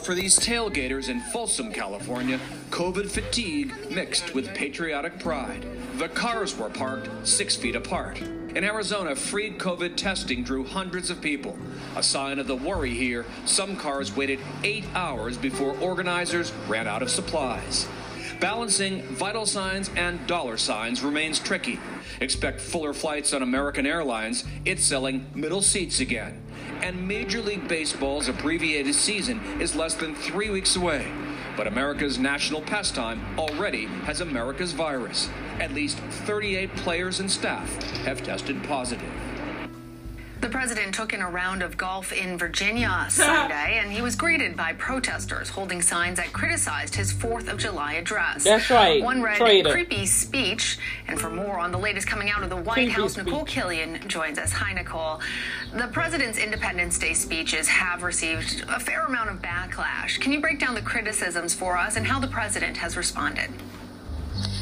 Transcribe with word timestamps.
But 0.00 0.06
for 0.06 0.14
these 0.14 0.38
tailgaters 0.38 1.10
in 1.10 1.20
Folsom, 1.20 1.70
California, 1.70 2.40
COVID 2.70 3.10
fatigue 3.10 3.74
mixed 3.90 4.34
with 4.34 4.54
patriotic 4.54 5.18
pride. 5.18 5.66
The 5.98 6.08
cars 6.08 6.56
were 6.56 6.70
parked 6.70 7.10
six 7.28 7.54
feet 7.54 7.76
apart. 7.76 8.18
In 8.22 8.64
Arizona, 8.64 9.14
free 9.14 9.50
COVID 9.50 9.96
testing 9.96 10.42
drew 10.42 10.64
hundreds 10.64 11.10
of 11.10 11.20
people. 11.20 11.58
A 11.96 12.02
sign 12.02 12.38
of 12.38 12.46
the 12.46 12.56
worry 12.56 12.94
here, 12.94 13.26
some 13.44 13.76
cars 13.76 14.16
waited 14.16 14.38
eight 14.64 14.86
hours 14.94 15.36
before 15.36 15.76
organizers 15.80 16.50
ran 16.66 16.88
out 16.88 17.02
of 17.02 17.10
supplies. 17.10 17.86
Balancing 18.40 19.02
vital 19.02 19.44
signs 19.44 19.90
and 19.96 20.26
dollar 20.26 20.56
signs 20.56 21.02
remains 21.02 21.38
tricky. 21.38 21.78
Expect 22.22 22.62
fuller 22.62 22.94
flights 22.94 23.34
on 23.34 23.42
American 23.42 23.84
Airlines. 23.84 24.44
It's 24.64 24.82
selling 24.82 25.26
middle 25.34 25.60
seats 25.60 26.00
again. 26.00 26.40
And 26.82 27.06
Major 27.06 27.40
League 27.42 27.68
Baseball's 27.68 28.28
abbreviated 28.28 28.94
season 28.94 29.40
is 29.60 29.76
less 29.76 29.94
than 29.94 30.14
three 30.14 30.48
weeks 30.48 30.76
away. 30.76 31.06
But 31.56 31.66
America's 31.66 32.18
national 32.18 32.62
pastime 32.62 33.20
already 33.36 33.84
has 34.06 34.20
America's 34.20 34.72
virus. 34.72 35.28
At 35.58 35.74
least 35.74 35.98
38 35.98 36.74
players 36.76 37.20
and 37.20 37.30
staff 37.30 37.70
have 38.04 38.22
tested 38.22 38.62
positive. 38.64 39.12
The 40.40 40.48
president 40.48 40.94
took 40.94 41.12
in 41.12 41.20
a 41.20 41.28
round 41.28 41.62
of 41.62 41.76
golf 41.76 42.12
in 42.12 42.38
Virginia 42.38 43.06
Sunday, 43.10 43.78
and 43.78 43.92
he 43.92 44.00
was 44.00 44.16
greeted 44.16 44.56
by 44.56 44.72
protesters 44.72 45.50
holding 45.50 45.82
signs 45.82 46.16
that 46.16 46.32
criticized 46.32 46.94
his 46.94 47.12
4th 47.12 47.48
of 47.48 47.58
July 47.58 47.94
address. 47.94 48.44
That's 48.44 48.70
right. 48.70 49.02
One 49.02 49.20
read 49.20 49.36
Traitor. 49.36 49.70
creepy 49.70 50.06
speech. 50.06 50.78
And 51.08 51.20
for 51.20 51.28
more 51.28 51.58
on 51.58 51.72
the 51.72 51.78
latest 51.78 52.06
coming 52.06 52.30
out 52.30 52.42
of 52.42 52.48
the 52.48 52.56
White 52.56 52.74
Creepy 52.74 52.92
House, 52.92 53.18
Nicole 53.18 53.46
speech. 53.46 53.62
Killion 53.62 54.06
joins 54.06 54.38
us. 54.38 54.50
Hi, 54.52 54.72
Nicole. 54.72 55.20
The 55.74 55.88
president's 55.88 56.38
Independence 56.38 56.98
Day 56.98 57.12
speeches 57.12 57.68
have 57.68 58.02
received 58.02 58.64
a 58.68 58.80
fair 58.80 59.04
amount 59.04 59.28
of 59.28 59.42
backlash. 59.42 60.20
Can 60.20 60.32
you 60.32 60.40
break 60.40 60.58
down 60.58 60.74
the 60.74 60.82
criticisms 60.82 61.54
for 61.54 61.76
us 61.76 61.96
and 61.96 62.06
how 62.06 62.18
the 62.18 62.28
president 62.28 62.78
has 62.78 62.96
responded? 62.96 63.50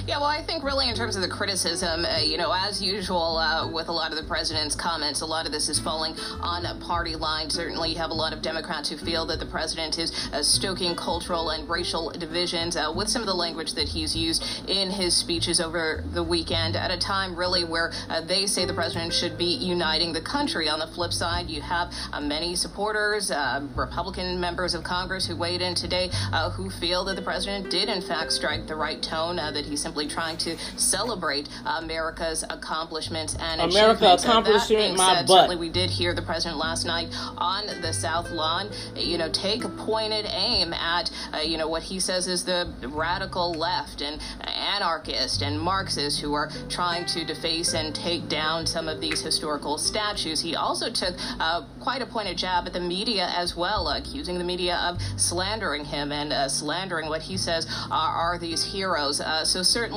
Yeah, 0.08 0.20
well, 0.20 0.24
I 0.24 0.40
think 0.40 0.64
really 0.64 0.88
in 0.88 0.94
terms 0.94 1.16
of 1.16 1.22
the 1.22 1.28
criticism, 1.28 2.06
uh, 2.06 2.20
you 2.20 2.38
know, 2.38 2.50
as 2.50 2.82
usual 2.82 3.36
uh, 3.36 3.70
with 3.70 3.88
a 3.88 3.92
lot 3.92 4.10
of 4.10 4.16
the 4.16 4.24
president's 4.24 4.74
comments, 4.74 5.20
a 5.20 5.26
lot 5.26 5.44
of 5.44 5.52
this 5.52 5.68
is 5.68 5.78
falling 5.78 6.14
on 6.40 6.64
a 6.64 6.76
party 6.76 7.14
lines. 7.14 7.52
Certainly, 7.52 7.90
you 7.90 7.98
have 7.98 8.08
a 8.08 8.14
lot 8.14 8.32
of 8.32 8.40
Democrats 8.40 8.88
who 8.88 8.96
feel 8.96 9.26
that 9.26 9.38
the 9.38 9.44
president 9.44 9.98
is 9.98 10.30
uh, 10.32 10.42
stoking 10.42 10.96
cultural 10.96 11.50
and 11.50 11.68
racial 11.68 12.08
divisions 12.08 12.74
uh, 12.74 12.90
with 12.96 13.10
some 13.10 13.20
of 13.20 13.26
the 13.26 13.34
language 13.34 13.74
that 13.74 13.86
he's 13.86 14.16
used 14.16 14.42
in 14.66 14.90
his 14.90 15.14
speeches 15.14 15.60
over 15.60 16.02
the 16.14 16.22
weekend 16.22 16.74
at 16.74 16.90
a 16.90 16.96
time 16.96 17.36
really 17.36 17.64
where 17.64 17.92
uh, 18.08 18.22
they 18.22 18.46
say 18.46 18.64
the 18.64 18.72
president 18.72 19.12
should 19.12 19.36
be 19.36 19.44
uniting 19.60 20.14
the 20.14 20.22
country. 20.22 20.70
On 20.70 20.78
the 20.78 20.86
flip 20.86 21.12
side, 21.12 21.50
you 21.50 21.60
have 21.60 21.92
uh, 22.14 22.20
many 22.22 22.56
supporters, 22.56 23.30
Republican 23.76 24.40
members 24.40 24.72
of 24.72 24.82
Congress 24.82 25.26
who 25.26 25.36
weighed 25.36 25.60
in 25.60 25.74
today 25.74 26.08
who 26.54 26.70
feel 26.70 27.04
that 27.04 27.16
the 27.16 27.20
president 27.20 27.70
did, 27.70 27.90
in 27.90 28.00
fact, 28.00 28.32
strike 28.32 28.66
the 28.66 28.74
right 28.74 29.02
tone, 29.02 29.36
that 29.36 29.66
he's 29.66 29.82
simply 29.82 29.97
trying 30.06 30.36
to 30.38 30.56
celebrate 30.76 31.48
America's 31.64 32.44
accomplishments 32.48 33.36
and 33.40 33.60
America. 33.60 34.14
Accomplishment 34.14 34.96
my 34.96 35.14
said, 35.14 35.26
butt. 35.26 35.36
certainly 35.36 35.56
we 35.56 35.68
did 35.68 35.90
hear 35.90 36.14
the 36.14 36.22
president 36.22 36.58
last 36.58 36.84
night 36.84 37.08
on 37.36 37.66
the 37.80 37.92
South 37.92 38.30
Lawn, 38.30 38.70
you 38.94 39.18
know, 39.18 39.30
take 39.30 39.64
a 39.64 39.68
pointed 39.68 40.26
aim 40.26 40.72
at, 40.72 41.10
uh, 41.32 41.38
you 41.38 41.56
know, 41.56 41.68
what 41.68 41.82
he 41.82 42.00
says 42.00 42.28
is 42.28 42.44
the 42.44 42.72
radical 42.82 43.52
left 43.52 44.02
and 44.02 44.20
anarchist 44.42 45.42
and 45.42 45.58
Marxists 45.58 46.20
who 46.20 46.34
are 46.34 46.50
trying 46.68 47.06
to 47.06 47.24
deface 47.24 47.74
and 47.74 47.94
take 47.94 48.28
down 48.28 48.66
some 48.66 48.88
of 48.88 49.00
these 49.00 49.20
historical 49.22 49.78
statues. 49.78 50.40
He 50.40 50.54
also 50.54 50.90
took 50.90 51.14
uh, 51.40 51.64
quite 51.80 52.02
a 52.02 52.06
pointed 52.06 52.38
jab 52.38 52.66
at 52.66 52.72
the 52.72 52.80
media 52.80 53.28
as 53.36 53.56
well, 53.56 53.88
accusing 53.88 54.38
the 54.38 54.44
media 54.44 54.76
of 54.76 55.00
slandering 55.16 55.84
him 55.84 56.12
and 56.12 56.32
uh, 56.32 56.48
slandering 56.48 57.08
what 57.08 57.22
he 57.22 57.36
says 57.36 57.66
are, 57.90 58.34
are 58.34 58.38
these 58.38 58.64
heroes. 58.64 59.20
Uh, 59.20 59.44
so 59.44 59.62
certainly, 59.62 59.87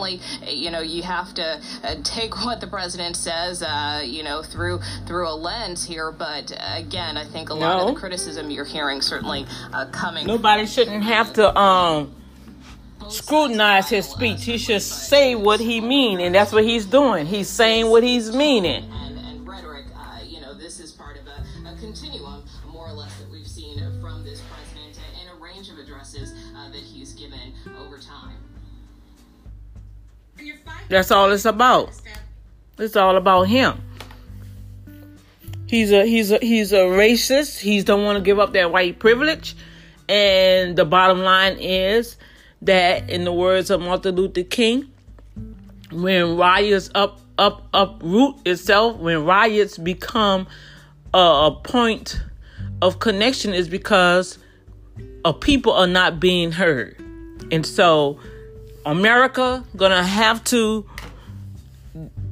you 0.47 0.71
know, 0.71 0.81
you 0.81 1.03
have 1.03 1.33
to 1.35 1.61
uh, 1.83 1.95
take 2.03 2.35
what 2.45 2.61
the 2.61 2.67
president 2.67 3.15
says, 3.15 3.61
uh, 3.63 4.01
you 4.03 4.23
know, 4.23 4.41
through 4.41 4.79
through 5.05 5.27
a 5.29 5.35
lens 5.35 5.85
here. 5.85 6.11
But 6.11 6.51
again, 6.75 7.17
I 7.17 7.25
think 7.25 7.49
a 7.49 7.53
lot 7.53 7.77
No. 7.77 7.87
of 7.89 7.93
the 7.95 7.99
criticism 7.99 8.49
you're 8.51 8.65
hearing 8.65 9.01
certainly 9.01 9.45
uh, 9.73 9.85
coming. 9.87 10.25
Nobody 10.27 10.65
shouldn't 10.65 11.03
have 11.03 11.33
to 11.33 11.57
um 11.57 12.15
scrutinize 13.09 13.89
his 13.89 14.07
speech. 14.07 14.45
He 14.45 14.57
should 14.57 14.81
say 14.81 15.35
what 15.35 15.59
he 15.59 15.81
mean, 15.81 16.19
and 16.21 16.33
that's 16.33 16.51
what 16.53 16.63
he's 16.63 16.85
doing. 16.85 17.25
He's 17.25 17.49
saying 17.49 17.89
what 17.89 18.03
he's 18.03 18.33
meaning. 18.35 18.85
That's 30.91 31.09
all 31.09 31.31
it's 31.31 31.45
about. 31.45 31.89
It's 32.77 32.97
all 32.97 33.15
about 33.15 33.43
him. 33.43 33.81
He's 35.65 35.89
a 35.93 36.05
he's 36.05 36.31
a 36.31 36.39
he's 36.39 36.73
a 36.73 36.79
racist. 36.79 37.59
He 37.59 37.81
don't 37.81 38.03
want 38.03 38.17
to 38.17 38.21
give 38.21 38.39
up 38.39 38.51
that 38.53 38.73
white 38.73 38.99
privilege. 38.99 39.55
And 40.09 40.75
the 40.75 40.83
bottom 40.83 41.19
line 41.19 41.55
is 41.59 42.17
that, 42.63 43.09
in 43.09 43.23
the 43.23 43.31
words 43.31 43.69
of 43.69 43.79
Martin 43.79 44.15
Luther 44.15 44.43
King, 44.43 44.91
when 45.93 46.35
riots 46.35 46.89
up 46.93 47.21
up 47.37 47.69
uproot 47.73 48.45
itself, 48.45 48.97
when 48.97 49.23
riots 49.23 49.77
become 49.77 50.45
a, 51.13 51.17
a 51.17 51.61
point 51.63 52.21
of 52.81 52.99
connection, 52.99 53.53
is 53.53 53.69
because 53.69 54.37
uh, 55.23 55.31
people 55.31 55.71
are 55.71 55.87
not 55.87 56.19
being 56.19 56.51
heard, 56.51 56.97
and 57.49 57.65
so 57.65 58.19
America 58.85 59.63
gonna 59.75 60.03
have 60.03 60.43
to 60.45 60.85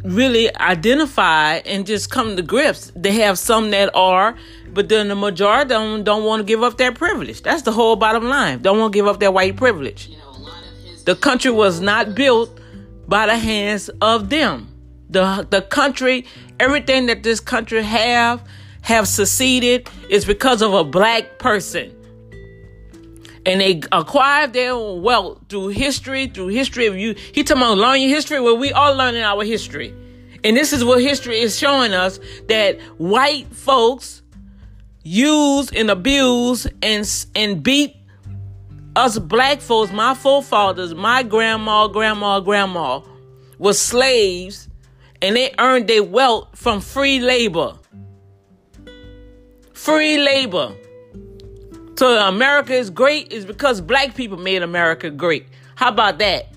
really 0.04 0.56
identify 0.58 1.56
and 1.66 1.86
just 1.86 2.10
come 2.10 2.36
to 2.36 2.42
grips. 2.42 2.92
They 2.96 3.14
have 3.14 3.38
some 3.38 3.72
that 3.72 3.94
are, 3.96 4.36
but 4.74 4.90
then 4.90 5.10
the 5.10 5.16
majority 5.16 5.70
don't 5.70 6.04
don't 6.04 6.24
want 6.24 6.40
to 6.42 6.44
give 6.44 6.64
up 6.64 6.78
their 6.78 6.92
privilege. 6.92 7.42
That's 7.42 7.64
the 7.64 7.72
whole 7.72 7.96
bottom 7.96 8.28
line. 8.28 8.62
Don't 8.62 8.80
want 8.80 8.94
to 8.94 8.98
give 8.98 9.08
up 9.08 9.20
their 9.20 9.32
white 9.32 9.58
privilege. 9.58 10.08
You 10.08 10.18
know, 10.18 10.30
a 10.30 10.32
lot 10.32 10.64
of 10.64 10.84
his 10.84 11.04
The 11.04 11.16
country 11.16 11.52
was 11.52 11.82
not 11.82 12.16
built 12.16 12.60
by 13.08 13.26
the 13.26 13.38
hands 13.38 13.90
of 14.02 14.30
them. 14.30 14.68
The 15.10 15.48
the 15.50 15.62
country, 15.62 16.26
everything 16.60 17.08
that 17.08 17.24
this 17.24 17.40
country 17.40 17.84
have 17.84 18.44
have 18.82 19.08
succeeded 19.08 19.90
is 20.10 20.26
because 20.26 20.62
of 20.62 20.74
a 20.74 20.84
black 20.84 21.40
person. 21.40 21.96
And 23.46 23.62
they 23.62 23.82
acquired 23.92 24.54
their 24.54 24.78
wealth 24.78 25.40
through 25.50 25.70
history, 25.70 26.28
through 26.28 26.48
history 26.48 26.88
of 26.88 26.98
you. 26.98 27.16
He 27.34 27.44
talking 27.44 27.64
about 27.64 27.78
learn 27.78 28.02
your 28.02 28.10
history. 28.10 28.40
Well, 28.40 28.58
we 28.58 28.72
all 28.72 28.96
learning 28.96 29.24
our 29.24 29.44
history. 29.44 29.94
And 30.44 30.56
this 30.56 30.74
is 30.74 30.84
what 30.84 31.02
history 31.02 31.40
is 31.40 31.58
showing 31.58 31.94
us 31.94 32.20
that 32.48 32.80
white 32.98 33.54
folks 33.54 34.22
use 35.04 35.72
and 35.72 35.90
abuse 35.90 36.68
and 36.82 37.28
and 37.36 37.64
beat 37.64 37.96
us 38.96 39.18
black 39.20 39.62
folks, 39.62 39.92
my 39.92 40.14
forefathers, 40.14 40.94
my 40.94 41.24
grandma, 41.24 41.88
grandma, 41.88 42.40
grandma, 42.40 43.02
was 43.58 43.80
slaves 43.80 44.70
and 45.22 45.36
they 45.36 45.54
earned 45.60 45.88
their 45.88 46.04
wealth 46.04 46.50
from 46.56 46.82
free 46.82 47.20
labor. 47.20 47.76
Free 49.74 50.18
labor. 50.18 50.76
So 52.00 52.18
America 52.18 52.72
is 52.74 52.90
great 52.90 53.34
is 53.34 53.46
because 53.46 53.82
black 53.82 54.16
people 54.16 54.38
made 54.38 54.64
America 54.64 55.10
great. 55.10 55.48
How 55.76 55.90
about 55.90 56.20
that? 56.20 56.48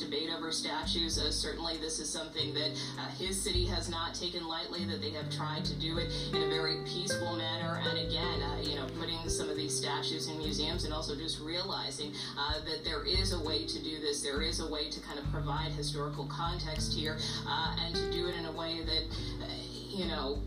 Debate 0.00 0.30
over 0.36 0.50
statues, 0.50 1.18
uh, 1.18 1.30
certainly 1.30 1.76
this 1.76 1.98
is 1.98 2.08
something 2.08 2.54
that 2.54 2.70
uh, 2.98 3.08
his 3.18 3.40
city 3.40 3.66
has 3.66 3.88
not 3.88 4.14
taken 4.14 4.46
lightly. 4.46 4.84
That 4.84 5.00
they 5.00 5.10
have 5.10 5.30
tried 5.30 5.64
to 5.66 5.74
do 5.74 5.98
it 5.98 6.10
in 6.32 6.42
a 6.42 6.48
very 6.48 6.78
peaceful 6.84 7.36
manner, 7.36 7.80
and 7.86 7.98
again, 7.98 8.42
uh, 8.42 8.60
you 8.62 8.76
know, 8.76 8.86
putting 8.98 9.28
some 9.28 9.48
of 9.48 9.56
these 9.56 9.76
statues 9.76 10.28
in 10.28 10.38
museums, 10.38 10.84
and 10.84 10.92
also 10.92 11.14
just 11.14 11.40
realizing 11.40 12.12
uh, 12.38 12.60
that 12.64 12.84
there 12.84 13.04
is 13.04 13.32
a 13.32 13.40
way 13.40 13.66
to 13.66 13.82
do 13.82 14.00
this. 14.00 14.22
There 14.22 14.42
is 14.42 14.60
a 14.60 14.70
way 14.70 14.90
to 14.90 15.00
kind 15.00 15.18
of 15.18 15.30
provide 15.30 15.72
historical 15.72 16.26
context 16.26 16.92
here, 16.92 17.18
uh, 17.46 17.76
and 17.84 17.94
to 17.94 18.10
do 18.10 18.26
it 18.26 18.34
in 18.36 18.46
a 18.46 18.52
way 18.52 18.80
that, 18.84 19.02
uh, 19.42 19.46
you 19.90 20.06
know, 20.06 20.38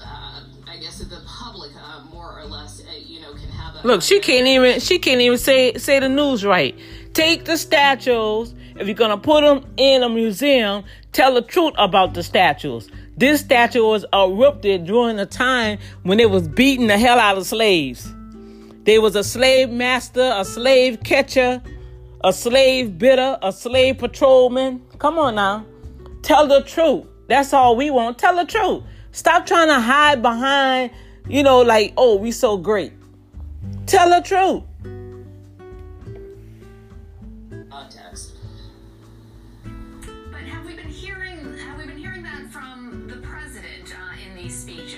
uh, 0.00 0.42
I 0.68 0.76
guess 0.76 0.98
the 0.98 1.22
public, 1.26 1.72
uh, 1.76 2.04
more 2.12 2.38
or 2.38 2.44
less, 2.44 2.82
uh, 2.86 2.92
you 2.96 3.20
know, 3.20 3.32
can 3.32 3.50
have 3.50 3.84
a 3.84 3.86
Look, 3.86 4.02
she 4.02 4.20
can't 4.20 4.46
even 4.46 4.80
she 4.80 4.98
can't 4.98 5.20
even 5.20 5.38
say 5.38 5.74
say 5.74 5.98
the 5.98 6.08
news 6.08 6.44
right. 6.44 6.78
Take 7.14 7.44
the 7.44 7.56
statues. 7.56 8.54
If 8.76 8.86
you're 8.86 8.94
gonna 8.94 9.18
put 9.18 9.42
them 9.42 9.64
in 9.76 10.02
a 10.02 10.08
museum, 10.08 10.84
tell 11.12 11.34
the 11.34 11.42
truth 11.42 11.74
about 11.78 12.14
the 12.14 12.22
statues. 12.22 12.88
This 13.16 13.40
statue 13.40 13.84
was 13.84 14.04
erupted 14.12 14.84
during 14.86 15.18
a 15.18 15.26
time 15.26 15.78
when 16.04 16.18
they 16.18 16.26
was 16.26 16.46
beating 16.46 16.86
the 16.86 16.96
hell 16.96 17.18
out 17.18 17.36
of 17.36 17.46
slaves. 17.46 18.14
There 18.84 19.00
was 19.00 19.16
a 19.16 19.24
slave 19.24 19.70
master, 19.70 20.32
a 20.36 20.44
slave 20.44 21.00
catcher, 21.02 21.60
a 22.22 22.32
slave 22.32 22.96
bidder, 22.98 23.36
a 23.42 23.52
slave 23.52 23.98
patrolman. 23.98 24.82
Come 24.98 25.18
on 25.18 25.34
now. 25.34 25.66
Tell 26.22 26.46
the 26.46 26.62
truth. 26.62 27.06
That's 27.26 27.52
all 27.52 27.76
we 27.76 27.90
want. 27.90 28.18
Tell 28.18 28.36
the 28.36 28.44
truth. 28.44 28.84
Stop 29.12 29.46
trying 29.46 29.68
to 29.68 29.80
hide 29.80 30.22
behind, 30.22 30.92
you 31.28 31.42
know, 31.42 31.60
like, 31.62 31.92
oh, 31.96 32.16
we 32.16 32.30
so 32.30 32.56
great. 32.56 32.92
Tell 33.86 34.08
the 34.10 34.20
truth. 34.26 34.62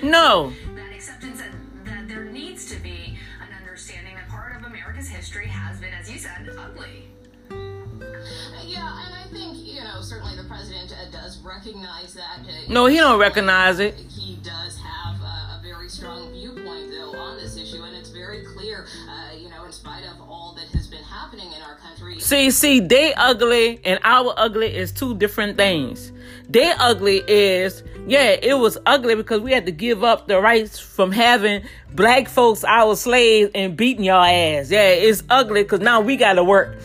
No. 0.02 0.52
That 0.74 0.92
acceptance 0.94 1.40
that, 1.40 1.50
that 1.84 2.08
there 2.08 2.24
needs 2.24 2.66
to 2.66 2.80
be 2.82 3.18
an 3.40 3.48
understanding 3.58 4.14
that 4.16 4.28
part 4.28 4.56
of 4.56 4.64
America's 4.64 5.08
history 5.08 5.46
has 5.46 5.78
been, 5.80 5.92
as 5.92 6.10
you 6.10 6.18
said, 6.18 6.48
ugly. 6.58 7.08
Yeah, 8.64 9.04
and 9.04 9.14
I 9.14 9.24
think 9.32 9.56
you 9.58 9.80
know 9.80 10.00
certainly 10.00 10.36
the 10.36 10.44
president 10.44 10.92
uh, 10.92 11.10
does 11.10 11.38
recognize 11.38 12.14
that. 12.14 12.40
Uh, 12.42 12.52
No, 12.72 12.86
he 12.86 12.96
don't 12.96 13.18
recognize 13.18 13.78
it. 13.80 13.96
See, 22.30 22.52
see, 22.52 22.78
they 22.78 23.12
ugly 23.14 23.80
and 23.84 23.98
our 24.04 24.32
ugly 24.36 24.72
is 24.72 24.92
two 24.92 25.16
different 25.16 25.56
things. 25.56 26.12
They 26.48 26.70
ugly 26.78 27.24
is, 27.26 27.82
yeah, 28.06 28.36
it 28.40 28.56
was 28.56 28.78
ugly 28.86 29.16
because 29.16 29.40
we 29.40 29.50
had 29.50 29.66
to 29.66 29.72
give 29.72 30.04
up 30.04 30.28
the 30.28 30.40
rights 30.40 30.78
from 30.78 31.10
having 31.10 31.64
black 31.92 32.28
folks 32.28 32.62
our 32.62 32.94
slaves 32.94 33.50
and 33.52 33.76
beating 33.76 34.04
your 34.04 34.24
ass. 34.24 34.70
Yeah, 34.70 34.90
it's 34.90 35.24
ugly 35.28 35.64
because 35.64 35.80
now 35.80 36.02
we 36.02 36.14
got 36.16 36.34
to 36.34 36.44
work. 36.44 36.78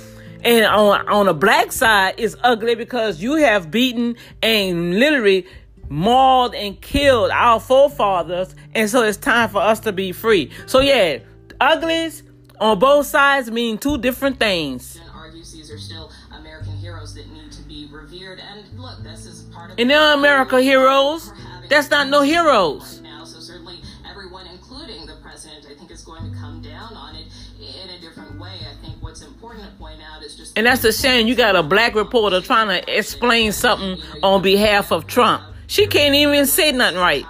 And 0.44 0.66
on 0.66 1.08
on 1.08 1.28
the 1.28 1.34
black 1.36 1.72
side, 1.72 2.16
it's 2.18 2.36
ugly 2.42 2.74
because 2.74 3.22
you 3.22 3.36
have 3.36 3.70
beaten 3.70 4.16
and 4.42 4.98
literally 4.98 5.46
mauled 5.90 6.56
and 6.56 6.82
killed 6.82 7.30
our 7.30 7.60
forefathers, 7.60 8.56
and 8.74 8.90
so 8.90 9.04
it's 9.04 9.18
time 9.18 9.50
for 9.50 9.62
us 9.62 9.80
to 9.82 9.92
be 9.92 10.12
free. 10.12 10.50
So 10.66 10.80
yeah, 10.80 11.20
uglies 11.62 12.24
on 12.60 12.80
both 12.80 13.06
sides 13.06 13.52
mean 13.52 13.78
two 13.78 14.00
different 14.00 14.40
things. 14.40 15.00
And 19.78 19.90
they're 19.90 20.14
America 20.14 20.62
heroes. 20.62 21.32
That's 21.70 21.90
not 21.90 22.10
no 22.10 22.22
heroes. 22.22 23.02
Right 23.02 23.12
now, 23.12 23.26
so 23.26 23.40
certainly 23.40 23.80
everyone, 24.10 24.48
including 24.48 25.06
the 25.06 25.16
president, 25.22 25.66
I 25.70 25.74
think 25.74 25.92
is 25.92 26.04
going 26.04 26.32
to 26.32 26.38
come 26.38 26.62
down 26.62 26.94
on 26.94 27.16
it 27.16 27.28
in 27.60 27.90
a 27.90 28.00
different 28.00 28.40
way. 28.40 28.60
I 28.62 28.76
think 28.86 29.02
what's 29.02 29.22
important 29.22 29.66
to 29.66 29.72
point 29.78 30.00
out 30.02 30.24
is 30.24 30.36
just. 30.36 30.58
And 30.58 30.68
that's 30.68 30.84
a 30.84 30.94
shame. 30.94 31.28
You 31.28 31.36
got 31.36 31.56
a 31.56 31.64
black 31.64 31.96
reporter 31.96 32.40
trying 32.42 32.68
to 32.68 32.98
explain 32.98 33.52
something 33.52 34.02
on 34.24 34.42
behalf 34.42 34.92
of 34.92 35.08
Trump. 35.08 35.44
She 35.68 35.88
can't 35.88 36.14
even 36.14 36.46
say 36.46 36.72
nothing 36.72 37.00
right. 37.00 37.26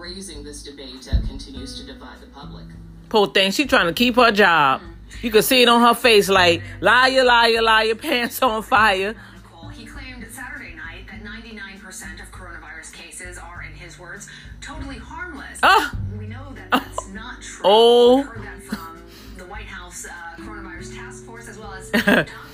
Raising 0.00 0.42
this 0.42 0.62
debate, 0.62 1.06
uh, 1.12 1.20
continues 1.26 1.78
to 1.78 1.86
divide 1.86 2.20
the 2.20 2.26
public. 2.28 2.64
Poor 3.10 3.26
thing. 3.26 3.50
She 3.52 3.66
trying 3.66 3.86
to 3.86 3.92
keep 3.92 4.16
her 4.16 4.32
job. 4.32 4.80
You 5.20 5.30
can 5.30 5.42
see 5.42 5.62
it 5.62 5.68
on 5.68 5.82
her 5.82 5.94
face 5.94 6.28
like, 6.28 6.62
liar, 6.80 7.22
liar, 7.24 7.60
liar, 7.60 7.94
pants 7.94 8.40
on 8.42 8.62
fire. 8.62 9.14
Nicole, 9.36 9.68
he 9.68 9.84
claimed 9.84 10.24
Saturday 10.30 10.74
night 10.74 11.06
that 11.08 11.22
99% 11.22 12.22
of 12.22 12.32
coronavirus 12.32 12.94
cases 12.94 13.36
are, 13.36 13.62
in 13.62 13.74
his 13.74 13.98
words, 13.98 14.28
totally 14.62 14.96
harmless. 14.96 15.58
Ah. 15.62 15.94
We 16.18 16.26
know 16.26 16.52
that 16.54 16.70
that's 16.70 17.08
not 17.08 17.42
true. 17.42 17.62
Oh. 17.64 18.16
We've 18.16 18.26
heard 18.26 18.42
that 18.44 18.62
from 18.62 19.02
the 19.36 19.44
White 19.44 19.66
House 19.66 20.06
uh, 20.06 20.42
coronavirus 20.42 20.94
task 20.94 21.24
force, 21.26 21.48
as 21.48 21.58
well 21.58 21.74
as 21.74 21.90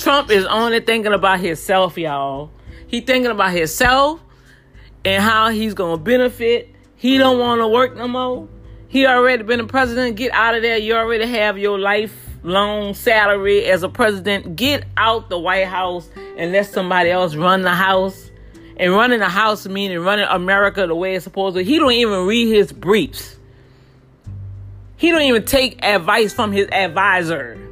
Trump 0.00 0.30
is 0.30 0.46
only 0.46 0.80
thinking 0.80 1.12
about 1.12 1.40
himself, 1.40 1.98
y'all. 1.98 2.50
He 2.86 3.02
thinking 3.02 3.30
about 3.30 3.52
himself 3.52 4.18
and 5.04 5.22
how 5.22 5.50
he's 5.50 5.74
gonna 5.74 5.98
benefit. 5.98 6.74
He 6.96 7.18
don't 7.18 7.38
want 7.38 7.60
to 7.60 7.68
work 7.68 7.94
no 7.96 8.08
more. 8.08 8.48
He 8.88 9.06
already 9.06 9.42
been 9.42 9.60
a 9.60 9.66
president. 9.66 10.16
Get 10.16 10.32
out 10.32 10.54
of 10.54 10.62
there. 10.62 10.78
You 10.78 10.94
already 10.94 11.26
have 11.26 11.58
your 11.58 11.78
lifelong 11.78 12.94
salary 12.94 13.66
as 13.66 13.82
a 13.82 13.90
president. 13.90 14.56
Get 14.56 14.84
out 14.96 15.28
the 15.28 15.38
White 15.38 15.66
House 15.66 16.08
and 16.38 16.50
let 16.52 16.64
somebody 16.66 17.10
else 17.10 17.34
run 17.34 17.60
the 17.60 17.74
house. 17.74 18.30
And 18.78 18.92
running 18.94 19.18
the 19.18 19.28
house 19.28 19.66
meaning 19.66 19.98
running 19.98 20.24
America 20.30 20.86
the 20.86 20.94
way 20.94 21.14
it's 21.14 21.24
supposed 21.24 21.56
to. 21.56 21.62
He 21.62 21.78
don't 21.78 21.92
even 21.92 22.26
read 22.26 22.48
his 22.48 22.72
briefs. 22.72 23.36
He 24.96 25.10
don't 25.10 25.20
even 25.22 25.44
take 25.44 25.84
advice 25.84 26.32
from 26.32 26.52
his 26.52 26.68
advisor. 26.72 27.69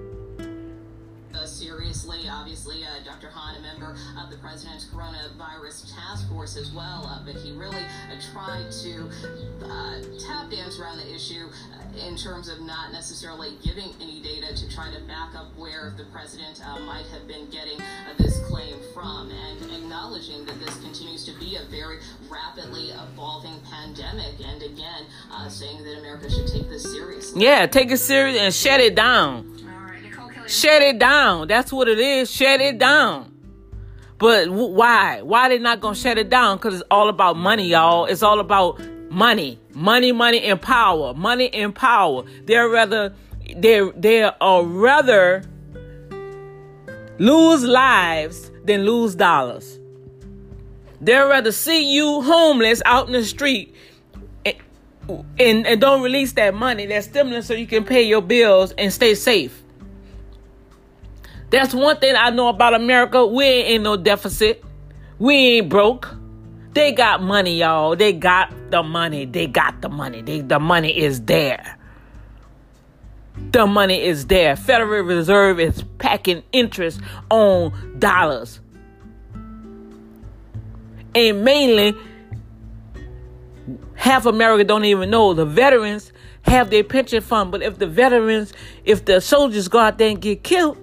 Necessarily 13.29 13.59
giving 13.63 13.93
any 14.01 14.21
data 14.21 14.55
to 14.55 14.75
try 14.75 14.91
to 14.91 15.01
back 15.03 15.35
up 15.35 15.47
where 15.57 15.93
the 15.97 16.05
president 16.05 16.63
uh, 16.67 16.79
might 16.81 17.05
have 17.07 17.27
been 17.29 17.47
getting 17.51 17.79
uh, 17.81 18.15
this 18.19 18.39
claim 18.47 18.75
from 18.95 19.31
and 19.31 19.63
acknowledging 19.71 20.47
that 20.47 20.59
this 20.61 20.75
continues 20.79 21.27
to 21.27 21.39
be 21.39 21.57
a 21.57 21.63
very 21.71 21.99
rapidly 22.31 22.91
evolving 22.91 23.61
pandemic 23.71 24.35
and 24.43 24.63
again 24.63 25.05
uh, 25.31 25.49
saying 25.49 25.83
that 25.85 25.99
America 25.99 26.31
should 26.31 26.47
take 26.47 26.69
this 26.71 26.83
seriously. 26.83 27.43
Yeah, 27.45 27.67
take 27.67 27.91
it 27.91 27.99
serious 27.99 28.39
and 28.41 28.55
shut 28.55 28.81
it 28.81 28.95
down. 28.95 29.55
All 29.63 29.87
right, 29.87 30.51
Shut 30.51 30.81
it 30.81 30.99
down. 30.99 31.49
That's 31.49 31.73
what 31.73 31.89
it 31.89 31.99
is. 31.99 32.31
Shut 32.31 32.61
it 32.61 32.79
down. 32.79 33.33
But 34.19 34.47
w- 34.47 34.73
why? 34.73 35.21
Why 35.23 35.51
they 35.51 35.59
not 35.59 35.81
gonna 35.81 35.95
shut 35.95 36.17
it 36.17 36.31
down? 36.31 36.57
Because 36.57 36.77
it's 36.77 36.89
all 36.91 37.09
about 37.09 37.37
money, 37.37 37.69
y'all. 37.69 38.07
It's 38.07 38.23
all 38.23 38.41
about 38.41 38.81
money, 39.11 39.59
money, 39.75 40.13
money, 40.13 40.41
and 40.43 40.61
power. 40.61 41.15
Money 41.15 41.53
and 41.53 41.75
power. 41.75 42.25
They're 42.45 42.69
rather 42.69 43.15
they 43.57 43.91
they 43.97 44.23
are 44.23 44.65
rather 44.65 45.43
lose 47.19 47.65
lives 47.65 48.51
than 48.65 48.85
lose 48.85 49.15
dollars. 49.15 49.79
They'd 51.01 51.19
rather 51.19 51.53
see 51.53 51.95
you 51.95 52.23
homeless 52.23 52.83
out 52.85 53.07
in 53.07 53.13
the 53.13 53.25
street 53.25 53.75
and, 54.45 54.57
and, 55.39 55.67
and 55.67 55.81
don't 55.81 56.03
release 56.03 56.33
that 56.33 56.55
money, 56.55 56.87
that 56.87 57.05
stimulus, 57.05 57.47
so 57.47 57.55
you 57.55 57.67
can 57.67 57.85
pay 57.85 58.03
your 58.03 58.21
bills 58.21 58.73
and 58.73 58.93
stay 58.93 59.15
safe. 59.15 59.63
That's 61.51 61.73
one 61.73 61.97
thing 61.99 62.15
I 62.17 62.31
know 62.31 62.49
about 62.49 62.75
America. 62.75 63.25
We 63.25 63.45
ain't 63.45 63.69
in 63.77 63.83
no 63.85 63.97
deficit. 63.97 64.63
We 65.19 65.35
ain't 65.35 65.69
broke. 65.69 66.15
They 66.75 66.93
got 66.93 67.23
money, 67.23 67.61
y'all. 67.61 67.97
They 67.97 68.13
got 68.13 68.53
the 68.71 68.83
money. 68.83 69.25
They 69.25 69.47
got 69.47 69.81
the 69.81 69.89
money. 69.89 70.21
They, 70.21 70.43
the 70.43 70.61
money 70.61 70.97
is 70.97 71.23
there. 71.23 71.78
The 73.51 73.67
money 73.67 74.03
is 74.03 74.27
there. 74.27 74.57
Federal 74.57 75.03
Reserve 75.03 75.59
is 75.59 75.83
packing 75.99 76.43
interest 76.53 77.01
on 77.31 77.99
dollars. 77.99 78.61
And 81.15 81.45
mainly, 81.45 81.95
half 83.95 84.27
America 84.27 84.65
don't 84.65 84.85
even 84.85 85.11
know 85.11 85.35
the 85.35 85.47
veterans 85.47 86.13
have 86.43 86.71
their 86.71 86.85
pension 86.85 87.21
fund. 87.21 87.51
But 87.51 87.63
if 87.63 87.79
the 87.79 87.87
veterans, 87.87 88.53
if 88.85 89.05
the 89.05 89.21
soldiers 89.21 89.69
go 89.69 89.79
out 89.79 89.99
there 89.99 90.11
and 90.11 90.21
get 90.21 90.43
killed, 90.43 90.79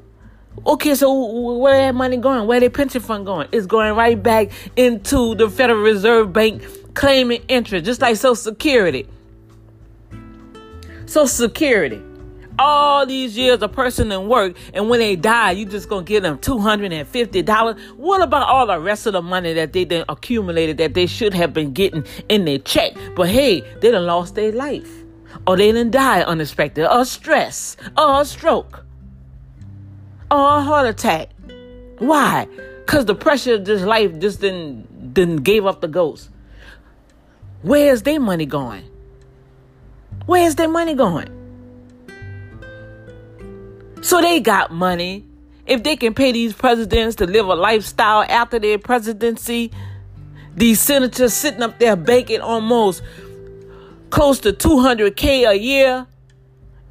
okay, 0.65 0.95
so 0.95 1.13
where 1.57 1.77
that 1.77 1.95
money 1.95 2.17
going? 2.17 2.47
Where 2.47 2.59
their 2.59 2.69
pension 2.69 3.01
fund 3.01 3.25
going? 3.25 3.47
It's 3.51 3.65
going 3.65 3.95
right 3.95 4.21
back 4.21 4.50
into 4.75 5.35
the 5.35 5.50
Federal 5.50 5.81
Reserve 5.81 6.33
Bank 6.33 6.63
claiming 6.93 7.43
interest, 7.47 7.85
just 7.85 8.01
like 8.01 8.15
Social 8.15 8.35
Security. 8.35 9.07
Social 11.05 11.27
Security. 11.27 12.01
All 12.57 13.05
these 13.05 13.38
years 13.38 13.62
a 13.62 13.67
person 13.67 14.12
in 14.12 14.29
work, 14.29 14.55
and 14.74 14.89
when 14.89 15.00
they 15.00 15.17
die, 15.17 15.51
you 15.51 15.65
just 15.65 15.89
gonna 15.89 16.05
give 16.05 16.24
them 16.24 16.38
two 16.39 16.57
hundred 16.57 16.93
and 16.93 17.05
fifty 17.07 17.41
dollars. 17.41 17.79
What 17.97 18.21
about 18.21 18.47
all 18.47 18.65
the 18.65 18.79
rest 18.79 19.05
of 19.07 19.13
the 19.13 19.21
money 19.21 19.51
that 19.53 19.74
they 19.74 19.83
then 19.83 20.05
accumulated 20.07 20.77
that 20.77 20.93
they 20.93 21.05
should 21.05 21.33
have 21.33 21.53
been 21.53 21.74
getting 21.74 22.05
in 22.29 22.45
their 22.45 22.59
check? 22.59 22.93
But 23.15 23.27
hey, 23.27 23.62
they 23.81 23.91
done 23.91 24.05
lost 24.05 24.35
their 24.35 24.53
life, 24.53 24.89
or 25.45 25.57
they 25.57 25.71
done 25.74 25.91
die 25.91 26.21
unexpected, 26.21 26.88
or 26.89 27.03
stress, 27.03 27.75
or 27.97 28.21
a 28.21 28.25
stroke, 28.25 28.85
or 30.31 30.57
a 30.57 30.62
heart 30.62 30.88
attack. 30.88 31.29
Why? 31.97 32.47
Cause 32.85 33.05
the 33.05 33.15
pressure 33.15 33.55
of 33.55 33.65
this 33.65 33.81
life 33.81 34.17
just 34.19 34.39
didn't 34.39 35.13
didn't 35.13 35.43
gave 35.43 35.65
up 35.65 35.81
the 35.81 35.89
ghost. 35.89 36.29
Where's 37.63 38.03
their 38.03 38.19
money 38.19 38.45
going? 38.45 38.89
Where's 40.25 40.55
their 40.55 40.69
money 40.69 40.93
going? 40.93 41.35
So 44.05 44.21
they 44.21 44.39
got 44.39 44.71
money. 44.71 45.25
If 45.65 45.81
they 45.81 45.95
can 45.95 46.13
pay 46.13 46.31
these 46.31 46.53
presidents 46.53 47.15
to 47.15 47.25
live 47.25 47.47
a 47.47 47.55
lifestyle 47.55 48.21
after 48.29 48.59
their 48.59 48.77
presidency, 48.77 49.71
these 50.55 50.79
senators 50.79 51.33
sitting 51.33 51.63
up 51.63 51.79
there 51.79 51.95
banking 51.95 52.39
almost 52.39 53.01
close 54.12 54.38
to 54.41 54.53
200K 54.53 55.50
a 55.50 55.57
year. 55.57 56.05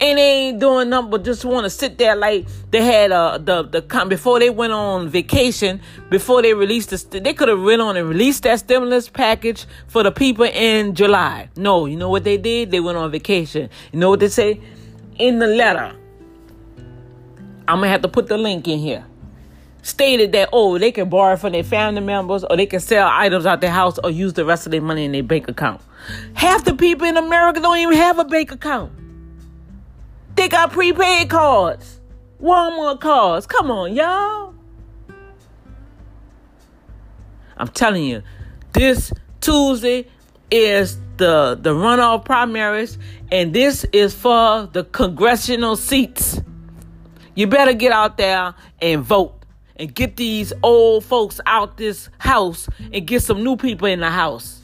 And 0.00 0.18
they 0.18 0.48
ain't 0.48 0.58
doing 0.58 0.90
nothing 0.90 1.12
but 1.12 1.22
just 1.22 1.44
want 1.44 1.62
to 1.62 1.70
sit 1.70 1.98
there 1.98 2.16
like 2.16 2.48
they 2.72 2.82
had 2.82 3.12
uh 3.12 3.38
the 3.38 3.62
the 3.62 4.06
before 4.08 4.40
they 4.40 4.50
went 4.50 4.72
on 4.72 5.08
vacation 5.08 5.80
before 6.10 6.42
they 6.42 6.52
released 6.52 6.90
the 6.90 7.20
they 7.20 7.32
could 7.32 7.48
have 7.48 7.62
went 7.62 7.80
on 7.80 7.96
and 7.96 8.08
released 8.08 8.42
that 8.42 8.58
stimulus 8.58 9.08
package 9.08 9.66
for 9.86 10.02
the 10.02 10.10
people 10.10 10.46
in 10.46 10.96
July. 10.96 11.48
No, 11.56 11.86
you 11.86 11.96
know 11.96 12.10
what 12.10 12.24
they 12.24 12.38
did? 12.38 12.72
They 12.72 12.80
went 12.80 12.98
on 12.98 13.08
vacation. 13.12 13.70
You 13.92 14.00
know 14.00 14.10
what 14.10 14.18
they 14.18 14.28
say 14.30 14.60
in 15.16 15.38
the 15.38 15.46
letter? 15.46 15.94
I'm 17.66 17.78
gonna 17.78 17.88
have 17.88 18.02
to 18.02 18.08
put 18.08 18.28
the 18.28 18.38
link 18.38 18.68
in 18.68 18.78
here. 18.78 19.04
Stated 19.82 20.32
that 20.32 20.48
oh 20.52 20.78
they 20.78 20.92
can 20.92 21.08
borrow 21.08 21.36
from 21.36 21.52
their 21.52 21.62
family 21.62 22.00
members 22.00 22.44
or 22.44 22.56
they 22.56 22.66
can 22.66 22.80
sell 22.80 23.08
items 23.10 23.46
out 23.46 23.60
their 23.60 23.70
house 23.70 23.98
or 24.02 24.10
use 24.10 24.32
the 24.32 24.44
rest 24.44 24.66
of 24.66 24.72
their 24.72 24.82
money 24.82 25.04
in 25.04 25.12
their 25.12 25.22
bank 25.22 25.48
account. 25.48 25.80
Half 26.34 26.64
the 26.64 26.74
people 26.74 27.06
in 27.06 27.16
America 27.16 27.60
don't 27.60 27.78
even 27.78 27.94
have 27.94 28.18
a 28.18 28.24
bank 28.24 28.50
account. 28.50 28.92
They 30.34 30.48
got 30.48 30.72
prepaid 30.72 31.30
cards, 31.30 32.00
Walmart 32.42 33.00
cards. 33.00 33.46
Come 33.46 33.70
on, 33.70 33.94
y'all. 33.94 34.54
I'm 37.56 37.68
telling 37.68 38.04
you, 38.04 38.22
this 38.72 39.12
Tuesday 39.40 40.08
is 40.50 40.98
the 41.16 41.58
the 41.60 41.70
runoff 41.70 42.24
primaries, 42.24 42.98
and 43.30 43.54
this 43.54 43.84
is 43.92 44.14
for 44.14 44.68
the 44.72 44.84
congressional 44.84 45.76
seats. 45.76 46.40
You 47.34 47.46
better 47.46 47.72
get 47.72 47.92
out 47.92 48.16
there 48.16 48.54
and 48.80 49.02
vote 49.02 49.44
and 49.76 49.92
get 49.92 50.16
these 50.16 50.52
old 50.62 51.04
folks 51.04 51.40
out 51.46 51.76
this 51.76 52.08
house 52.18 52.68
and 52.92 53.06
get 53.06 53.22
some 53.22 53.42
new 53.42 53.56
people 53.56 53.88
in 53.88 54.00
the 54.00 54.10
house. 54.10 54.62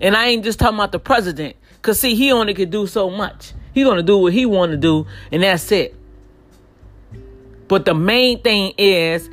And 0.00 0.16
I 0.16 0.26
ain't 0.26 0.44
just 0.44 0.58
talking 0.58 0.76
about 0.76 0.92
the 0.92 0.98
president, 0.98 1.56
cause 1.82 2.00
see, 2.00 2.14
he 2.14 2.32
only 2.32 2.54
could 2.54 2.70
do 2.70 2.86
so 2.86 3.10
much. 3.10 3.52
He 3.72 3.82
gonna 3.82 4.02
do 4.02 4.18
what 4.18 4.32
he 4.32 4.46
want 4.46 4.72
to 4.72 4.76
do, 4.76 5.06
and 5.32 5.42
that's 5.42 5.70
it. 5.72 5.94
But 7.68 7.84
the 7.84 7.94
main 7.94 8.40
thing 8.42 8.74
is 8.78 9.28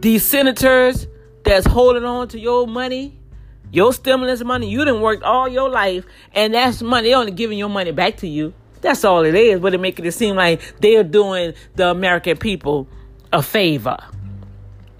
these 0.00 0.24
senators 0.24 1.06
that's 1.44 1.66
holding 1.66 2.04
on 2.04 2.28
to 2.28 2.38
your 2.38 2.66
money, 2.66 3.16
your 3.72 3.92
stimulus 3.92 4.42
money. 4.44 4.68
You 4.68 4.84
didn't 4.84 5.00
work 5.00 5.20
all 5.22 5.48
your 5.48 5.68
life, 5.70 6.04
and 6.32 6.52
that's 6.54 6.82
money. 6.82 7.08
They 7.08 7.14
only 7.14 7.32
giving 7.32 7.58
your 7.58 7.70
money 7.70 7.92
back 7.92 8.18
to 8.18 8.28
you. 8.28 8.52
That's 8.80 9.04
all 9.04 9.24
it 9.24 9.34
is. 9.34 9.60
But 9.60 9.74
it 9.74 9.78
making 9.78 10.04
it 10.04 10.12
seem 10.12 10.36
like 10.36 10.60
they're 10.80 11.04
doing 11.04 11.54
the 11.74 11.90
American 11.90 12.36
people 12.36 12.88
a 13.32 13.42
favor. 13.42 13.98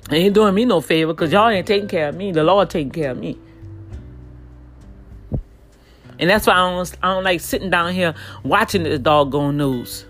They 0.08 0.18
ain't 0.18 0.34
doing 0.34 0.54
me 0.54 0.64
no 0.64 0.80
favor 0.80 1.12
because 1.12 1.32
y'all 1.32 1.48
ain't 1.48 1.66
taking 1.66 1.88
care 1.88 2.08
of 2.08 2.14
me. 2.14 2.32
The 2.32 2.42
Lord 2.42 2.70
taking 2.70 2.90
care 2.90 3.10
of 3.10 3.18
me. 3.18 3.38
And 6.18 6.28
that's 6.28 6.46
why 6.46 6.54
I 6.54 6.70
don't, 6.70 6.96
I 7.02 7.14
don't 7.14 7.24
like 7.24 7.40
sitting 7.40 7.70
down 7.70 7.92
here 7.92 8.14
watching 8.42 8.82
this 8.82 8.98
doggone 8.98 9.56
news. 9.56 10.04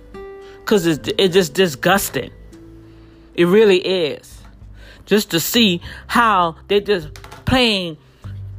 Because 0.60 0.86
it's, 0.86 1.10
it's 1.18 1.34
just 1.34 1.54
disgusting. 1.54 2.30
It 3.34 3.46
really 3.46 3.78
is. 3.78 4.40
Just 5.06 5.30
to 5.32 5.40
see 5.40 5.80
how 6.06 6.56
they're 6.68 6.80
just 6.80 7.12
playing 7.44 7.96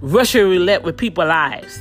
Russian 0.01 0.44
roulette 0.50 0.84
with 0.84 0.98
people's 0.98 1.28
lives. 1.28 1.80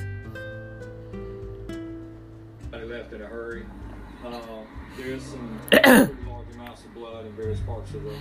There's 5.08 5.22
some 5.22 5.60
large 6.28 6.54
amounts 6.54 6.84
of 6.84 6.94
blood 6.94 7.26
in 7.26 7.32
various 7.32 7.60
parts 7.60 7.92
of 7.94 8.02
the. 8.02 8.14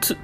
T- 0.00 0.16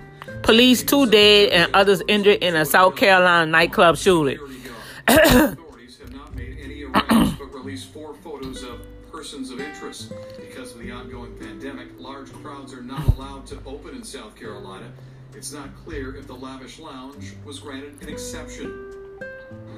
police, 0.43 0.83
two 0.83 1.11
dead 1.11 1.51
and 1.51 1.75
others 1.75 2.03
injured 2.07 2.39
in 2.43 2.55
a 2.55 2.65
South 2.65 2.95
Carolina 2.97 3.51
nightclub 3.51 3.97
shooting. 3.97 4.39
Authorities 5.09 5.99
have 5.99 6.13
not 6.13 6.35
made 6.37 6.59
any 6.63 6.85
arrests 6.85 7.35
but 7.39 7.53
released 7.55 7.89
four 7.93 8.15
photos 8.15 8.63
of 8.63 8.87
persons 9.11 9.51
of 9.51 9.61
interest. 9.61 10.13
Because 10.39 10.73
of 10.73 10.79
the 10.79 10.93
ongoing 10.93 11.35
pandemic, 11.39 11.89
large 11.99 12.33
crowds 12.35 12.73
are 12.73 12.83
not 12.83 13.07
allowed 13.17 13.47
to 13.47 13.59
open 13.67 13.97
in 13.97 14.05
South 14.05 14.37
Carolina. 14.37 14.93
It's 15.35 15.53
not 15.53 15.71
clear 15.85 16.15
if 16.15 16.27
the 16.27 16.35
lavish 16.35 16.79
lounge 16.79 17.33
was 17.45 17.59
granted 17.59 18.01
an 18.03 18.09
exception. 18.09 18.95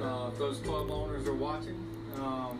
Uh, 0.01 0.29
if 0.31 0.37
those 0.37 0.59
club 0.59 0.91
owners 0.91 1.27
are 1.27 1.35
watching, 1.35 1.75
um, 2.17 2.59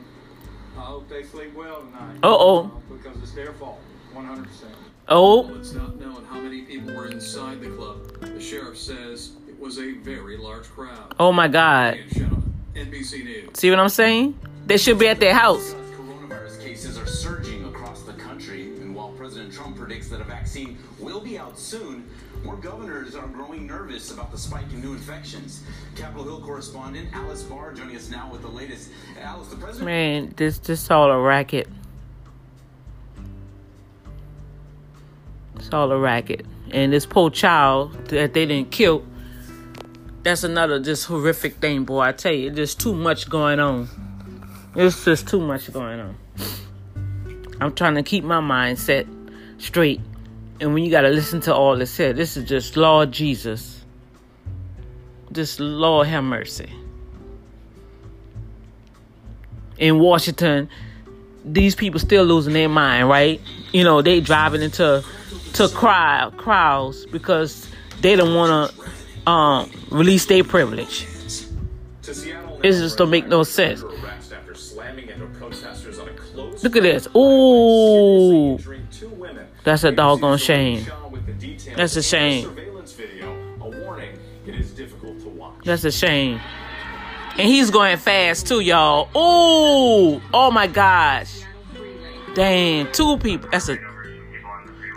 I 0.77 0.81
hope 0.81 1.09
they 1.09 1.23
sleep 1.23 1.53
well 1.55 1.81
tonight. 1.81 2.17
Uh-oh. 2.23 2.65
Uh, 2.65 2.93
because 2.95 3.17
it's 3.21 3.31
their 3.33 3.53
fault, 3.53 3.79
100%. 4.15 4.47
Oh, 5.09 5.53
It's 5.55 5.73
not 5.73 5.99
known 5.99 6.23
how 6.29 6.39
many 6.39 6.61
people 6.61 6.95
were 6.95 7.07
inside 7.07 7.59
the 7.61 7.69
club. 7.71 8.07
The 8.21 8.39
sheriff 8.41 8.77
says 8.77 9.31
it 9.47 9.59
was 9.59 9.77
a 9.79 9.93
very 9.93 10.37
large 10.37 10.65
crowd. 10.69 11.13
oh 11.19 11.31
my 11.31 11.47
God. 11.47 11.97
NBC 12.75 13.23
News. 13.25 13.49
See 13.55 13.69
what 13.69 13.79
I'm 13.79 13.89
saying? 13.89 14.39
They 14.65 14.77
should 14.77 14.97
be 14.97 15.07
at 15.09 15.19
their 15.19 15.33
house. 15.35 15.73
Coronavirus 15.97 16.61
cases 16.61 16.97
are 16.97 17.05
surging 17.05 17.65
across 17.65 18.03
the 18.03 18.13
country, 18.13 18.67
and 18.77 18.95
while 18.95 19.09
President 19.09 19.53
Trump 19.53 19.75
predicts 19.75 20.07
that 20.09 20.21
a 20.21 20.23
vaccine 20.23 20.77
will 20.99 21.19
be 21.19 21.37
out 21.37 21.59
soon, 21.59 22.07
more 22.43 22.55
governors 22.55 23.15
are 23.15 23.27
growing 23.27 23.67
nervous 23.67 24.11
about 24.11 24.31
the 24.31 24.37
spike 24.37 24.65
in 24.71 24.81
new 24.81 24.93
infections. 24.93 25.63
Capitol 25.95 26.23
Hill 26.23 26.41
correspondent 26.41 27.09
Alice 27.13 27.43
Barr 27.43 27.73
joining 27.73 27.95
us 27.95 28.09
now 28.09 28.31
with 28.31 28.41
the 28.41 28.47
latest. 28.47 28.89
Alice, 29.19 29.47
the 29.49 29.57
president. 29.57 29.85
Man, 29.85 30.33
this 30.35 30.57
this 30.59 30.89
all 30.89 31.11
a 31.11 31.19
racket. 31.19 31.67
It's 35.57 35.71
all 35.71 35.91
a 35.91 35.97
racket. 35.97 36.45
And 36.71 36.91
this 36.91 37.05
poor 37.05 37.29
child 37.29 37.93
that 38.07 38.33
they 38.33 38.45
didn't 38.45 38.71
kill, 38.71 39.05
that's 40.23 40.43
another 40.43 40.79
just 40.79 41.05
horrific 41.05 41.55
thing, 41.55 41.83
boy. 41.83 41.99
I 41.99 42.11
tell 42.13 42.33
you, 42.33 42.49
there's 42.49 42.73
too 42.73 42.93
much 42.93 43.29
going 43.29 43.59
on. 43.59 43.87
It's 44.75 45.05
just 45.05 45.27
too 45.27 45.39
much 45.41 45.71
going 45.71 45.99
on. 45.99 46.15
I'm 47.59 47.75
trying 47.75 47.95
to 47.95 48.03
keep 48.03 48.23
my 48.23 48.39
mindset 48.39 49.05
straight. 49.59 50.01
And 50.61 50.75
when 50.75 50.83
you 50.83 50.91
got 50.91 51.01
to 51.01 51.09
listen 51.09 51.41
to 51.41 51.55
all 51.55 51.75
this 51.75 51.89
said, 51.89 52.15
this 52.15 52.37
is 52.37 52.47
just 52.47 52.77
Lord 52.77 53.11
Jesus. 53.11 53.83
Just 55.31 55.59
Lord 55.59 56.05
have 56.05 56.23
mercy. 56.23 56.71
In 59.79 59.97
Washington, 59.97 60.69
these 61.43 61.73
people 61.73 61.99
still 61.99 62.23
losing 62.25 62.53
their 62.53 62.69
mind, 62.69 63.09
right? 63.09 63.41
You 63.71 63.83
know, 63.83 64.03
they 64.03 64.21
driving 64.21 64.61
into 64.61 65.03
to 65.53 65.67
crowd 65.69 66.37
crowds 66.37 67.07
because 67.07 67.67
they 68.01 68.15
don't 68.15 68.35
want 68.35 68.71
to 68.71 69.29
um, 69.31 69.71
release 69.89 70.27
their 70.27 70.43
privilege. 70.43 71.07
It 72.63 72.73
just 72.73 72.99
don't 72.99 73.09
make 73.09 73.25
no 73.25 73.41
sense. 73.41 73.81
Look 76.61 76.75
at 76.75 76.83
this. 76.83 77.07
Ooh. 77.15 78.59
That's 79.63 79.83
a 79.83 79.91
doggone 79.91 80.37
shame. 80.37 80.85
That's 81.75 81.95
a 81.95 82.03
shame. 82.03 82.57
That's 85.63 85.83
a 85.83 85.91
shame. 85.91 86.39
And 87.37 87.47
he's 87.47 87.69
going 87.69 87.97
fast 87.97 88.47
too, 88.47 88.59
y'all. 88.59 89.09
Ooh, 89.15 90.21
oh 90.33 90.51
my 90.51 90.67
gosh. 90.67 91.41
Dang, 92.33 92.91
two 92.91 93.17
people. 93.17 93.49
That's 93.51 93.69
a 93.69 93.77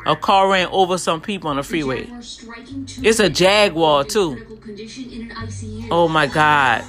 a 0.06 0.14
car 0.14 0.50
ran 0.50 0.68
over 0.68 0.98
some 0.98 1.20
people 1.20 1.48
on 1.48 1.56
the 1.56 1.62
freeway. 1.62 2.06
It's 3.02 3.20
a 3.20 3.30
Jaguar 3.30 4.04
too. 4.04 4.60
Oh 5.90 6.08
my 6.08 6.26
God. 6.26 6.84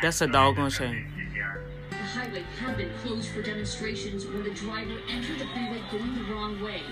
That's 0.00 0.20
a 0.20 0.26
doggone 0.26 0.70
shame. 0.70 1.06
The 1.90 1.96
highway 1.96 2.44
had 2.60 2.76
been 2.76 2.90
closed 3.02 3.28
for 3.30 3.42
demonstrations 3.42 4.26
when 4.26 4.44
the 4.44 4.50
driver 4.50 4.96
entered 5.08 5.38
the 5.38 5.46
freeway 5.46 5.80
going 5.90 6.14
the 6.14 6.32
wrong 6.32 6.60
way. 6.62 6.82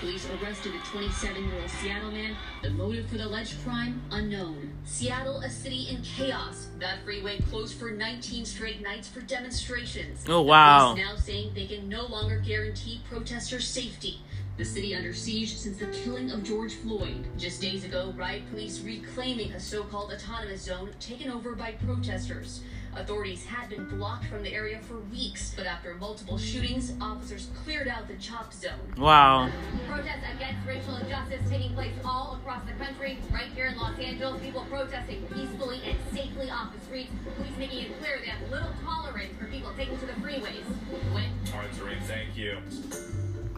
Police 0.00 0.28
arrested 0.42 0.74
a 0.74 0.78
27-year-old 0.78 1.70
Seattle 1.70 2.10
man. 2.10 2.36
The 2.62 2.68
motive 2.70 3.06
for 3.06 3.16
the 3.16 3.24
alleged 3.26 3.54
crime 3.64 4.02
unknown. 4.10 4.70
Seattle, 4.84 5.38
a 5.38 5.48
city 5.48 5.88
in 5.88 6.02
chaos. 6.02 6.68
That 6.78 7.02
freeway 7.04 7.40
closed 7.48 7.78
for 7.78 7.90
19 7.90 8.44
straight 8.44 8.82
nights 8.82 9.08
for 9.08 9.20
demonstrations. 9.22 10.22
Oh, 10.28 10.32
The 10.32 10.42
wow. 10.42 10.92
police 10.92 11.06
now 11.06 11.16
saying 11.16 11.52
they 11.54 11.66
can 11.66 11.88
no 11.88 12.04
longer 12.06 12.38
guarantee 12.46 13.00
protesters' 13.08 13.66
safety. 13.66 14.20
The 14.56 14.64
city 14.64 14.94
under 14.94 15.12
siege 15.12 15.54
since 15.54 15.76
the 15.76 15.86
killing 15.88 16.30
of 16.30 16.42
George 16.42 16.76
Floyd. 16.76 17.26
Just 17.36 17.60
days 17.60 17.84
ago, 17.84 18.14
riot 18.16 18.42
police 18.50 18.80
reclaiming 18.80 19.52
a 19.52 19.60
so-called 19.60 20.10
autonomous 20.10 20.62
zone 20.62 20.90
taken 20.98 21.30
over 21.30 21.54
by 21.54 21.72
protesters. 21.72 22.62
Authorities 22.96 23.44
had 23.44 23.68
been 23.68 23.86
blocked 23.86 24.24
from 24.24 24.42
the 24.42 24.50
area 24.50 24.80
for 24.80 25.00
weeks, 25.12 25.52
but 25.54 25.66
after 25.66 25.94
multiple 25.96 26.38
shootings, 26.38 26.94
officers 27.02 27.48
cleared 27.64 27.86
out 27.86 28.08
the 28.08 28.14
chop 28.14 28.54
zone. 28.54 28.94
Wow. 28.96 29.50
Protests 29.86 30.24
against 30.34 30.66
racial 30.66 30.96
injustice 30.96 31.42
taking 31.50 31.74
place 31.74 31.92
all 32.02 32.38
across 32.40 32.62
the 32.64 32.72
country. 32.82 33.18
Right 33.30 33.52
here 33.54 33.66
in 33.66 33.76
Los 33.76 33.98
Angeles, 33.98 34.40
people 34.40 34.64
protesting 34.70 35.22
peacefully 35.34 35.82
and 35.84 35.98
safely 36.14 36.50
off 36.50 36.72
the 36.72 36.82
streets. 36.86 37.12
Police 37.36 37.58
making 37.58 37.80
it 37.80 38.00
clear 38.00 38.20
they 38.20 38.30
have 38.30 38.50
little 38.50 38.72
tolerance 38.82 39.34
for 39.38 39.44
people 39.48 39.72
taking 39.76 39.98
to 39.98 40.06
the 40.06 40.14
freeways. 40.14 40.64
When 41.12 41.26
All 41.52 41.60
right, 41.60 41.74
Serene, 41.74 42.00
thank 42.06 42.34
you. 42.34 42.56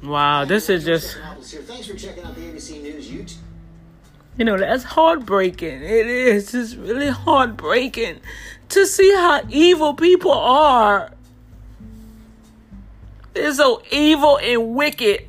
Wow, 0.02 0.44
this 0.44 0.68
is 0.68 0.84
just 0.84 1.18
Thanks 1.66 1.86
for 1.86 1.94
checking 1.94 2.24
out 2.24 2.34
the 2.34 2.42
ABC 2.42 2.82
News 2.82 3.08
YouTube. 3.08 3.36
you 4.36 4.44
know, 4.44 4.56
that's 4.56 4.84
heartbreaking. 4.84 5.82
It 5.82 6.06
is. 6.06 6.54
It's 6.54 6.74
really 6.74 7.08
heartbreaking 7.08 8.20
to 8.70 8.86
see 8.86 9.12
how 9.14 9.42
evil 9.48 9.94
people 9.94 10.32
are. 10.32 11.10
They're 13.34 13.52
so 13.54 13.82
evil 13.90 14.38
and 14.38 14.74
wicked. 14.74 15.24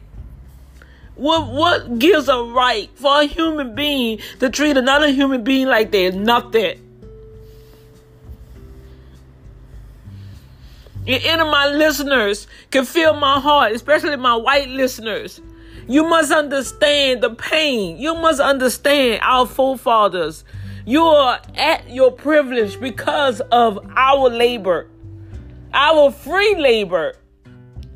What 1.16 1.48
what 1.52 2.00
gives 2.00 2.30
a 2.30 2.42
right 2.44 2.90
for 2.96 3.22
a 3.22 3.26
human 3.26 3.76
being 3.76 4.20
to 4.40 4.50
treat 4.50 4.78
another 4.78 5.12
human 5.12 5.44
being 5.44 5.68
like 5.68 5.92
they're 5.92 6.12
nothing? 6.12 6.80
And 11.10 11.24
any 11.24 11.42
of 11.42 11.48
my 11.48 11.66
listeners 11.66 12.46
can 12.70 12.86
feel 12.86 13.16
my 13.16 13.40
heart, 13.40 13.72
especially 13.72 14.16
my 14.16 14.36
white 14.36 14.70
listeners. 14.70 15.42
You 15.88 16.04
must 16.04 16.32
understand 16.32 17.24
the 17.24 17.32
pain. 17.32 17.98
You 17.98 18.14
must 18.14 18.40
understand 18.40 19.22
our 19.24 19.48
forefathers. 19.48 20.44
You 20.86 21.02
are 21.02 21.42
at 21.56 21.90
your 21.90 22.12
privilege 22.12 22.80
because 22.80 23.42
of 23.52 23.80
our 23.96 24.30
labor, 24.30 24.88
our 25.74 26.12
free 26.12 26.54
labor. 26.54 27.16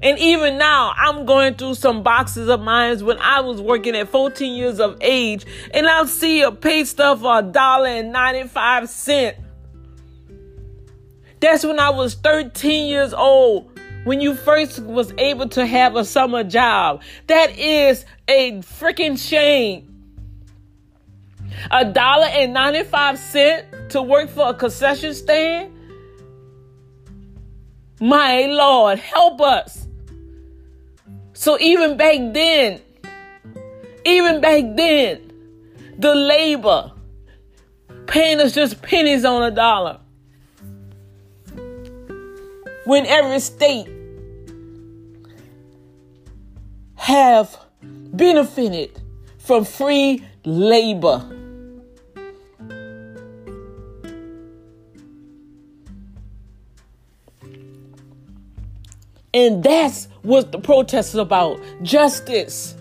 And 0.01 0.17
even 0.17 0.58
now, 0.58 0.93
I'm 0.98 1.27
going 1.27 1.53
through 1.53 1.75
some 1.75 2.01
boxes 2.01 2.50
of 2.50 2.62
mine 2.62 3.05
when 3.05 3.20
I 3.20 3.41
was 3.41 3.62
working 3.62 3.96
at 3.96 4.10
14 4.10 4.55
years 4.55 4.79
of 4.79 4.98
age, 5.01 5.46
and 5.72 5.86
I'll 5.86 6.08
see 6.08 6.41
a 6.41 6.51
pay 6.51 6.84
stub 6.84 7.22
for 7.22 7.38
a 7.38 7.43
dollar 7.43 7.89
and 7.89 8.12
95 8.12 8.89
cent. 8.89 9.38
That's 11.43 11.65
when 11.65 11.77
I 11.77 11.89
was 11.89 12.13
13 12.13 12.88
years 12.88 13.13
old. 13.13 13.69
When 14.05 14.21
you 14.21 14.33
first 14.33 14.79
was 14.79 15.12
able 15.17 15.50
to 15.50 15.65
have 15.65 15.97
a 15.97 16.05
summer 16.05 16.41
job. 16.41 17.01
That 17.27 17.59
is 17.59 18.05
a 18.29 18.53
freaking 18.62 19.19
shame. 19.19 19.89
A 21.69 21.83
dollar 21.83 22.27
and 22.27 22.53
95 22.53 23.19
cent 23.19 23.89
to 23.89 24.01
work 24.01 24.29
for 24.29 24.51
a 24.51 24.53
concession 24.53 25.13
stand? 25.13 25.73
My 28.00 28.45
Lord, 28.45 29.00
help 29.00 29.41
us. 29.41 29.85
So 31.33 31.59
even 31.59 31.97
back 31.97 32.19
then, 32.33 32.79
even 34.05 34.39
back 34.39 34.63
then, 34.77 35.29
the 35.97 36.15
labor 36.15 36.93
paying 38.07 38.39
us 38.39 38.55
just 38.55 38.81
pennies 38.81 39.25
on 39.25 39.43
a 39.43 39.51
dollar. 39.51 40.00
When 42.85 43.05
every 43.05 43.39
state 43.39 43.87
have 46.95 47.57
benefited 47.81 49.01
from 49.37 49.65
free 49.65 50.25
labor. 50.45 51.29
And 59.33 59.63
that's 59.63 60.07
what 60.22 60.51
the 60.51 60.59
protest 60.59 61.09
is 61.09 61.19
about 61.19 61.59
justice, 61.81 62.75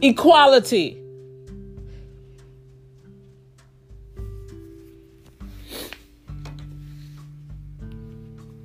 equality. 0.00 1.03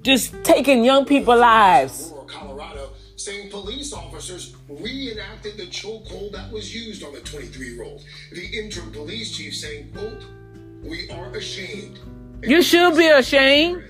Just 0.10 0.34
taking 0.44 0.84
young 0.84 1.06
people 1.06 1.38
lives. 1.38 2.16
Colorado, 2.26 2.90
saying 3.16 3.52
police 3.52 3.94
officers 3.94 4.56
reenacted 4.68 5.56
the 5.56 5.68
chokehold 5.68 6.32
that 6.32 6.52
was 6.52 6.74
used 6.74 7.04
on 7.04 7.14
the 7.14 7.20
23-year-old. 7.20 8.04
The 8.32 8.48
interim 8.58 8.92
police 8.92 9.38
chief 9.38 9.56
saying, 9.56 9.92
quote, 9.94 10.24
we 10.82 11.12
are 11.12 11.30
ashamed. 11.36 12.00
You 12.42 12.64
should 12.64 12.98
be 12.98 13.08
ashamed. 13.08 13.84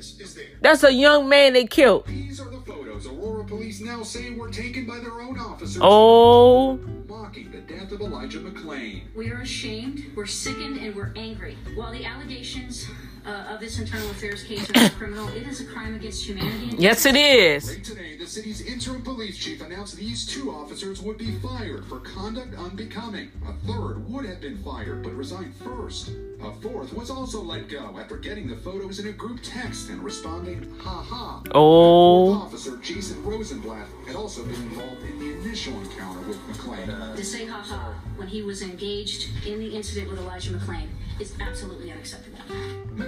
That's 0.60 0.84
a 0.84 0.92
young 0.92 1.30
man 1.30 1.54
they 1.54 1.66
killed. 1.66 2.06
These 2.08 2.42
are 2.42 2.50
the 2.50 2.60
photos 2.68 3.08
Aurora 3.08 3.46
police 3.46 3.80
now 3.80 4.04
say 4.04 4.32
were 4.32 4.50
taken 4.50 4.86
by 4.86 5.00
their 5.00 5.22
own 5.22 5.40
officers. 5.40 5.80
Oh. 5.82 6.76
Mocking 7.08 7.50
the 7.50 7.62
death 7.62 7.94
of 7.94 8.02
Elijah 8.02 8.40
McClain. 8.40 9.04
We 9.16 9.32
are 9.32 9.40
ashamed, 9.40 10.04
we're 10.18 10.26
sickened, 10.26 10.80
and 10.80 10.94
we're 10.94 11.14
angry. 11.16 11.58
While 11.76 11.94
the 11.94 12.04
allegations 12.04 12.88
uh, 13.26 13.54
of 13.54 13.60
this 13.60 13.80
internal 13.80 14.10
affairs 14.12 14.44
case 14.44 14.70
are 14.70 14.74
not 14.74 14.92
criminal, 14.94 15.28
it 15.30 15.48
is 15.48 15.62
a 15.62 15.66
crime 15.66 15.96
against 15.96 16.26
humanity. 16.26 16.72
and 16.72 16.80
Yes, 16.80 17.06
it 17.06 17.16
is. 17.16 17.68
Late 17.68 17.84
today, 17.84 18.18
the 18.18 18.28
city's 18.28 18.62
interim 18.62 19.02
police 19.02 19.38
chief 19.38 19.62
announced 19.62 19.96
these 19.98 20.26
two 20.26 20.52
officers 20.52 21.02
would 21.02 21.18
be 21.18 21.32
fired 21.40 21.86
for 21.86 22.00
conduct 22.00 22.56
unbecoming. 22.56 23.32
A 23.48 23.54
third 23.68 24.10
would 24.10 24.26
have 24.26 24.42
been 24.42 24.62
fired 24.64 25.04
but 25.04 25.14
resigned 25.14 25.56
first. 25.56 26.12
A 26.42 26.54
fourth 26.62 26.94
was 26.94 27.10
also 27.10 27.42
let 27.42 27.68
go 27.68 27.98
after 28.00 28.18
getting 28.18 28.48
the 28.48 28.56
photos 28.56 29.00
in 29.00 29.08
a 29.08 29.12
group 29.12 29.40
text 29.44 29.90
and 29.90 30.02
responding, 30.02 30.74
ha 30.80 31.04
ha. 31.04 31.42
Oh. 31.54 32.34
Officer 32.34 32.78
Jason 32.78 33.24
Rosenblatt 33.24 33.88
had 34.08 34.16
also 34.16 34.44
been 34.44 34.56
involved 34.56 35.04
in 35.04 35.20
the 35.20 35.34
initial 35.40 35.74
encounter 35.82 36.22
with 36.22 36.38
McClain. 36.48 37.16
To 37.16 37.26
say 37.26 37.46
haha 37.46 37.94
when 38.16 38.28
he 38.28 38.42
was 38.42 38.62
engaged 38.62 39.30
in 39.46 39.60
the 39.60 39.76
incident 39.76 40.10
with 40.10 40.20
Elijah 40.20 40.52
McClain 40.52 40.88
is 41.20 41.34
absolutely 41.42 41.92
unacceptable. 41.92 42.40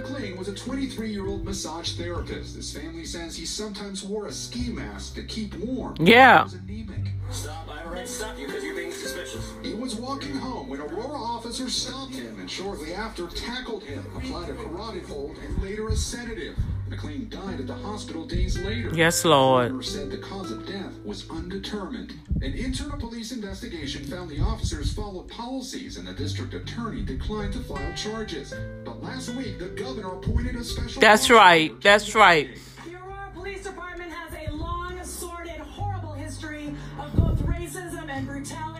McClain 0.02 0.36
was 0.36 0.48
a 0.48 0.54
23 0.54 1.10
year 1.10 1.26
old 1.26 1.44
massage 1.44 1.92
therapist. 1.92 2.56
His 2.56 2.76
family 2.76 3.04
says 3.04 3.36
he 3.36 3.46
sometimes 3.46 4.02
wore 4.02 4.26
a 4.26 4.32
ski 4.32 4.70
mask 4.70 5.14
to 5.14 5.22
keep 5.22 5.54
warm. 5.56 5.96
Yeah. 6.00 6.38
He 6.38 6.44
was 6.44 6.54
anemic. 6.54 7.12
Stop, 7.30 7.68
I 7.70 7.84
already 7.84 8.06
stopped 8.06 8.38
you 8.38 8.46
because 8.46 8.62
you're 8.64 8.74
being 8.74 8.81
suspicious. 8.94 9.52
He 9.62 9.74
was 9.74 9.96
walking 9.96 10.36
home 10.36 10.68
when 10.68 10.80
Aurora 10.80 11.18
officers 11.18 11.74
stopped 11.74 12.14
him 12.14 12.38
and 12.38 12.50
shortly 12.50 12.94
after 12.94 13.26
tackled 13.28 13.82
him, 13.82 14.04
applied 14.16 14.50
a 14.50 14.54
carotid 14.54 15.04
hold, 15.04 15.36
and 15.38 15.62
later 15.62 15.88
a 15.88 15.96
sedative. 15.96 16.56
McClain 16.88 17.30
died 17.30 17.58
at 17.58 17.66
the 17.66 17.74
hospital 17.74 18.26
days 18.26 18.58
later. 18.58 18.90
Yes, 18.94 19.24
Lord. 19.24 19.68
Coroner 19.68 19.82
said 19.82 20.10
the 20.10 20.18
cause 20.18 20.50
of 20.50 20.66
death 20.66 20.92
was 21.04 21.28
undetermined. 21.30 22.12
An 22.42 22.52
internal 22.52 22.98
police 22.98 23.32
investigation 23.32 24.04
found 24.04 24.28
the 24.28 24.40
officers 24.40 24.92
followed 24.92 25.28
policies 25.28 25.96
and 25.96 26.06
the 26.06 26.12
district 26.12 26.52
attorney 26.52 27.02
declined 27.02 27.54
to 27.54 27.60
file 27.60 27.94
charges. 27.94 28.52
But 28.84 29.02
last 29.02 29.30
week, 29.30 29.58
the 29.58 29.68
governor 29.68 30.08
appointed 30.08 30.56
a 30.56 30.64
special. 30.64 31.00
That's 31.00 31.30
right. 31.30 31.72
That's 31.80 32.14
right. 32.14 32.58
The 32.84 32.96
Aurora 32.96 33.30
Police 33.32 33.62
Department 33.62 33.91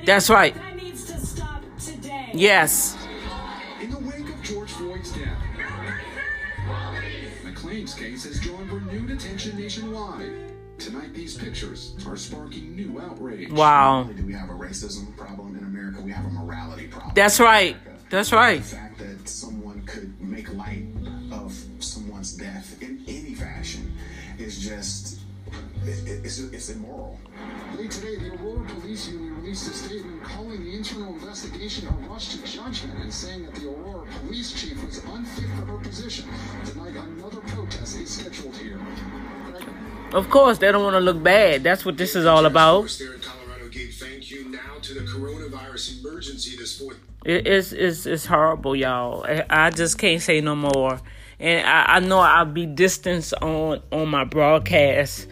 That's 0.05 0.29
right. 0.31 0.55
That 0.55 0.77
needs 0.77 1.05
to 1.07 1.19
stop 1.19 1.63
today. 1.79 2.31
Yes. 2.35 2.97
In 3.81 3.91
the 3.91 3.99
wake 4.01 4.29
of 4.29 4.43
George 4.43 4.71
Floyd's 4.71 5.13
death, 5.13 5.39
McClain's 7.45 7.95
case 7.95 8.25
has 8.25 8.41
drawn 8.41 8.69
renewed 8.69 9.11
attention 9.11 9.57
nationwide. 9.59 10.31
Tonight, 10.79 11.15
these 11.15 11.37
pictures 11.37 11.95
are 12.07 12.17
sparking 12.17 12.75
new 12.75 13.01
outrage. 13.01 13.51
Wow. 13.53 13.99
Not 14.03 14.11
only 14.11 14.15
do 14.15 14.27
we 14.27 14.33
have 14.33 14.49
a 14.51 14.55
racism 14.55 15.17
problem 15.17 15.57
in 15.57 15.65
America, 15.65 16.01
we 16.01 16.11
have 16.11 16.25
a 16.25 16.31
morality 16.31 16.89
problem. 16.89 17.13
That's 17.15 17.39
right. 17.39 17.77
That's 18.11 18.33
right. 18.33 18.59
The 18.61 18.77
fact 18.77 18.99
that 18.99 19.29
someone 19.29 19.83
could 19.87 20.21
make 20.21 20.53
light 20.55 20.85
of 21.31 21.57
someone's 21.79 22.33
death 22.35 22.83
in 22.83 23.03
any 23.07 23.35
fashion 23.35 23.93
is 24.39 24.59
just, 24.61 25.21
it, 25.85 26.09
it- 26.09 26.25
it's, 26.25 26.39
it's 26.41 26.71
immoral. 26.71 27.19
Late 27.77 27.91
today, 27.91 28.17
the 28.17 28.35
Aurora 28.37 28.65
Police 28.67 29.09
Union 29.09 29.35
released 29.41 29.71
a 29.71 29.75
statement 29.75 30.23
calling 30.23 30.63
the 30.63 30.77
internal 30.77 31.15
investigation 31.15 31.89
a 31.89 31.91
rush 32.09 32.29
to 32.37 32.45
judgment 32.45 32.99
and 33.01 33.13
saying 33.13 33.45
that 33.45 33.55
the 33.55 33.69
Aurora 33.69 34.07
Police 34.21 34.53
Chief 34.53 34.85
was 34.85 35.03
unfit 35.05 35.45
for 35.59 35.65
her 35.67 35.79
position. 35.79 36.29
Tonight, 36.65 36.97
another 36.97 37.41
protest 37.41 37.99
is 37.99 38.11
scheduled 38.11 38.57
here. 38.57 38.79
Of 40.13 40.29
course, 40.29 40.59
they 40.59 40.71
don't 40.71 40.85
want 40.85 40.95
to 40.95 41.01
look 41.01 41.23
bad. 41.23 41.63
That's 41.65 41.85
what 41.85 41.97
this 41.97 42.15
is 42.15 42.27
all 42.27 42.45
about. 42.45 42.95
There 42.99 43.15
in 43.15 43.21
Colorado 43.21 43.69
gave 43.69 43.95
thank 43.95 44.31
you 44.31 44.51
now 44.51 44.79
to 44.83 44.95
the 44.95 45.01
coronavirus 45.01 46.01
emergency 46.01 46.57
this 46.57 46.79
fourth. 46.79 46.99
It's, 47.25 47.73
it's, 47.73 48.05
it's 48.05 48.27
horrible, 48.27 48.77
y'all. 48.77 49.25
I, 49.25 49.45
I 49.49 49.71
just 49.71 49.97
can't 49.97 50.21
say 50.21 50.41
no 50.43 50.55
more. 50.55 51.01
And 51.41 51.67
I, 51.67 51.97
I 51.97 52.01
know 52.01 52.19
I'll 52.19 52.45
be 52.45 52.67
distanced 52.67 53.33
on, 53.41 53.81
on 53.91 54.09
my 54.09 54.25
broadcast. 54.25 55.27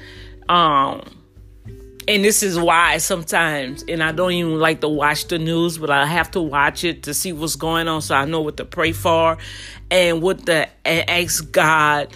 Um, 0.48 1.02
and 2.08 2.24
this 2.24 2.42
is 2.42 2.58
why 2.58 2.98
sometimes, 2.98 3.84
and 3.88 4.02
I 4.02 4.12
don't 4.12 4.32
even 4.32 4.58
like 4.58 4.80
to 4.80 4.88
watch 4.88 5.26
the 5.26 5.38
news, 5.38 5.78
but 5.78 5.90
I 5.90 6.06
have 6.06 6.30
to 6.32 6.40
watch 6.40 6.84
it 6.84 7.04
to 7.04 7.14
see 7.14 7.32
what's 7.32 7.56
going 7.56 7.88
on 7.88 8.02
so 8.02 8.14
I 8.14 8.24
know 8.24 8.40
what 8.40 8.56
to 8.56 8.64
pray 8.64 8.92
for 8.92 9.38
and 9.90 10.22
what 10.22 10.46
to 10.46 10.68
and 10.84 11.08
ask 11.08 11.50
God 11.52 12.08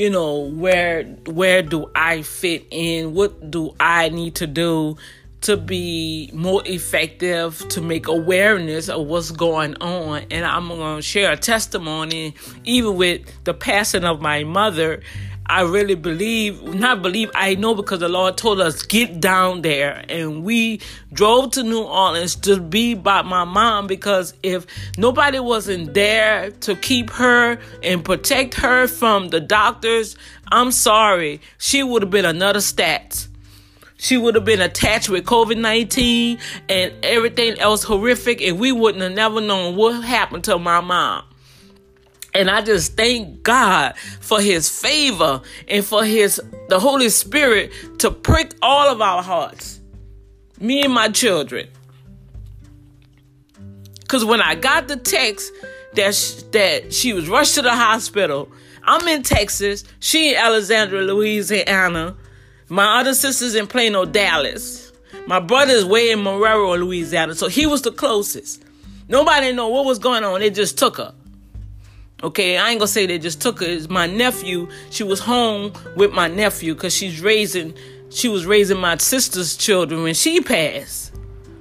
you 0.00 0.08
know, 0.08 0.38
where 0.38 1.04
where 1.26 1.60
do 1.60 1.90
I 1.94 2.22
fit 2.22 2.66
in? 2.70 3.12
What 3.12 3.50
do 3.50 3.74
I 3.78 4.08
need 4.08 4.36
to 4.36 4.46
do 4.46 4.96
to 5.42 5.58
be 5.58 6.30
more 6.32 6.62
effective 6.64 7.58
to 7.68 7.82
make 7.82 8.08
awareness 8.08 8.88
of 8.88 9.06
what's 9.06 9.30
going 9.30 9.74
on? 9.76 10.24
And 10.30 10.46
I'm 10.46 10.68
going 10.68 10.96
to 10.96 11.02
share 11.02 11.32
a 11.32 11.36
testimony 11.36 12.34
even 12.64 12.96
with 12.96 13.44
the 13.44 13.52
passing 13.52 14.04
of 14.04 14.22
my 14.22 14.42
mother 14.44 15.02
I 15.50 15.62
really 15.62 15.96
believe, 15.96 16.62
not 16.62 17.02
believe, 17.02 17.28
I 17.34 17.56
know 17.56 17.74
because 17.74 17.98
the 17.98 18.08
Lord 18.08 18.36
told 18.36 18.60
us, 18.60 18.84
get 18.84 19.20
down 19.20 19.62
there. 19.62 20.04
And 20.08 20.44
we 20.44 20.80
drove 21.12 21.50
to 21.52 21.64
New 21.64 21.82
Orleans 21.82 22.36
to 22.36 22.60
be 22.60 22.94
by 22.94 23.22
my 23.22 23.42
mom 23.42 23.88
because 23.88 24.32
if 24.44 24.64
nobody 24.96 25.40
wasn't 25.40 25.92
there 25.92 26.52
to 26.52 26.76
keep 26.76 27.10
her 27.10 27.58
and 27.82 28.04
protect 28.04 28.54
her 28.60 28.86
from 28.86 29.30
the 29.30 29.40
doctors, 29.40 30.14
I'm 30.52 30.70
sorry, 30.70 31.40
she 31.58 31.82
would 31.82 32.02
have 32.02 32.12
been 32.12 32.26
another 32.26 32.60
stat. 32.60 33.26
She 33.96 34.16
would 34.16 34.36
have 34.36 34.44
been 34.44 34.60
attached 34.60 35.08
with 35.08 35.24
COVID 35.24 35.58
19 35.58 36.38
and 36.68 36.94
everything 37.02 37.58
else 37.58 37.82
horrific, 37.82 38.40
and 38.40 38.60
we 38.60 38.70
wouldn't 38.70 39.02
have 39.02 39.12
never 39.14 39.40
known 39.40 39.74
what 39.74 40.00
happened 40.04 40.44
to 40.44 40.60
my 40.60 40.80
mom. 40.80 41.24
And 42.34 42.48
I 42.48 42.62
just 42.62 42.96
thank 42.96 43.42
God 43.42 43.96
for 44.20 44.40
his 44.40 44.68
favor 44.68 45.42
and 45.68 45.84
for 45.84 46.04
his 46.04 46.40
the 46.68 46.78
Holy 46.78 47.08
Spirit 47.08 47.72
to 47.98 48.10
prick 48.10 48.54
all 48.62 48.88
of 48.88 49.00
our 49.00 49.22
hearts. 49.22 49.80
Me 50.60 50.82
and 50.82 50.92
my 50.92 51.08
children. 51.08 51.68
Cuz 54.08 54.24
when 54.24 54.40
I 54.40 54.54
got 54.54 54.88
the 54.88 54.96
text 54.96 55.52
that 55.94 56.14
sh- 56.14 56.42
that 56.52 56.92
she 56.92 57.12
was 57.12 57.28
rushed 57.28 57.54
to 57.56 57.62
the 57.62 57.74
hospital, 57.74 58.50
I'm 58.84 59.06
in 59.08 59.22
Texas, 59.22 59.84
she 59.98 60.30
in 60.30 60.36
Alexandria, 60.36 61.02
Louisiana. 61.02 62.16
My 62.68 63.00
other 63.00 63.14
sister's 63.14 63.56
in 63.56 63.66
Plano, 63.66 64.04
Dallas. 64.04 64.92
My 65.26 65.40
brother's 65.40 65.84
way 65.84 66.10
in 66.10 66.20
Marrero, 66.20 66.78
Louisiana. 66.78 67.34
So 67.34 67.48
he 67.48 67.66
was 67.66 67.82
the 67.82 67.90
closest. 67.92 68.62
Nobody 69.08 69.52
know 69.52 69.68
what 69.68 69.84
was 69.84 69.98
going 69.98 70.22
on. 70.22 70.40
They 70.40 70.50
just 70.50 70.78
took 70.78 70.96
her. 70.98 71.12
Okay, 72.22 72.58
I 72.58 72.70
ain't 72.70 72.78
gonna 72.78 72.88
say 72.88 73.06
they 73.06 73.18
just 73.18 73.40
took 73.40 73.60
her. 73.60 73.66
It's 73.66 73.88
my 73.88 74.06
nephew. 74.06 74.68
She 74.90 75.04
was 75.04 75.20
home 75.20 75.72
with 75.96 76.12
my 76.12 76.28
nephew 76.28 76.74
because 76.74 76.94
she's 76.94 77.22
raising, 77.22 77.74
she 78.10 78.28
was 78.28 78.44
raising 78.44 78.78
my 78.78 78.98
sister's 78.98 79.56
children 79.56 80.02
when 80.02 80.14
she 80.14 80.40
passed. 80.40 81.10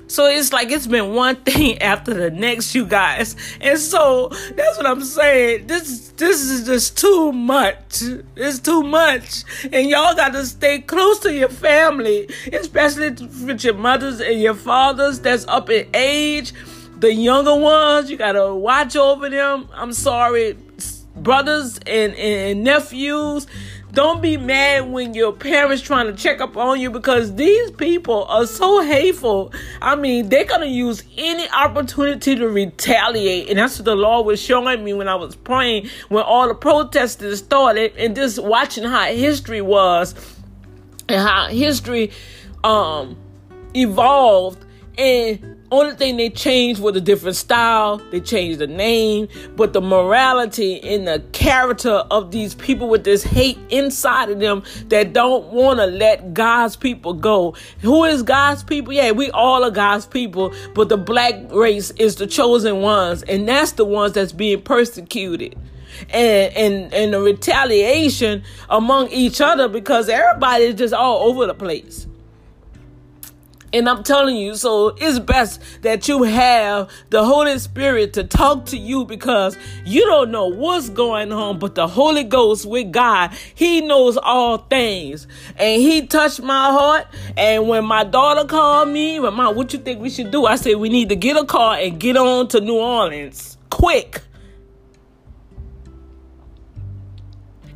So 0.08 0.26
it's 0.26 0.52
like 0.52 0.72
it's 0.72 0.88
been 0.88 1.14
one 1.14 1.36
thing 1.46 1.82
after 1.82 2.14
the 2.14 2.30
next, 2.32 2.76
you 2.76 2.86
guys. 2.86 3.36
And 3.62 3.80
so 3.80 4.30
that's 4.56 4.76
what 4.76 4.86
I'm 4.86 5.04
saying. 5.04 5.68
This 5.68 6.10
this 6.18 6.42
is 6.42 6.66
just 6.66 6.98
too 6.98 7.32
much. 7.32 8.02
It's 8.36 8.60
too 8.60 8.84
much. 8.84 9.44
And 9.72 9.88
y'all 9.88 10.16
gotta 10.16 10.46
stay 10.46 10.80
close 10.80 11.20
to 11.20 11.34
your 11.34 11.50
family, 11.50 12.28
especially 12.52 13.12
with 13.46 13.64
your 13.64 13.76
mothers 13.76 14.20
and 14.20 14.42
your 14.42 14.56
fathers 14.56 15.20
that's 15.20 15.48
up 15.48 15.70
in 15.70 15.88
age 15.94 16.54
the 17.00 17.14
younger 17.14 17.56
ones, 17.56 18.12
you 18.12 18.18
gotta 18.18 18.54
watch 18.54 18.96
over 18.96 19.30
them. 19.30 19.70
I'm 19.74 19.94
sorry, 19.94 20.58
brothers 21.16 21.80
and, 21.86 22.14
and 22.16 22.64
nephews. 22.64 23.48
Don't 23.92 24.22
be 24.22 24.38
mad 24.38 24.92
when 24.92 25.16
your 25.16 25.34
parents 25.34 25.82
trying 25.82 26.06
to 26.06 26.14
check 26.14 26.42
up 26.42 26.56
on 26.56 26.80
you 26.80 26.92
because 26.92 27.34
these 27.34 27.72
people 27.72 28.26
are 28.26 28.46
so 28.46 28.82
hateful. 28.84 29.52
I 29.82 29.96
mean, 29.96 30.30
they're 30.30 30.46
gonna 30.46 30.68
use 30.68 31.04
any 31.18 31.50
opportunity 31.50 32.36
to 32.36 32.48
retaliate, 32.48 33.50
and 33.50 33.58
that's 33.58 33.80
what 33.80 33.86
the 33.86 33.96
Lord 33.96 34.28
was 34.28 34.40
showing 34.40 34.84
me 34.84 34.94
when 34.94 35.08
I 35.08 35.16
was 35.16 35.36
praying 35.36 35.90
when 36.10 36.24
all 36.24 36.48
the 36.48 36.54
protesters 36.54 37.40
started, 37.40 37.94
and 37.98 38.16
just 38.16 38.44
watching 38.44 38.84
how 38.84 39.06
history 39.06 39.62
was 39.62 40.14
and 41.08 41.28
how 41.28 41.48
history 41.48 42.12
um 42.64 43.18
evolved 43.76 44.66
and 45.00 45.56
only 45.72 45.96
thing 45.96 46.18
they 46.18 46.30
changed 46.30 46.82
was 46.82 46.96
a 46.96 47.02
different 47.02 47.38
style. 47.38 47.98
They 48.12 48.20
changed 48.20 48.60
the 48.60 48.68
name, 48.68 49.30
but 49.56 49.72
the 49.72 49.82
morality 49.82 50.82
and 50.82 51.08
the 51.08 51.24
character 51.32 52.04
of 52.12 52.32
these 52.32 52.54
people 52.54 52.90
with 52.90 53.06
this 53.06 53.24
hate 53.24 53.58
inside 53.70 54.30
of 54.30 54.40
them 54.40 54.64
that 54.88 55.14
don't 55.14 55.46
want 55.54 55.80
to 55.80 55.86
let 55.86 56.34
God's 56.34 56.76
people 56.76 57.14
go. 57.14 57.56
Who 57.82 58.04
is 58.04 58.24
God's 58.24 58.64
people? 58.64 58.92
Yeah, 58.92 59.12
we 59.12 59.32
all 59.32 59.64
are 59.64 59.72
God's 59.72 60.06
people, 60.06 60.54
but 60.74 60.90
the 60.90 60.98
black 60.98 61.36
race 61.52 61.92
is 61.92 62.18
the 62.18 62.28
chosen 62.28 62.82
ones, 62.82 63.24
and 63.24 63.48
that's 63.48 63.74
the 63.74 63.86
ones 63.86 64.14
that's 64.14 64.34
being 64.34 64.62
persecuted 64.62 65.58
and 66.10 66.54
and 66.56 66.94
and 66.94 67.14
the 67.14 67.22
retaliation 67.22 68.44
among 68.70 69.10
each 69.10 69.40
other 69.40 69.68
because 69.68 70.10
everybody 70.10 70.66
is 70.66 70.76
just 70.76 70.94
all 70.94 71.30
over 71.30 71.46
the 71.46 71.54
place. 71.54 72.08
And 73.72 73.88
I'm 73.88 74.04
telling 74.04 74.36
you, 74.36 74.56
so 74.56 74.96
it's 74.98 75.20
best 75.20 75.62
that 75.84 76.08
you 76.08 76.24
have 76.24 76.90
the 77.10 77.24
Holy 77.24 77.58
Spirit 77.60 78.14
to 78.14 78.24
talk 78.24 78.66
to 78.68 78.78
you 78.78 79.06
because 79.06 79.58
you 79.86 80.06
don't 80.06 80.32
know 80.32 80.48
what's 80.48 80.90
going 80.90 81.32
on, 81.32 81.60
but 81.60 81.76
the 81.76 81.88
Holy 81.88 82.24
Ghost 82.24 82.66
with 82.66 82.92
God, 82.92 83.32
He 83.54 83.82
knows 83.82 84.18
all 84.18 84.58
things. 84.58 85.28
And 85.58 85.82
He 85.82 86.08
touched 86.08 86.42
my 86.42 86.72
heart. 86.72 87.08
And 87.38 87.68
when 87.68 87.86
my 87.86 88.04
daughter 88.04 88.48
called 88.48 88.90
me, 88.90 89.20
Mom, 89.20 89.56
what 89.56 89.72
you 89.72 89.80
think 89.80 90.02
we 90.02 90.10
should 90.10 90.32
do? 90.32 90.46
I 90.46 90.56
said, 90.56 90.78
we 90.78 90.90
need 90.90 91.10
to 91.10 91.16
get 91.16 91.38
a 91.38 91.46
car 91.46 91.76
and 91.76 92.00
get 92.00 92.18
on 92.18 92.48
to 92.50 92.62
New 92.62 92.78
Orleans 92.78 93.58
quick. 93.70 94.22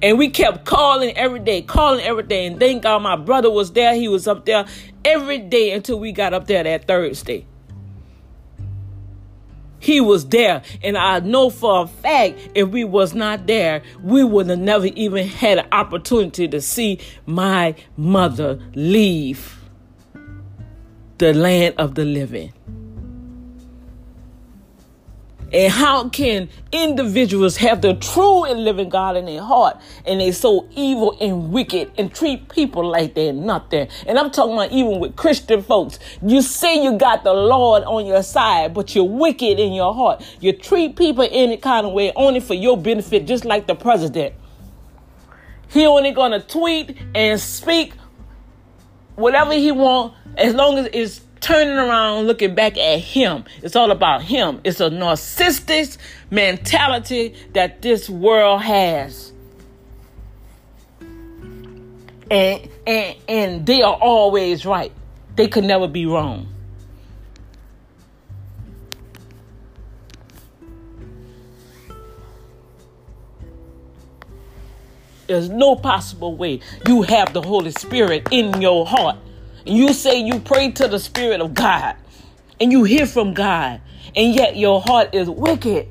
And 0.02 0.18
we 0.18 0.30
kept 0.30 0.66
calling 0.66 1.16
every 1.16 1.40
day, 1.40 1.62
calling 1.62 2.02
every 2.02 2.24
day. 2.24 2.46
And 2.46 2.60
thank 2.60 2.84
God 2.84 3.02
my 3.02 3.16
brother 3.16 3.50
was 3.50 3.72
there. 3.72 3.96
He 3.96 4.10
was 4.10 4.28
up 4.28 4.46
there 4.46 4.66
every 5.06 5.40
day 5.40 5.72
until 5.72 6.00
we 6.00 6.12
got 6.12 6.34
up 6.34 6.48
there 6.48 6.64
that 6.64 6.88
Thursday. 6.88 7.46
He 9.80 10.00
was 10.00 10.28
there. 10.28 10.62
And 10.82 10.98
I 10.98 11.20
know 11.20 11.50
for 11.50 11.84
a 11.84 11.88
fact 11.88 12.40
if 12.56 12.70
we 12.70 12.86
was 12.86 13.14
not 13.14 13.48
there, 13.48 13.84
we 14.02 14.24
would 14.24 14.48
have 14.48 14.60
never 14.60 14.86
even 14.86 15.28
had 15.28 15.58
an 15.58 15.68
opportunity 15.74 16.48
to 16.48 16.62
see 16.62 17.00
my 17.26 17.76
mother 17.98 18.62
leave 18.76 19.60
the 21.18 21.34
land 21.34 21.76
of 21.78 21.96
the 21.96 22.06
living. 22.06 22.54
And 25.54 25.72
how 25.72 26.10
can 26.10 26.50
individuals 26.72 27.58
have 27.58 27.82
the 27.82 27.94
true 27.94 28.44
and 28.44 28.64
living 28.64 28.90
God 28.90 29.16
in 29.16 29.26
their 29.26 29.42
heart 29.44 29.80
and 30.04 30.20
they 30.20 30.32
so 30.32 30.68
evil 30.72 31.16
and 31.22 31.52
wicked 31.52 31.92
and 31.96 32.14
treat 32.14 32.50
people 32.50 32.84
like 32.90 33.14
they're 33.14 33.34
nothing? 33.34 33.88
And 34.08 34.18
I'm 34.18 34.32
talking 34.32 34.54
about 34.54 34.72
even 34.72 35.00
with 35.00 35.16
Christian 35.16 35.62
folks. 35.62 36.00
You 36.24 36.42
say 36.42 36.84
you 36.84 36.98
got 36.98 37.24
the 37.24 37.34
Lord 37.34 37.84
on 37.84 38.08
your 38.08 38.24
side, 38.24 38.74
but 38.74 38.96
you're 38.96 39.04
wicked 39.04 39.60
in 39.60 39.74
your 39.74 39.94
heart. 39.94 40.26
You 40.40 40.54
treat 40.54 40.96
people 40.96 41.28
any 41.32 41.58
kind 41.58 41.86
of 41.86 41.94
way 41.94 42.12
only 42.16 42.40
for 42.40 42.56
your 42.56 42.76
benefit, 42.76 43.28
just 43.28 43.46
like 43.46 43.68
the 43.68 43.76
president. 43.76 44.34
He 45.70 45.86
only 45.86 46.12
gonna 46.12 46.40
tweet 46.40 46.98
and 47.14 47.40
speak 47.40 47.94
whatever 49.16 49.54
he 49.54 49.72
want 49.72 50.14
as 50.36 50.56
long 50.56 50.80
as 50.80 50.90
it's 50.94 51.22
turning 51.44 51.78
around 51.78 52.26
looking 52.26 52.56
back 52.56 52.78
at 52.78 53.00
him. 53.00 53.44
It's 53.62 53.76
all 53.76 53.92
about 53.92 54.24
him. 54.24 54.62
It's 54.64 54.80
a 54.80 54.90
narcissistic 54.90 55.98
mentality 56.32 57.36
that 57.52 57.82
this 57.82 58.10
world 58.10 58.62
has. 58.62 59.34
And 62.32 62.70
and 62.88 63.16
and 63.28 63.66
they 63.66 63.82
are 63.82 63.94
always 63.94 64.66
right. 64.66 64.92
They 65.36 65.48
could 65.48 65.66
never 65.66 65.88
be 65.88 66.06
wrong. 66.06 66.48
There's 75.28 75.50
no 75.50 75.76
possible 75.76 76.36
way 76.36 76.62
you 76.88 77.02
have 77.02 77.34
the 77.34 77.42
Holy 77.42 77.72
Spirit 77.72 78.28
in 78.32 78.62
your 78.62 78.86
heart 78.86 79.18
and 79.66 79.78
you 79.78 79.94
say 79.94 80.20
you 80.20 80.40
pray 80.40 80.72
to 80.72 80.88
the 80.88 81.00
Spirit 81.00 81.42
of 81.42 81.54
God 81.54 81.96
and 82.60 82.72
you 82.72 82.84
hear 82.84 83.06
from 83.06 83.34
God, 83.34 83.82
and 84.16 84.36
yet 84.36 84.58
your 84.58 84.82
heart 84.82 85.14
is 85.16 85.30
wicked. 85.30 85.88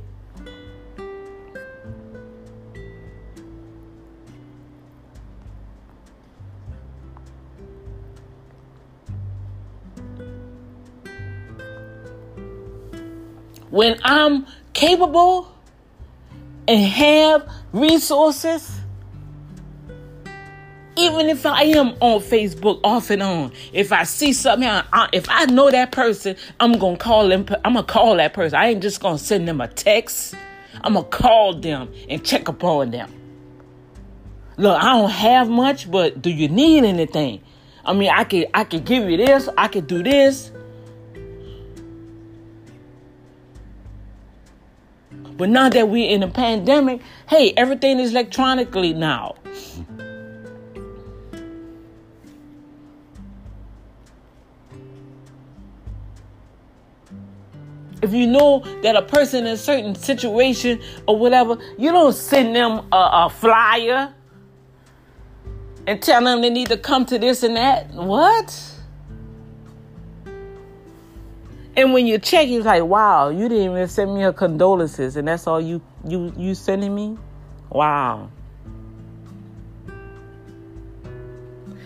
When 13.70 13.98
I'm 14.02 14.46
capable 14.74 15.50
and 16.68 16.85
have 16.85 17.50
resources, 17.72 18.82
even 20.96 21.28
if 21.28 21.46
I 21.46 21.62
am 21.64 21.94
on 22.00 22.20
Facebook 22.20 22.81
off 22.85 23.11
and 23.11 23.22
on, 23.22 23.52
if 23.72 23.92
I 23.92 24.05
see 24.05 24.33
something, 24.33 24.68
I, 24.68 25.09
if 25.12 25.26
I 25.28 25.46
know 25.46 25.70
that 25.70 25.90
person, 25.90 26.37
I'm 26.61 26.74
gonna 26.78 26.96
call 26.96 27.28
them. 27.28 27.46
I'm 27.64 27.74
gonna 27.74 27.85
call 27.85 28.16
that 28.16 28.35
person. 28.35 28.59
I 28.59 28.68
ain't 28.68 28.83
just 28.83 29.00
gonna 29.00 29.18
send 29.18 29.48
them 29.48 29.61
a 29.61 29.68
text. 29.68 30.35
I'm 30.83 30.94
gonna 30.94 31.07
call 31.07 31.55
them 31.55 31.92
and 32.09 32.22
check 32.24 32.48
upon 32.48 32.90
them. 32.90 33.11
Look, 34.59 34.81
I 34.81 34.98
don't 34.98 35.11
have 35.11 35.48
much, 35.48 35.90
but 35.90 36.20
do 36.20 36.31
you 36.31 36.48
need 36.48 36.85
anything? 36.85 37.40
I 37.85 37.94
mean, 37.94 38.11
I 38.11 38.24
could 38.24 38.48
I 38.52 38.64
could 38.64 38.85
give 38.85 39.09
you 39.09 39.16
this, 39.16 39.48
I 39.57 39.68
could 39.68 39.87
do 39.87 40.02
this. 40.02 40.52
But 45.38 45.48
now 45.48 45.70
that 45.70 45.88
we're 45.88 46.11
in 46.11 46.22
a 46.22 46.28
pandemic, 46.28 47.00
hey, 47.28 47.55
everything 47.57 47.98
is 47.98 48.11
electronically 48.11 48.92
now. 48.92 49.37
If 58.03 58.12
you 58.12 58.27
know 58.27 58.61
that 58.83 58.97
a 58.97 59.03
person 59.03 59.47
in 59.47 59.53
a 59.53 59.57
certain 59.57 59.95
situation 59.95 60.81
or 61.07 61.17
whatever, 61.17 61.57
you 61.79 61.93
don't 61.93 62.12
send 62.12 62.55
them 62.55 62.87
a, 62.93 62.97
a 62.97 63.31
flyer 63.31 64.12
and 65.87 66.03
tell 66.03 66.23
them 66.23 66.43
they 66.43 66.51
need 66.51 66.69
to 66.69 66.77
come 66.77 67.07
to 67.07 67.19
this 67.19 67.43
and 67.43 67.57
that. 67.57 67.91
What? 67.91 68.73
And 71.77 71.95
when 71.95 72.07
you 72.07 72.19
check, 72.19 72.49
you're 72.49 72.62
like, 72.62 72.83
wow, 72.83 73.31
you 73.31 73.49
didn't 73.49 73.73
even 73.73 73.88
send 73.88 74.15
me 74.15 74.25
a 74.25 74.33
condolences, 74.33 75.17
and 75.17 75.27
that's 75.27 75.47
all 75.47 75.61
you 75.61 75.81
you 76.07 76.33
you 76.37 76.55
sending 76.55 76.95
me? 76.95 77.17
Wow. 77.71 78.31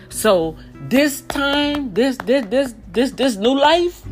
So 0.09 0.57
this 0.89 1.21
time, 1.21 1.93
this 1.93 2.17
this 2.17 2.45
this 2.47 2.75
this 2.91 3.11
this 3.11 3.35
new 3.37 3.57
life 3.57 4.03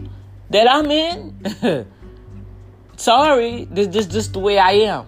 that 0.49 0.69
I'm 0.69 0.89
in, 0.91 1.35
sorry, 2.97 3.65
this 3.65 3.87
this 3.87 4.07
just 4.07 4.33
the 4.33 4.39
way 4.39 4.57
I 4.57 4.71
am. 4.71 5.07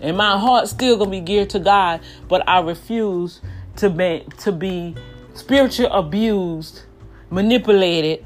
And 0.00 0.16
my 0.16 0.38
heart's 0.38 0.70
still 0.70 0.96
gonna 0.96 1.10
be 1.10 1.20
geared 1.20 1.50
to 1.50 1.58
God, 1.58 2.00
but 2.28 2.48
I 2.48 2.60
refuse 2.60 3.40
to 3.76 3.90
be 3.90 4.26
to 4.38 4.52
be 4.52 4.94
spiritual 5.34 5.86
abused 5.86 6.82
manipulated, 7.30 8.24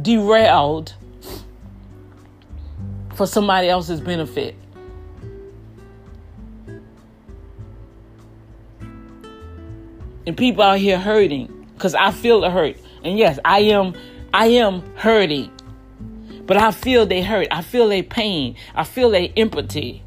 derailed 0.00 0.94
for 3.14 3.26
somebody 3.26 3.68
else's 3.68 4.00
benefit. 4.00 4.56
And 10.26 10.36
people 10.36 10.64
out 10.64 10.78
here 10.78 10.98
hurting 10.98 11.66
because 11.74 11.94
I 11.94 12.10
feel 12.10 12.40
the 12.40 12.50
hurt. 12.50 12.76
And 13.04 13.18
yes, 13.18 13.38
I 13.44 13.60
am 13.60 13.94
I 14.34 14.46
am 14.46 14.82
hurting. 14.96 15.52
But 16.44 16.56
I 16.56 16.72
feel 16.72 17.06
they 17.06 17.22
hurt. 17.22 17.46
I 17.50 17.62
feel 17.62 17.88
their 17.88 18.02
pain. 18.02 18.56
I 18.74 18.84
feel 18.84 19.10
their 19.10 19.28
empathy. 19.36 20.02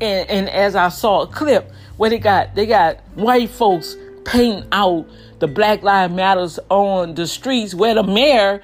and, 0.00 0.28
and 0.28 0.48
as 0.48 0.76
I 0.76 0.88
saw 0.88 1.22
a 1.22 1.26
clip 1.26 1.70
where 1.96 2.10
they 2.10 2.18
got 2.18 2.54
they 2.54 2.66
got 2.66 3.00
white 3.14 3.50
folks 3.50 3.96
painting 4.24 4.66
out 4.72 5.08
the 5.38 5.46
Black 5.46 5.82
Lives 5.82 6.12
Matters 6.12 6.58
on 6.68 7.14
the 7.14 7.26
streets 7.26 7.74
where 7.74 7.94
the 7.94 8.02
mayor 8.02 8.62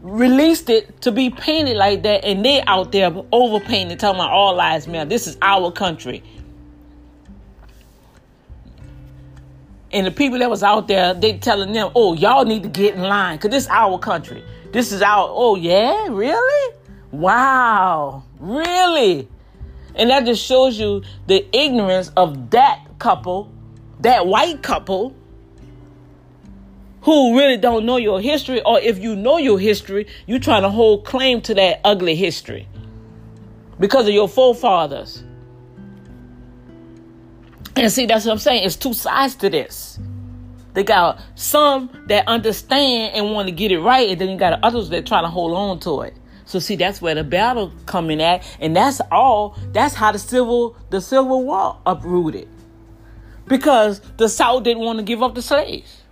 released 0.00 0.68
it 0.68 1.00
to 1.02 1.12
be 1.12 1.30
painted 1.30 1.76
like 1.76 2.02
that 2.02 2.24
and 2.24 2.44
they 2.44 2.62
out 2.62 2.92
there 2.92 3.10
overpainting 3.32 3.96
talking 3.98 4.20
about 4.20 4.30
all 4.30 4.54
lives 4.54 4.88
matter 4.88 5.08
this 5.08 5.26
is 5.26 5.38
our 5.42 5.70
country 5.70 6.22
and 9.92 10.06
the 10.06 10.10
people 10.10 10.38
that 10.38 10.50
was 10.50 10.62
out 10.62 10.88
there 10.88 11.14
they 11.14 11.38
telling 11.38 11.72
them 11.72 11.90
oh 11.94 12.14
y'all 12.14 12.44
need 12.44 12.62
to 12.62 12.68
get 12.68 12.94
in 12.94 13.02
line 13.02 13.36
because 13.36 13.50
this 13.50 13.64
is 13.64 13.70
our 13.70 13.98
country. 13.98 14.42
This 14.72 14.92
is 14.92 15.02
our 15.02 15.28
oh 15.30 15.56
yeah? 15.56 16.08
Really? 16.10 16.76
Wow. 17.10 18.24
Really? 18.38 19.28
And 19.94 20.10
that 20.10 20.24
just 20.24 20.44
shows 20.44 20.78
you 20.78 21.02
the 21.26 21.46
ignorance 21.56 22.10
of 22.16 22.50
that 22.50 22.84
couple, 22.98 23.52
that 24.00 24.26
white 24.26 24.62
couple, 24.62 25.14
who 27.02 27.36
really 27.36 27.56
don't 27.56 27.84
know 27.84 27.96
your 27.96 28.20
history, 28.20 28.62
or 28.62 28.80
if 28.80 28.98
you 28.98 29.16
know 29.16 29.36
your 29.36 29.58
history, 29.58 30.06
you 30.26 30.38
trying 30.38 30.62
to 30.62 30.70
hold 30.70 31.04
claim 31.04 31.40
to 31.42 31.54
that 31.54 31.80
ugly 31.84 32.14
history. 32.14 32.68
Because 33.78 34.06
of 34.06 34.14
your 34.14 34.28
forefathers. 34.28 35.24
And 37.74 37.90
see, 37.90 38.06
that's 38.06 38.24
what 38.26 38.32
I'm 38.32 38.38
saying. 38.38 38.64
It's 38.64 38.76
two 38.76 38.92
sides 38.92 39.34
to 39.36 39.50
this. 39.50 39.98
They 40.74 40.84
got 40.84 41.20
some 41.34 41.90
that 42.06 42.26
understand 42.28 43.14
and 43.14 43.32
want 43.32 43.48
to 43.48 43.52
get 43.52 43.72
it 43.72 43.80
right, 43.80 44.08
and 44.08 44.20
then 44.20 44.30
you 44.30 44.36
got 44.38 44.62
others 44.62 44.88
that 44.90 45.06
try 45.06 45.20
to 45.20 45.28
hold 45.28 45.52
on 45.52 45.80
to 45.80 46.02
it. 46.02 46.14
So 46.44 46.58
see, 46.58 46.76
that's 46.76 47.00
where 47.00 47.14
the 47.14 47.24
battle 47.24 47.72
coming 47.86 48.20
at, 48.20 48.44
and 48.60 48.76
that's 48.76 49.00
all. 49.10 49.56
That's 49.72 49.94
how 49.94 50.12
the 50.12 50.18
civil 50.18 50.76
the 50.90 51.00
Civil 51.00 51.44
War 51.44 51.78
uprooted, 51.86 52.48
because 53.46 54.00
the 54.16 54.28
South 54.28 54.62
didn't 54.62 54.82
want 54.82 54.98
to 54.98 55.04
give 55.04 55.22
up 55.22 55.34
the 55.34 55.42
slaves, 55.42 56.02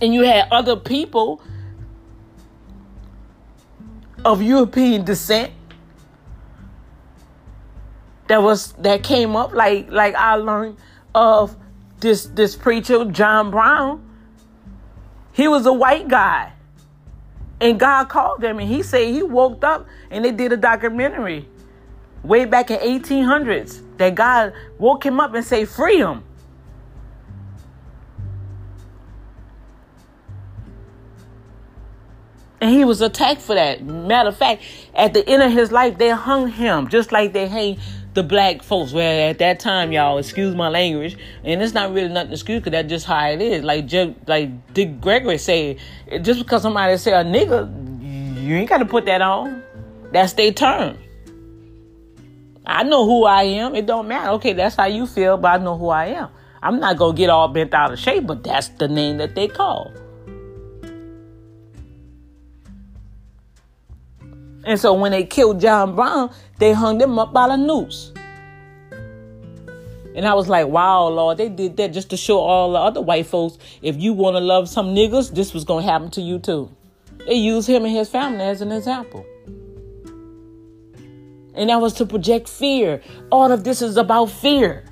and 0.00 0.14
you 0.14 0.22
had 0.22 0.48
other 0.50 0.76
people 0.76 1.42
of 4.24 4.42
European 4.42 5.04
descent 5.04 5.52
that 8.32 8.42
was 8.42 8.72
that 8.78 9.02
came 9.02 9.36
up 9.36 9.52
like 9.52 9.90
like 9.90 10.14
I 10.14 10.36
learned 10.36 10.78
of 11.14 11.54
this 12.00 12.24
this 12.24 12.56
preacher 12.56 13.04
John 13.04 13.50
Brown. 13.50 14.02
He 15.32 15.48
was 15.48 15.66
a 15.66 15.72
white 15.72 16.08
guy. 16.08 16.54
And 17.60 17.78
God 17.78 18.08
called 18.08 18.42
him 18.42 18.58
and 18.58 18.66
he 18.66 18.82
said 18.82 19.08
he 19.08 19.22
woke 19.22 19.62
up 19.62 19.86
and 20.10 20.24
they 20.24 20.32
did 20.32 20.50
a 20.50 20.56
documentary 20.56 21.46
way 22.22 22.46
back 22.46 22.70
in 22.70 22.78
1800s 22.78 23.82
that 23.98 24.14
God 24.14 24.54
woke 24.78 25.04
him 25.04 25.20
up 25.20 25.34
and 25.34 25.44
say 25.44 25.66
free 25.66 25.98
him. 25.98 26.24
And 32.62 32.70
he 32.70 32.84
was 32.84 33.00
attacked 33.00 33.42
for 33.42 33.54
that. 33.54 33.84
Matter 33.84 34.30
of 34.30 34.36
fact, 34.36 34.62
at 34.94 35.12
the 35.12 35.28
end 35.28 35.42
of 35.42 35.52
his 35.52 35.70
life, 35.70 35.98
they 35.98 36.10
hung 36.10 36.48
him 36.48 36.88
just 36.88 37.12
like 37.12 37.32
they 37.32 37.46
hang 37.46 37.78
the 38.14 38.22
black 38.22 38.62
folks. 38.62 38.92
Where 38.92 39.30
at 39.30 39.38
that 39.38 39.60
time, 39.60 39.92
y'all, 39.92 40.18
excuse 40.18 40.54
my 40.54 40.68
language, 40.68 41.16
and 41.44 41.62
it's 41.62 41.74
not 41.74 41.92
really 41.92 42.08
nothing 42.08 42.28
to 42.28 42.34
excuse 42.34 42.60
because 42.60 42.72
that's 42.72 42.88
just 42.88 43.06
how 43.06 43.28
it 43.28 43.40
is. 43.40 43.64
Like 43.64 43.86
Jim, 43.86 44.16
like 44.26 44.74
Dick 44.74 45.00
Gregory 45.00 45.38
said, 45.38 45.78
just 46.22 46.40
because 46.40 46.62
somebody 46.62 46.96
say 46.96 47.12
a 47.12 47.24
nigga, 47.24 47.70
you 48.42 48.56
ain't 48.56 48.68
got 48.68 48.78
to 48.78 48.86
put 48.86 49.06
that 49.06 49.22
on. 49.22 49.62
That's 50.12 50.34
their 50.34 50.52
term. 50.52 50.98
I 52.66 52.84
know 52.84 53.06
who 53.06 53.24
I 53.24 53.42
am. 53.42 53.74
It 53.74 53.86
don't 53.86 54.06
matter. 54.06 54.30
Okay, 54.32 54.52
that's 54.52 54.76
how 54.76 54.86
you 54.86 55.06
feel, 55.06 55.36
but 55.36 55.60
I 55.60 55.64
know 55.64 55.76
who 55.76 55.88
I 55.88 56.06
am. 56.06 56.28
I'm 56.62 56.78
not 56.78 56.96
gonna 56.96 57.16
get 57.16 57.28
all 57.28 57.48
bent 57.48 57.74
out 57.74 57.92
of 57.92 57.98
shape, 57.98 58.26
but 58.26 58.44
that's 58.44 58.68
the 58.68 58.86
name 58.86 59.18
that 59.18 59.34
they 59.34 59.48
call. 59.48 59.92
And 64.64 64.78
so 64.78 64.94
when 64.94 65.12
they 65.12 65.24
killed 65.24 65.60
John 65.60 65.94
Brown, 65.94 66.32
they 66.58 66.72
hung 66.72 66.98
them 66.98 67.18
up 67.18 67.32
by 67.32 67.48
the 67.48 67.56
noose. 67.56 68.12
And 70.14 70.26
I 70.26 70.34
was 70.34 70.48
like, 70.48 70.66
wow, 70.66 71.08
Lord, 71.08 71.38
they 71.38 71.48
did 71.48 71.76
that 71.78 71.92
just 71.92 72.10
to 72.10 72.16
show 72.16 72.38
all 72.38 72.72
the 72.72 72.78
other 72.78 73.00
white 73.00 73.26
folks 73.26 73.58
if 73.80 73.96
you 73.96 74.12
want 74.12 74.34
to 74.34 74.40
love 74.40 74.68
some 74.68 74.94
niggas, 74.94 75.34
this 75.34 75.54
was 75.54 75.64
going 75.64 75.84
to 75.84 75.90
happen 75.90 76.10
to 76.12 76.20
you 76.20 76.38
too. 76.38 76.70
They 77.26 77.34
used 77.34 77.68
him 77.68 77.84
and 77.84 77.94
his 77.94 78.08
family 78.08 78.44
as 78.44 78.60
an 78.60 78.72
example. 78.72 79.24
And 81.54 81.70
that 81.70 81.80
was 81.80 81.94
to 81.94 82.06
project 82.06 82.48
fear. 82.48 83.02
All 83.30 83.50
of 83.52 83.64
this 83.64 83.80
is 83.82 83.96
about 83.96 84.26
fear. 84.26 84.84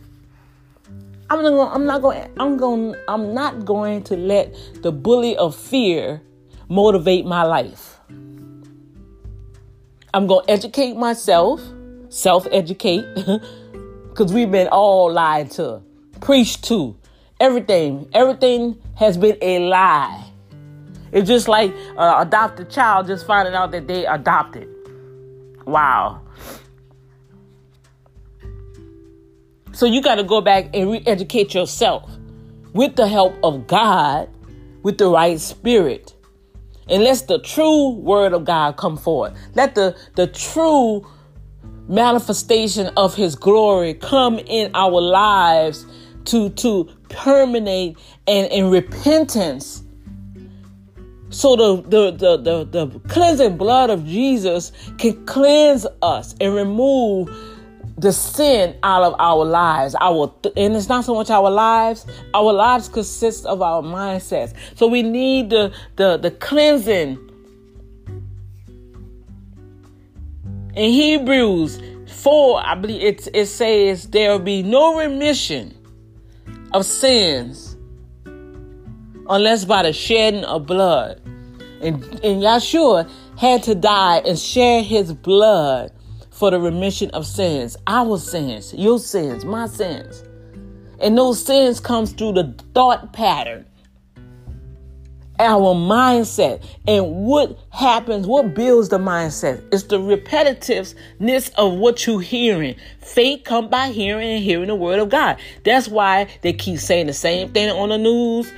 I'm 1.28 1.42
not 1.42 1.50
going 1.50 1.70
I'm 1.72 1.86
not 1.86 2.02
going 2.02 2.30
I'm 2.38 2.56
going 2.56 2.96
I'm 3.06 3.34
not 3.34 3.64
going 3.64 4.02
to 4.04 4.16
let 4.16 4.52
the 4.82 4.90
bully 4.90 5.36
of 5.36 5.54
fear 5.54 6.22
motivate 6.68 7.24
my 7.24 7.44
life. 7.44 7.99
I'm 10.12 10.26
going 10.26 10.44
to 10.46 10.52
educate 10.52 10.94
myself, 10.94 11.62
self 12.08 12.46
educate, 12.50 13.04
because 13.14 14.32
we've 14.32 14.50
been 14.50 14.68
all 14.68 15.12
lied 15.12 15.50
to, 15.52 15.82
preached 16.20 16.64
to. 16.64 16.96
Everything, 17.38 18.08
everything 18.12 18.76
has 18.96 19.16
been 19.16 19.38
a 19.40 19.60
lie. 19.60 20.24
It's 21.12 21.28
just 21.28 21.48
like 21.48 21.72
uh, 21.96 22.16
an 22.16 22.26
adopted 22.26 22.70
child 22.70 23.06
just 23.06 23.26
finding 23.26 23.54
out 23.54 23.70
that 23.70 23.86
they 23.86 24.04
adopted. 24.04 24.68
Wow. 25.64 26.20
So 29.72 29.86
you 29.86 30.02
got 30.02 30.16
to 30.16 30.24
go 30.24 30.40
back 30.40 30.74
and 30.74 30.90
re 30.90 31.02
educate 31.06 31.54
yourself 31.54 32.10
with 32.72 32.96
the 32.96 33.06
help 33.06 33.34
of 33.42 33.66
God, 33.66 34.28
with 34.82 34.98
the 34.98 35.08
right 35.08 35.40
spirit 35.40 36.14
and 36.90 37.04
let 37.04 37.26
the 37.28 37.38
true 37.38 37.90
word 37.90 38.32
of 38.32 38.44
God 38.44 38.76
come 38.76 38.96
forth. 38.96 39.32
Let 39.54 39.74
the, 39.74 39.96
the 40.16 40.26
true 40.26 41.06
manifestation 41.88 42.90
of 42.96 43.14
his 43.14 43.34
glory 43.34 43.94
come 43.94 44.38
in 44.38 44.70
our 44.74 45.00
lives 45.00 45.86
to 46.26 46.50
to 46.50 46.84
permeate 47.08 47.98
and 48.26 48.50
in 48.52 48.70
repentance. 48.70 49.82
So 51.30 51.56
the, 51.56 51.82
the 51.82 52.10
the 52.10 52.36
the 52.36 52.86
the 52.86 52.98
cleansing 53.08 53.56
blood 53.56 53.90
of 53.90 54.04
Jesus 54.04 54.72
can 54.98 55.24
cleanse 55.26 55.86
us 56.02 56.34
and 56.40 56.54
remove 56.54 57.28
the 58.00 58.12
sin 58.12 58.74
out 58.82 59.02
of 59.02 59.14
our 59.18 59.44
lives. 59.44 59.94
Our 60.00 60.32
and 60.56 60.74
it's 60.74 60.88
not 60.88 61.04
so 61.04 61.14
much 61.14 61.30
our 61.30 61.50
lives. 61.50 62.06
Our 62.32 62.52
lives 62.52 62.88
consist 62.88 63.44
of 63.44 63.60
our 63.60 63.82
mindsets. 63.82 64.54
So 64.74 64.86
we 64.86 65.02
need 65.02 65.50
the 65.50 65.72
the 65.96 66.16
the 66.16 66.30
cleansing. 66.30 67.26
In 70.74 70.92
Hebrews 70.92 71.80
4, 72.22 72.64
I 72.64 72.74
believe 72.76 73.02
it, 73.02 73.28
it 73.34 73.46
says 73.46 74.08
there 74.08 74.30
will 74.30 74.38
be 74.38 74.62
no 74.62 74.96
remission 74.96 75.76
of 76.72 76.86
sins 76.86 77.76
unless 79.28 79.64
by 79.64 79.82
the 79.82 79.92
shedding 79.92 80.44
of 80.44 80.64
blood. 80.64 81.20
And, 81.82 82.04
and 82.04 82.42
Yeshua 82.42 83.10
had 83.36 83.64
to 83.64 83.74
die 83.74 84.18
and 84.18 84.38
share 84.38 84.82
his 84.82 85.12
blood 85.12 85.90
for 86.40 86.50
the 86.50 86.58
remission 86.58 87.10
of 87.10 87.26
sins, 87.26 87.76
our 87.86 88.16
sins, 88.16 88.72
your 88.72 88.98
sins, 88.98 89.44
my 89.44 89.66
sins. 89.66 90.24
And 90.98 91.16
those 91.16 91.44
sins 91.44 91.80
comes 91.80 92.12
through 92.12 92.32
the 92.32 92.54
thought 92.74 93.12
pattern, 93.12 93.66
our 95.38 95.74
mindset. 95.74 96.64
And 96.88 97.26
what 97.26 97.58
happens, 97.68 98.26
what 98.26 98.54
builds 98.54 98.88
the 98.88 98.96
mindset? 98.98 99.62
It's 99.70 99.82
the 99.82 99.98
repetitiveness 99.98 101.52
of 101.58 101.74
what 101.74 102.06
you're 102.06 102.22
hearing. 102.22 102.76
Faith 103.00 103.42
come 103.44 103.68
by 103.68 103.90
hearing 103.90 104.30
and 104.30 104.42
hearing 104.42 104.68
the 104.68 104.74
word 104.74 104.98
of 104.98 105.10
God. 105.10 105.38
That's 105.66 105.88
why 105.88 106.26
they 106.40 106.54
keep 106.54 106.78
saying 106.78 107.06
the 107.06 107.12
same 107.12 107.50
thing 107.52 107.68
on 107.68 107.90
the 107.90 107.98
news 107.98 108.50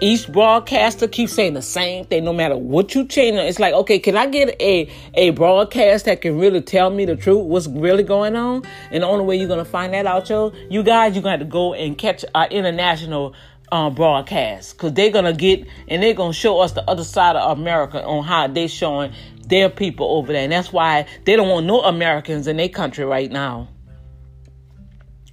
each 0.00 0.30
broadcaster 0.32 1.06
keeps 1.06 1.34
saying 1.34 1.54
the 1.54 1.62
same 1.62 2.04
thing 2.06 2.24
no 2.24 2.32
matter 2.32 2.56
what 2.56 2.94
you 2.94 3.06
change. 3.06 3.36
It's 3.36 3.58
like 3.58 3.74
okay 3.74 3.98
can 3.98 4.16
i 4.16 4.26
get 4.26 4.60
a 4.60 4.90
a 5.14 5.30
broadcast 5.30 6.06
that 6.06 6.20
can 6.22 6.38
really 6.38 6.62
tell 6.62 6.90
me 6.90 7.04
the 7.04 7.16
truth 7.16 7.44
what's 7.44 7.66
really 7.66 8.02
going 8.02 8.34
on? 8.34 8.64
And 8.90 9.02
the 9.02 9.06
only 9.06 9.24
way 9.24 9.36
you're 9.36 9.48
gonna 9.48 9.64
find 9.64 9.92
that 9.94 10.06
out 10.06 10.28
yo 10.30 10.52
you 10.70 10.82
guys 10.82 11.14
you're 11.14 11.22
gonna 11.22 11.38
have 11.38 11.40
to 11.40 11.46
go 11.46 11.74
and 11.74 11.96
catch 11.98 12.24
our 12.34 12.46
international 12.48 13.34
um, 13.72 13.94
broadcast. 13.94 14.76
Because 14.76 14.94
they're 14.94 15.10
gonna 15.10 15.34
get 15.34 15.66
and 15.88 16.02
they're 16.02 16.14
gonna 16.14 16.32
show 16.32 16.60
us 16.60 16.72
the 16.72 16.88
other 16.88 17.04
side 17.04 17.36
of 17.36 17.58
america 17.58 18.02
on 18.02 18.24
how 18.24 18.46
they 18.46 18.68
showing 18.68 19.12
their 19.46 19.68
people 19.68 20.06
over 20.16 20.32
there. 20.32 20.44
And 20.44 20.52
that's 20.52 20.72
why 20.72 21.06
they 21.24 21.36
don't 21.36 21.48
want 21.48 21.66
no 21.66 21.82
americans 21.82 22.46
in 22.46 22.56
their 22.56 22.68
country 22.68 23.04
right 23.04 23.30
now 23.30 23.68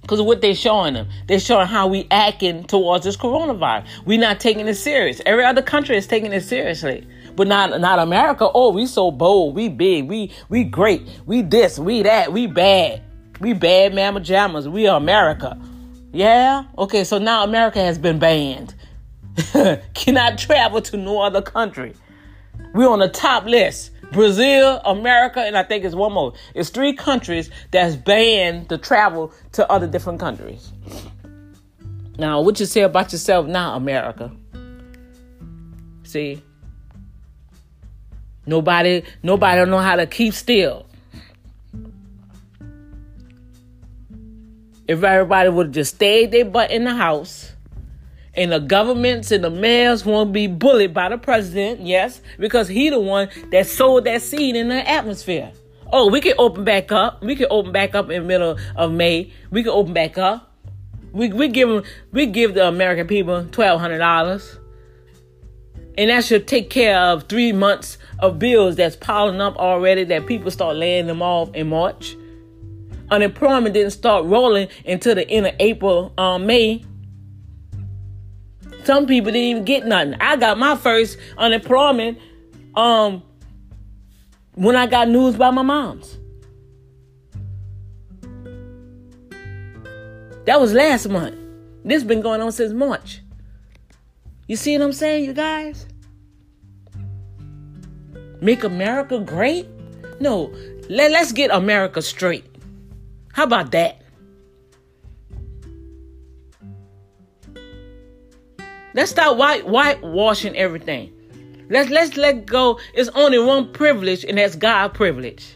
because 0.08 0.22
what 0.22 0.40
they're 0.40 0.54
showing 0.54 0.94
them. 0.94 1.06
They're 1.26 1.38
showing 1.38 1.66
how 1.66 1.86
we 1.86 2.06
acting 2.10 2.64
towards 2.64 3.04
this 3.04 3.14
coronavirus. 3.14 3.86
We're 4.06 4.18
not 4.18 4.40
taking 4.40 4.66
it 4.66 4.74
serious. 4.74 5.20
Every 5.26 5.44
other 5.44 5.60
country 5.60 5.98
is 5.98 6.06
taking 6.06 6.32
it 6.32 6.40
seriously. 6.40 7.06
But 7.36 7.46
not 7.46 7.78
not 7.78 7.98
America. 7.98 8.48
Oh, 8.54 8.72
we 8.72 8.86
so 8.86 9.10
bold. 9.10 9.54
We 9.54 9.68
big. 9.68 10.08
We 10.08 10.32
we 10.48 10.64
great. 10.64 11.06
We 11.26 11.42
this. 11.42 11.78
We 11.78 12.02
that. 12.04 12.32
We 12.32 12.46
bad. 12.46 13.02
We 13.38 13.52
bad 13.52 13.94
mamma 13.94 14.20
jammas. 14.20 14.66
We 14.66 14.86
are 14.86 14.96
America. 14.96 15.60
Yeah? 16.14 16.64
Okay, 16.78 17.04
so 17.04 17.18
now 17.18 17.44
America 17.44 17.78
has 17.78 17.98
been 17.98 18.18
banned. 18.18 18.74
Cannot 19.94 20.38
travel 20.38 20.80
to 20.80 20.96
no 20.96 21.20
other 21.20 21.42
country. 21.42 21.92
We're 22.72 22.88
on 22.88 22.98
the 22.98 23.08
top 23.08 23.44
list. 23.44 23.90
Brazil, 24.12 24.80
America, 24.84 25.40
and 25.40 25.56
I 25.56 25.62
think 25.62 25.84
it's 25.84 25.94
one 25.94 26.12
more. 26.12 26.32
It's 26.54 26.70
three 26.70 26.94
countries 26.94 27.50
that's 27.70 27.94
banned 27.96 28.68
to 28.70 28.78
travel 28.78 29.32
to 29.52 29.70
other 29.70 29.86
different 29.86 30.20
countries. 30.20 30.72
Now, 32.18 32.40
what 32.40 32.58
you 32.58 32.66
say 32.66 32.82
about 32.82 33.12
yourself 33.12 33.46
now, 33.46 33.76
America? 33.76 34.32
See? 36.02 36.42
Nobody, 38.46 39.04
nobody 39.22 39.56
don't 39.58 39.70
know 39.70 39.78
how 39.78 39.96
to 39.96 40.06
keep 40.06 40.32
still. 40.32 40.86
If 44.88 45.04
everybody 45.04 45.50
would 45.50 45.66
have 45.66 45.74
just 45.74 45.96
stayed 45.96 46.30
their 46.30 46.46
butt 46.46 46.70
in 46.70 46.84
the 46.84 46.94
house, 46.94 47.52
and 48.38 48.52
the 48.52 48.60
governments 48.60 49.32
and 49.32 49.42
the 49.42 49.50
mayors 49.50 50.06
won't 50.06 50.32
be 50.32 50.46
bullied 50.46 50.94
by 50.94 51.08
the 51.08 51.18
president, 51.18 51.80
yes, 51.80 52.22
because 52.38 52.68
he 52.68 52.88
the 52.88 53.00
one 53.00 53.28
that 53.50 53.66
sowed 53.66 54.04
that 54.04 54.22
seed 54.22 54.56
in 54.56 54.68
the 54.68 54.88
atmosphere. 54.88 55.52
Oh, 55.92 56.08
we 56.10 56.20
can 56.20 56.34
open 56.38 56.64
back 56.64 56.92
up. 56.92 57.22
We 57.22 57.34
can 57.34 57.48
open 57.50 57.72
back 57.72 57.94
up 57.94 58.10
in 58.10 58.26
middle 58.26 58.56
of 58.76 58.92
May. 58.92 59.32
We 59.50 59.62
can 59.62 59.72
open 59.72 59.92
back 59.92 60.16
up. 60.16 60.54
We 61.12 61.32
we 61.32 61.48
give 61.48 61.68
them, 61.68 61.82
we 62.12 62.26
give 62.26 62.54
the 62.54 62.68
American 62.68 63.06
people 63.06 63.46
twelve 63.50 63.80
hundred 63.80 63.98
dollars, 63.98 64.58
and 65.96 66.10
that 66.10 66.24
should 66.24 66.46
take 66.46 66.70
care 66.70 66.98
of 66.98 67.28
three 67.28 67.52
months 67.52 67.98
of 68.18 68.38
bills 68.38 68.76
that's 68.76 68.96
piling 68.96 69.40
up 69.40 69.56
already. 69.56 70.04
That 70.04 70.26
people 70.26 70.50
start 70.50 70.76
laying 70.76 71.06
them 71.06 71.22
off 71.22 71.54
in 71.54 71.70
March. 71.70 72.14
Unemployment 73.10 73.72
didn't 73.72 73.92
start 73.92 74.26
rolling 74.26 74.68
until 74.86 75.14
the 75.14 75.28
end 75.28 75.46
of 75.46 75.54
April, 75.58 76.12
um, 76.18 76.46
May. 76.46 76.84
Some 78.88 79.04
people 79.04 79.30
didn't 79.30 79.48
even 79.48 79.64
get 79.64 79.84
nothing. 79.84 80.14
I 80.14 80.36
got 80.36 80.56
my 80.56 80.74
first 80.74 81.18
unemployment 81.36 82.16
um 82.74 83.22
when 84.54 84.76
I 84.76 84.86
got 84.86 85.10
news 85.10 85.36
by 85.36 85.50
my 85.50 85.60
mom's. 85.60 86.16
That 90.46 90.58
was 90.58 90.72
last 90.72 91.06
month. 91.10 91.36
This 91.84 92.02
been 92.02 92.22
going 92.22 92.40
on 92.40 92.50
since 92.50 92.72
March. 92.72 93.20
You 94.46 94.56
see 94.56 94.78
what 94.78 94.86
I'm 94.86 94.94
saying, 94.94 95.26
you 95.26 95.34
guys? 95.34 95.86
Make 98.40 98.64
America 98.64 99.18
great? 99.18 99.68
No, 100.18 100.50
let, 100.88 101.10
let's 101.10 101.32
get 101.32 101.50
America 101.50 102.00
straight. 102.00 102.46
How 103.34 103.44
about 103.44 103.70
that? 103.72 104.00
Let's 108.98 109.12
stop 109.12 109.36
white 109.36 109.64
whitewashing 109.64 110.56
everything. 110.56 111.12
Let's 111.70 111.88
let's 111.88 112.16
let 112.16 112.46
go. 112.46 112.80
It's 112.94 113.08
only 113.10 113.38
one 113.38 113.72
privilege, 113.72 114.24
and 114.24 114.38
that's 114.38 114.56
God 114.56 114.92
privilege. 114.92 115.54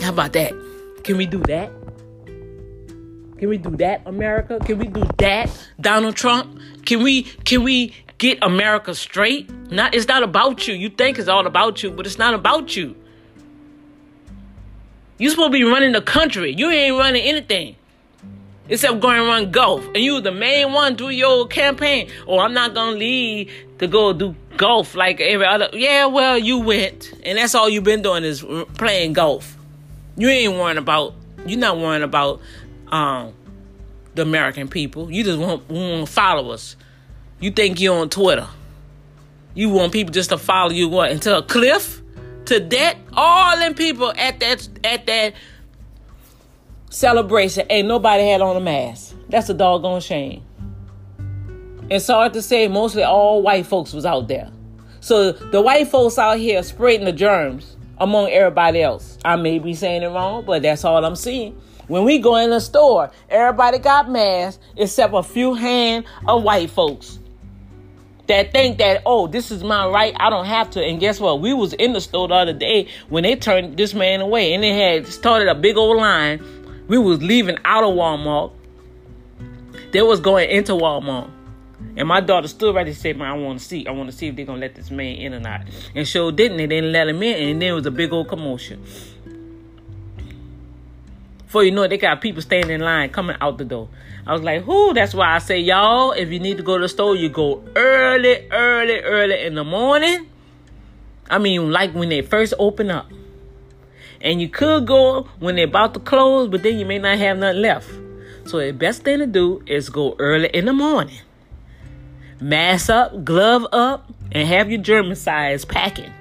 How 0.00 0.08
about 0.08 0.32
that? 0.32 0.54
Can 1.04 1.18
we 1.18 1.26
do 1.26 1.40
that? 1.40 1.70
Can 3.36 3.50
we 3.50 3.58
do 3.58 3.76
that, 3.76 4.00
America? 4.06 4.60
Can 4.64 4.78
we 4.78 4.86
do 4.86 5.04
that, 5.18 5.50
Donald 5.78 6.16
Trump? 6.16 6.58
Can 6.86 7.02
we 7.02 7.24
can 7.44 7.62
we 7.62 7.92
get 8.16 8.38
America 8.40 8.94
straight? 8.94 9.50
Not 9.70 9.94
it's 9.94 10.08
not 10.08 10.22
about 10.22 10.66
you. 10.66 10.72
You 10.72 10.88
think 10.88 11.18
it's 11.18 11.28
all 11.28 11.46
about 11.46 11.82
you, 11.82 11.90
but 11.90 12.06
it's 12.06 12.16
not 12.16 12.32
about 12.32 12.74
you. 12.74 12.96
You 15.18 15.28
supposed 15.28 15.52
to 15.52 15.58
be 15.58 15.64
running 15.64 15.92
the 15.92 16.00
country. 16.00 16.54
You 16.56 16.70
ain't 16.70 16.96
running 16.96 17.22
anything 17.22 17.76
except 18.68 19.00
going 19.00 19.18
and 19.18 19.26
run 19.26 19.50
golf. 19.50 19.84
And 19.86 19.98
you 19.98 20.20
the 20.20 20.32
main 20.32 20.72
one 20.72 20.96
do 20.96 21.10
your 21.10 21.46
campaign. 21.46 22.10
Or 22.26 22.40
oh, 22.40 22.44
I'm 22.44 22.54
not 22.54 22.74
gonna 22.74 22.96
leave 22.96 23.50
to 23.78 23.86
go 23.86 24.12
do 24.12 24.34
golf 24.56 24.94
like 24.94 25.20
every 25.20 25.46
other. 25.46 25.68
Yeah, 25.72 26.06
well, 26.06 26.38
you 26.38 26.58
went, 26.58 27.12
and 27.24 27.38
that's 27.38 27.54
all 27.54 27.68
you've 27.68 27.84
been 27.84 28.02
doing 28.02 28.24
is 28.24 28.44
playing 28.76 29.12
golf. 29.12 29.56
You 30.16 30.28
ain't 30.28 30.54
worrying 30.54 30.78
about. 30.78 31.14
You're 31.46 31.58
not 31.58 31.78
worrying 31.78 32.02
about 32.02 32.40
um, 32.88 33.34
the 34.14 34.22
American 34.22 34.68
people. 34.68 35.10
You 35.10 35.24
just 35.24 35.38
want, 35.38 35.68
want 35.68 36.08
followers. 36.08 36.76
You 37.40 37.50
think 37.50 37.80
you're 37.80 37.98
on 37.98 38.08
Twitter. 38.08 38.46
You 39.54 39.68
want 39.68 39.92
people 39.92 40.12
just 40.12 40.30
to 40.30 40.38
follow 40.38 40.70
you 40.70 40.88
what 40.88 41.10
into 41.10 41.36
a 41.36 41.42
cliff, 41.42 42.00
to 42.46 42.60
debt. 42.60 42.96
All 43.12 43.58
them 43.58 43.74
people 43.74 44.12
at 44.16 44.40
that 44.40 44.68
at 44.82 45.06
that 45.06 45.34
celebration, 46.94 47.66
ain't 47.70 47.88
nobody 47.88 48.28
had 48.28 48.40
on 48.40 48.56
a 48.56 48.60
mask. 48.60 49.16
That's 49.28 49.48
a 49.48 49.54
doggone 49.54 50.00
shame. 50.00 50.42
And 51.90 52.00
sorry 52.00 52.30
to 52.30 52.40
say, 52.40 52.68
mostly 52.68 53.02
all 53.02 53.42
white 53.42 53.66
folks 53.66 53.92
was 53.92 54.06
out 54.06 54.28
there. 54.28 54.50
So 55.00 55.32
the 55.32 55.60
white 55.60 55.88
folks 55.88 56.18
out 56.18 56.38
here 56.38 56.62
spreading 56.62 57.04
the 57.04 57.12
germs 57.12 57.76
among 57.98 58.30
everybody 58.30 58.80
else. 58.82 59.18
I 59.24 59.36
may 59.36 59.58
be 59.58 59.74
saying 59.74 60.02
it 60.02 60.06
wrong, 60.06 60.44
but 60.44 60.62
that's 60.62 60.84
all 60.84 61.04
I'm 61.04 61.16
seeing. 61.16 61.60
When 61.88 62.04
we 62.04 62.18
go 62.18 62.36
in 62.36 62.50
the 62.50 62.60
store, 62.60 63.10
everybody 63.28 63.78
got 63.78 64.08
masks 64.08 64.62
except 64.76 65.12
a 65.12 65.22
few 65.22 65.54
hand 65.54 66.06
of 66.26 66.42
white 66.42 66.70
folks 66.70 67.18
that 68.26 68.52
think 68.52 68.78
that 68.78 69.02
oh 69.04 69.26
this 69.26 69.50
is 69.50 69.62
my 69.62 69.86
right 69.86 70.14
i 70.18 70.30
don't 70.30 70.46
have 70.46 70.70
to 70.70 70.82
and 70.82 70.98
guess 70.98 71.20
what 71.20 71.42
we 71.42 71.52
was 71.52 71.74
in 71.74 71.92
the 71.92 72.00
store 72.00 72.26
the 72.26 72.32
other 72.34 72.54
day 72.54 72.88
when 73.10 73.22
they 73.22 73.36
turned 73.36 73.76
this 73.76 73.92
man 73.92 74.22
away 74.22 74.54
and 74.54 74.62
they 74.62 74.70
had 74.70 75.06
started 75.06 75.46
a 75.46 75.54
big 75.54 75.76
old 75.76 75.98
line 75.98 76.42
we 76.86 76.98
was 76.98 77.22
leaving 77.22 77.58
out 77.64 77.84
of 77.84 77.94
Walmart. 77.94 78.52
They 79.92 80.02
was 80.02 80.20
going 80.20 80.50
into 80.50 80.72
Walmart. 80.72 81.30
And 81.96 82.08
my 82.08 82.20
daughter 82.20 82.48
stood 82.48 82.74
right 82.74 82.84
there 82.84 82.92
and 82.92 82.96
said, 82.96 83.16
Man, 83.16 83.28
I 83.28 83.34
want 83.34 83.58
to 83.58 83.64
see. 83.64 83.86
I 83.86 83.92
want 83.92 84.10
to 84.10 84.16
see 84.16 84.28
if 84.28 84.36
they're 84.36 84.44
going 84.44 84.60
to 84.60 84.66
let 84.66 84.74
this 84.74 84.90
man 84.90 85.16
in 85.16 85.34
or 85.34 85.40
not. 85.40 85.62
And 85.94 86.06
sure 86.06 86.32
didn't. 86.32 86.56
They 86.56 86.66
didn't 86.66 86.92
let 86.92 87.08
him 87.08 87.22
in. 87.22 87.50
And 87.50 87.62
then 87.62 87.70
it 87.70 87.72
was 87.72 87.86
a 87.86 87.90
big 87.90 88.12
old 88.12 88.28
commotion. 88.28 88.82
Before 91.46 91.62
you 91.62 91.70
know 91.70 91.82
it, 91.82 91.88
they 91.88 91.98
got 91.98 92.20
people 92.20 92.42
standing 92.42 92.72
in 92.72 92.80
line 92.80 93.10
coming 93.10 93.36
out 93.40 93.58
the 93.58 93.64
door. 93.64 93.88
I 94.26 94.32
was 94.32 94.42
like, 94.42 94.66
whoo, 94.66 94.92
that's 94.92 95.14
why 95.14 95.34
I 95.34 95.38
say, 95.38 95.60
y'all, 95.60 96.12
if 96.12 96.30
you 96.30 96.40
need 96.40 96.56
to 96.56 96.62
go 96.62 96.78
to 96.78 96.82
the 96.82 96.88
store, 96.88 97.14
you 97.14 97.28
go 97.28 97.62
early, 97.76 98.48
early, 98.50 98.98
early 99.00 99.44
in 99.44 99.54
the 99.54 99.64
morning. 99.64 100.28
I 101.30 101.38
mean, 101.38 101.70
like 101.70 101.92
when 101.92 102.08
they 102.08 102.22
first 102.22 102.54
open 102.58 102.90
up. 102.90 103.06
And 104.24 104.40
you 104.40 104.48
could 104.48 104.86
go 104.86 105.28
when 105.38 105.54
they're 105.56 105.66
about 105.66 105.92
to 105.94 106.00
close, 106.00 106.48
but 106.48 106.62
then 106.62 106.78
you 106.78 106.86
may 106.86 106.98
not 106.98 107.18
have 107.18 107.36
nothing 107.36 107.60
left. 107.60 107.90
So 108.46 108.58
the 108.58 108.72
best 108.72 109.02
thing 109.02 109.18
to 109.18 109.26
do 109.26 109.62
is 109.66 109.90
go 109.90 110.16
early 110.18 110.48
in 110.48 110.64
the 110.64 110.72
morning. 110.72 111.20
Mask 112.40 112.88
up, 112.88 113.22
glove 113.22 113.66
up, 113.70 114.10
and 114.32 114.48
have 114.48 114.70
your 114.70 114.80
German 114.80 115.14
size 115.14 115.66
packing. 115.66 116.12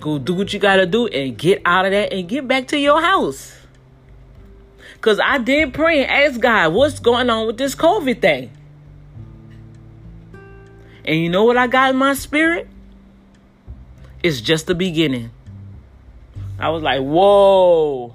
Go 0.00 0.18
do 0.18 0.32
what 0.32 0.54
you 0.54 0.58
gotta 0.58 0.86
do 0.86 1.06
and 1.08 1.36
get 1.36 1.60
out 1.66 1.84
of 1.84 1.92
that 1.92 2.10
and 2.10 2.26
get 2.26 2.48
back 2.48 2.68
to 2.68 2.78
your 2.78 3.02
house. 3.02 3.54
Cause 5.02 5.20
I 5.22 5.38
did 5.38 5.74
pray 5.74 6.02
and 6.02 6.10
ask 6.10 6.40
God, 6.40 6.72
what's 6.72 7.00
going 7.00 7.28
on 7.28 7.46
with 7.46 7.58
this 7.58 7.74
COVID 7.74 8.20
thing? 8.20 8.50
And 11.04 11.18
you 11.18 11.28
know 11.28 11.44
what 11.44 11.56
I 11.56 11.66
got 11.66 11.90
in 11.90 11.96
my 11.96 12.14
spirit? 12.14 12.66
It's 14.22 14.40
just 14.40 14.66
the 14.66 14.74
beginning. 14.74 15.30
I 16.60 16.68
was 16.68 16.82
like, 16.82 17.00
whoa. 17.00 18.14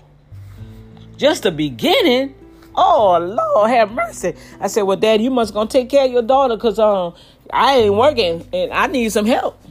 Just 1.18 1.44
the 1.44 1.52
beginning? 1.52 2.36
Oh 2.76 3.18
Lord 3.20 3.70
have 3.70 3.92
mercy. 3.92 4.36
I 4.60 4.68
said, 4.68 4.84
Well, 4.84 4.98
Dad, 4.98 5.22
you 5.22 5.32
must 5.32 5.54
gonna 5.54 5.70
take 5.70 5.90
care 5.90 6.06
of 6.06 6.12
your 6.12 6.22
daughter 6.22 6.56
because 6.56 6.78
um 6.78 7.14
I 7.52 7.78
ain't 7.78 7.94
working 7.94 8.48
and 8.52 8.74
I 8.74 8.88
need 8.88 9.12
some 9.12 9.26
help. 9.26 9.62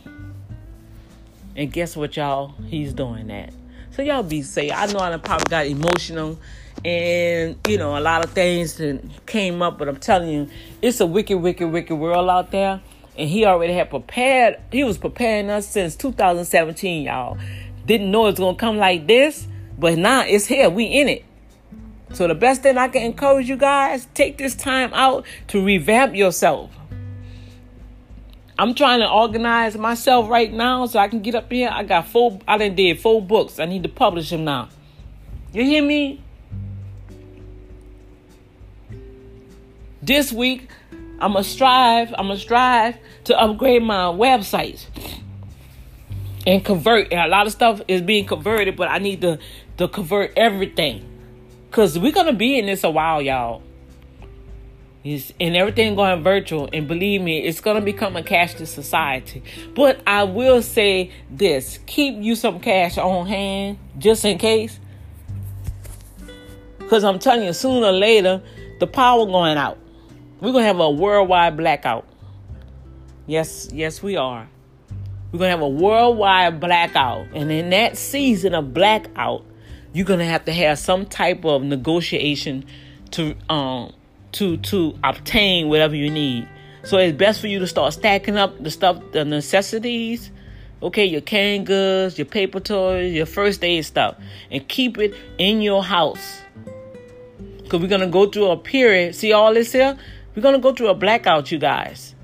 And 1.57 1.73
guess 1.73 1.97
what, 1.97 2.17
y'all? 2.17 2.55
He's 2.67 2.93
doing 2.93 3.29
that. 3.29 3.53
So 3.93 4.03
y'all 4.03 4.23
be 4.23 4.43
safe. 4.43 4.73
I 4.75 4.87
know 4.87 4.99
I 4.99 5.17
probably 5.19 5.47
got 5.49 5.67
emotional 5.67 6.39
and 6.85 7.57
you 7.69 7.79
know 7.79 7.97
a 7.97 8.01
lot 8.01 8.25
of 8.25 8.31
things 8.33 8.75
that 8.77 9.01
came 9.27 9.63
up, 9.63 9.79
but 9.79 9.89
I'm 9.89 9.99
telling 9.99 10.31
you, 10.31 10.49
it's 10.83 11.01
a 11.01 11.07
wicked, 11.07 11.39
wicked, 11.39 11.71
wicked 11.71 11.97
world 11.97 12.29
out 12.29 12.51
there. 12.51 12.81
And 13.17 13.29
he 13.29 13.45
already 13.45 13.75
had 13.75 13.91
prepared, 13.91 14.59
he 14.73 14.83
was 14.83 14.99
preparing 14.99 15.49
us 15.49 15.69
since 15.69 15.95
2017, 15.95 17.05
y'all. 17.05 17.39
Didn't 17.87 18.11
know 18.11 18.27
it's 18.27 18.39
gonna 18.39 18.57
come 18.57 18.77
like 18.77 19.07
this, 19.07 19.47
but 19.79 19.99
now 19.99 20.23
it's 20.27 20.47
here. 20.47 20.71
We 20.71 20.85
in 20.85 21.09
it. 21.09 21.25
So 22.13 22.29
the 22.29 22.35
best 22.35 22.63
thing 22.63 22.79
I 22.79 22.89
can 22.89 23.03
encourage 23.03 23.49
you 23.49 23.57
guys, 23.57 24.07
take 24.15 24.39
this 24.39 24.55
time 24.55 24.93
out 24.95 25.27
to 25.49 25.65
revamp 25.65 26.15
yourself. 26.15 26.71
I'm 28.57 28.75
trying 28.75 29.01
to 29.01 29.11
organize 29.11 29.77
myself 29.77 30.29
right 30.31 30.53
now 30.53 30.87
so 30.87 31.01
I 31.01 31.09
can 31.09 31.21
get 31.23 31.35
up 31.35 31.51
here. 31.51 31.69
I 31.73 31.83
got 31.83 32.07
four 32.07 32.39
I 32.47 32.57
done 32.57 32.77
did 32.77 33.01
four 33.01 33.21
books. 33.21 33.59
I 33.59 33.67
need 33.67 33.83
to 33.83 33.89
publish 33.89 34.31
them 34.31 34.45
now. 34.45 34.69
You 35.53 35.65
hear 35.65 35.83
me? 35.83 36.23
This 40.01 40.33
week 40.33 40.71
I'm 41.21 41.33
gonna 41.33 41.43
strive, 41.43 42.15
I'm 42.17 42.29
gonna 42.29 42.39
strive 42.39 42.97
to 43.25 43.41
upgrade 43.41 43.83
my 43.83 44.05
website 44.05 44.87
and 46.47 46.65
convert. 46.65 47.13
And 47.13 47.21
a 47.21 47.29
lot 47.29 47.47
of 47.47 47.53
stuff 47.53 47.81
is 47.89 48.03
being 48.03 48.27
converted, 48.27 48.77
but 48.77 48.89
I 48.89 48.99
need 48.99 49.21
to 49.23 49.39
to 49.79 49.89
convert 49.89 50.33
everything. 50.37 51.11
Cause 51.71 51.99
we're 51.99 52.13
gonna 52.13 52.33
be 52.33 52.59
in 52.59 52.67
this 52.67 52.85
a 52.85 52.91
while, 52.91 53.21
y'all. 53.21 53.63
It's, 55.03 55.33
and 55.39 55.55
everything 55.55 55.97
going 55.97 56.23
virtual. 56.23 56.69
And 56.73 56.89
believe 56.89 57.21
me, 57.21 57.41
it's 57.45 57.61
gonna 57.61 57.81
become 57.81 58.17
a 58.17 58.23
cashless 58.23 58.69
society. 58.69 59.43
But 59.75 60.01
I 60.07 60.25
will 60.25 60.63
say 60.63 61.11
this: 61.31 61.79
keep 61.87 62.17
you 62.17 62.37
some 62.37 62.61
cash 62.61 62.97
on 62.97 63.27
hand 63.27 63.79
just 63.99 64.25
in 64.25 64.39
case. 64.39 64.79
Cause 66.89 67.03
I'm 67.03 67.19
telling 67.19 67.47
you, 67.47 67.53
sooner 67.53 67.89
or 67.89 67.93
later, 67.93 68.43
the 68.79 68.87
power 68.87 69.27
going 69.27 69.57
out. 69.57 69.79
We're 70.41 70.53
gonna 70.53 70.67
have 70.67 70.81
a 70.81 70.91
worldwide 70.91 71.57
blackout. 71.57 72.07
Yes, 73.27 73.71
yes, 73.73 74.03
we 74.03 74.17
are. 74.17 74.49
We're 75.35 75.39
gonna 75.39 75.51
have 75.51 75.63
a 75.63 75.69
worldwide 75.69 76.61
blackout, 76.61 77.27
and 77.35 77.51
in 77.51 77.71
that 77.71 77.99
season 77.99 78.55
of 78.55 78.73
blackout, 78.73 79.45
you're 79.93 80.07
gonna 80.07 80.25
have 80.25 80.45
to 80.45 80.53
have 80.53 80.79
some 80.79 81.07
type 81.07 81.45
of 81.45 81.65
negotiation 81.65 82.67
to 83.11 83.35
um 83.49 83.93
to 84.31 84.59
to 84.59 84.97
obtain 85.03 85.69
whatever 85.69 85.97
you 85.97 86.09
need. 86.09 86.49
So 86.85 86.99
it's 86.99 87.19
best 87.19 87.41
for 87.41 87.49
you 87.49 87.59
to 87.59 87.67
start 87.67 87.95
stacking 87.95 88.37
up 88.37 88.63
the 88.63 88.71
stuff, 88.71 89.03
the 89.11 89.25
necessities, 89.25 90.31
okay, 90.81 91.05
your 91.05 91.21
canned 91.21 91.67
goods, 91.67 92.17
your 92.17 92.27
paper 92.27 92.61
toys, 92.61 93.13
your 93.13 93.27
first 93.27 93.65
aid 93.65 93.85
stuff, 93.85 94.15
and 94.53 94.69
keep 94.69 94.99
it 94.99 95.17
in 95.37 95.63
your 95.63 95.83
house. 95.83 96.43
Cause 97.69 97.81
we're 97.81 97.89
gonna 97.89 98.07
go 98.07 98.31
through 98.31 98.53
a 98.53 98.57
period. 98.57 99.17
See 99.17 99.33
all 99.33 99.53
this 99.53 99.73
here? 99.73 99.99
We're 100.37 100.43
gonna 100.43 100.61
go 100.61 100.73
through 100.73 100.91
a 100.91 100.95
blackout, 100.95 101.51
you 101.51 101.59
guys. 101.59 102.15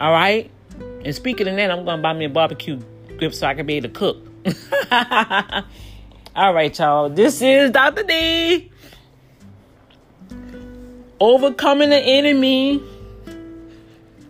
All 0.00 0.10
right. 0.10 0.50
And 1.04 1.14
speaking 1.14 1.48
of 1.48 1.56
that, 1.56 1.70
I'm 1.70 1.84
gonna 1.84 2.02
buy 2.02 2.12
me 2.12 2.24
a 2.26 2.28
barbecue 2.28 2.80
grip 3.18 3.34
so 3.34 3.46
I 3.46 3.54
can 3.54 3.66
be 3.66 3.74
able 3.74 3.88
to 3.88 3.94
cook. 3.94 4.26
All 6.36 6.52
right, 6.52 6.78
y'all. 6.78 7.08
This 7.08 7.40
is 7.40 7.70
Dr. 7.70 8.02
D. 8.02 8.70
Overcoming 11.18 11.90
the 11.90 11.98
enemy. 11.98 12.82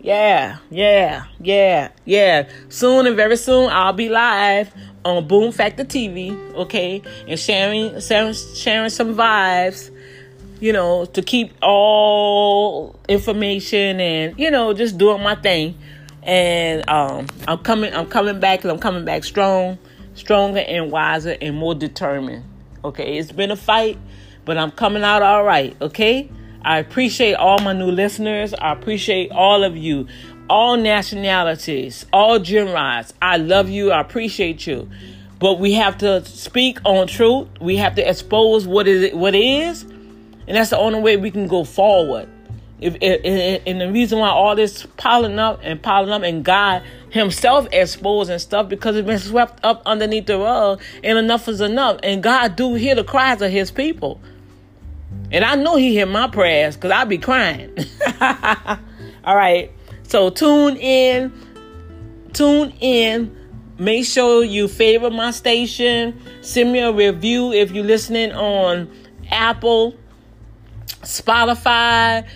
Yeah, 0.01 0.59
yeah, 0.71 1.25
yeah, 1.41 1.89
yeah. 2.05 2.49
Soon 2.69 3.09
and 3.09 3.17
very 3.17 3.37
soon, 3.37 3.71
I'll 3.71 3.93
be 3.93 4.09
live 4.09 4.73
on 5.05 5.27
Boom 5.27 5.51
Factor 5.51 5.85
TV, 5.85 6.31
okay, 6.55 7.03
and 7.27 7.39
sharing, 7.39 7.99
sharing, 8.01 8.33
sharing 8.33 8.91
some 8.91 9.17
vibes, 9.17 9.91
you 10.61 10.73
know, 10.73 11.07
to 11.07 11.23
keep 11.23 11.53
all 11.61 12.99
information 13.09 14.01
and 14.01 14.39
you 14.39 14.49
know 14.51 14.73
just 14.73 14.97
doing 14.97 15.23
my 15.25 15.35
thing. 15.35 15.77
And 16.27 16.89
um, 16.91 17.27
I'm 17.49 17.59
coming, 17.59 17.95
I'm 17.95 18.07
coming 18.07 18.41
back, 18.41 18.63
and 18.65 18.71
I'm 18.71 18.79
coming 18.79 19.05
back 19.05 19.25
strong 19.25 19.79
stronger 20.17 20.61
and 20.61 20.91
wiser 20.91 21.37
and 21.41 21.57
more 21.57 21.75
determined. 21.75 22.45
Okay, 22.85 23.19
it's 23.19 23.33
been 23.33 23.51
a 23.51 23.57
fight, 23.57 23.99
but 24.45 24.59
I'm 24.59 24.71
coming 24.71 25.05
out 25.05 25.23
all 25.23 25.45
right. 25.45 25.77
Okay, 25.81 26.31
I 26.63 26.79
appreciate 26.79 27.35
all 27.35 27.59
my 27.61 27.73
new 27.73 27.91
listeners. 27.91 28.55
I 28.55 28.73
appreciate 28.73 29.31
all 29.31 29.63
of 29.63 29.77
you, 29.77 30.09
all 30.49 30.77
nationalities, 30.77 32.07
all 32.13 32.39
genders. 32.39 33.15
I 33.23 33.37
love 33.37 33.69
you. 33.69 33.93
I 33.93 34.01
appreciate 34.01 34.67
you. 34.67 34.91
But 35.39 35.59
we 35.59 35.75
have 35.75 35.99
to 35.99 36.25
speak 36.25 36.79
on 36.85 37.07
truth. 37.07 37.49
We 37.61 37.77
have 37.77 37.95
to 37.97 38.09
expose 38.09 38.67
what 38.67 38.89
is 38.89 39.15
what 39.15 39.35
is, 39.35 39.83
and 39.83 40.57
that's 40.57 40.71
the 40.71 40.79
only 40.79 41.01
way 41.01 41.17
we 41.17 41.31
can 41.31 41.47
go 41.47 41.63
forward. 41.65 42.29
If, 42.79 42.97
if, 43.01 43.63
and 43.67 43.81
the 43.81 43.91
reason 43.91 44.19
why 44.19 44.29
all 44.29 44.55
this 44.55 44.87
piling 44.99 45.39
up 45.39 45.61
and 45.63 45.83
piling 45.83 46.11
up, 46.11 46.23
and 46.23 46.45
God 46.45 46.83
Himself 47.09 47.67
exposing 47.73 48.39
stuff 48.39 48.69
because 48.69 48.97
it's 48.97 49.07
been 49.07 49.19
swept 49.19 49.65
up 49.65 49.81
underneath 49.87 50.27
the 50.27 50.39
rug, 50.39 50.83
and 51.03 51.19
enough 51.19 51.49
is 51.49 51.63
enough. 51.63 52.01
And 52.03 52.23
God 52.23 52.55
do 52.55 52.75
hear 52.75 52.95
the 52.95 53.05
cries 53.05 53.41
of 53.41 53.51
His 53.51 53.71
people, 53.71 54.21
and 55.31 55.43
I 55.43 55.55
know 55.55 55.77
He 55.77 55.93
hear 55.93 56.05
my 56.05 56.29
prayers 56.29 56.77
because 56.77 56.91
I 56.91 57.05
be 57.05 57.17
crying. 57.17 57.75
all 59.25 59.37
right, 59.37 59.73
so 60.03 60.29
tune 60.29 60.77
in, 60.77 61.33
tune 62.35 62.73
in. 62.81 63.35
Make 63.79 64.07
sure 64.07 64.43
you 64.43 64.69
favor 64.69 65.11
my 65.11 65.33
station. 65.33 66.19
Send 66.41 66.73
me 66.73 66.79
a 66.79 66.93
review 66.93 67.53
if 67.53 67.73
you're 67.73 67.85
listening 67.85 68.33
on 68.33 68.91
Apple, 69.31 69.95
Spotify 71.03 72.27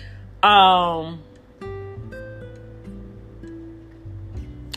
um, 0.43 1.21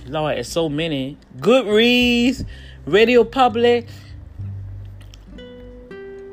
Lord, 0.06 0.38
it's 0.38 0.50
so 0.50 0.68
many. 0.68 1.16
Goodreads, 1.38 2.44
Radio 2.86 3.24
Public. 3.24 3.88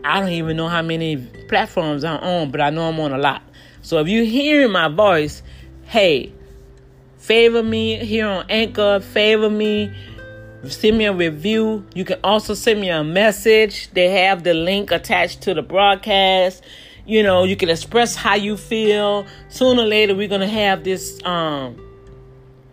I 0.03 0.19
don't 0.19 0.29
even 0.29 0.57
know 0.57 0.67
how 0.67 0.81
many 0.81 1.17
platforms 1.47 2.03
I'm 2.03 2.19
on, 2.19 2.51
but 2.51 2.59
I 2.59 2.69
know 2.69 2.89
I'm 2.89 2.99
on 2.99 3.13
a 3.13 3.17
lot. 3.17 3.43
So 3.81 3.99
if 3.99 4.07
you're 4.07 4.25
hearing 4.25 4.71
my 4.71 4.87
voice, 4.87 5.41
hey, 5.85 6.33
favor 7.17 7.63
me 7.63 7.97
here 8.03 8.27
on 8.27 8.45
Anchor, 8.49 8.99
favor 8.99 9.49
me, 9.49 9.93
send 10.67 10.97
me 10.97 11.05
a 11.05 11.13
review. 11.13 11.85
You 11.93 12.03
can 12.03 12.19
also 12.23 12.53
send 12.53 12.81
me 12.81 12.89
a 12.89 13.03
message. 13.03 13.89
They 13.93 14.09
have 14.09 14.43
the 14.43 14.53
link 14.53 14.91
attached 14.91 15.41
to 15.43 15.53
the 15.53 15.61
broadcast 15.61 16.63
you 17.05 17.23
know 17.23 17.43
you 17.43 17.55
can 17.55 17.69
express 17.69 18.15
how 18.15 18.35
you 18.35 18.57
feel. 18.57 19.25
Sooner 19.49 19.83
or 19.83 19.85
later 19.85 20.15
we're 20.15 20.27
gonna 20.27 20.47
have 20.47 20.83
this 20.83 21.23
um 21.23 21.79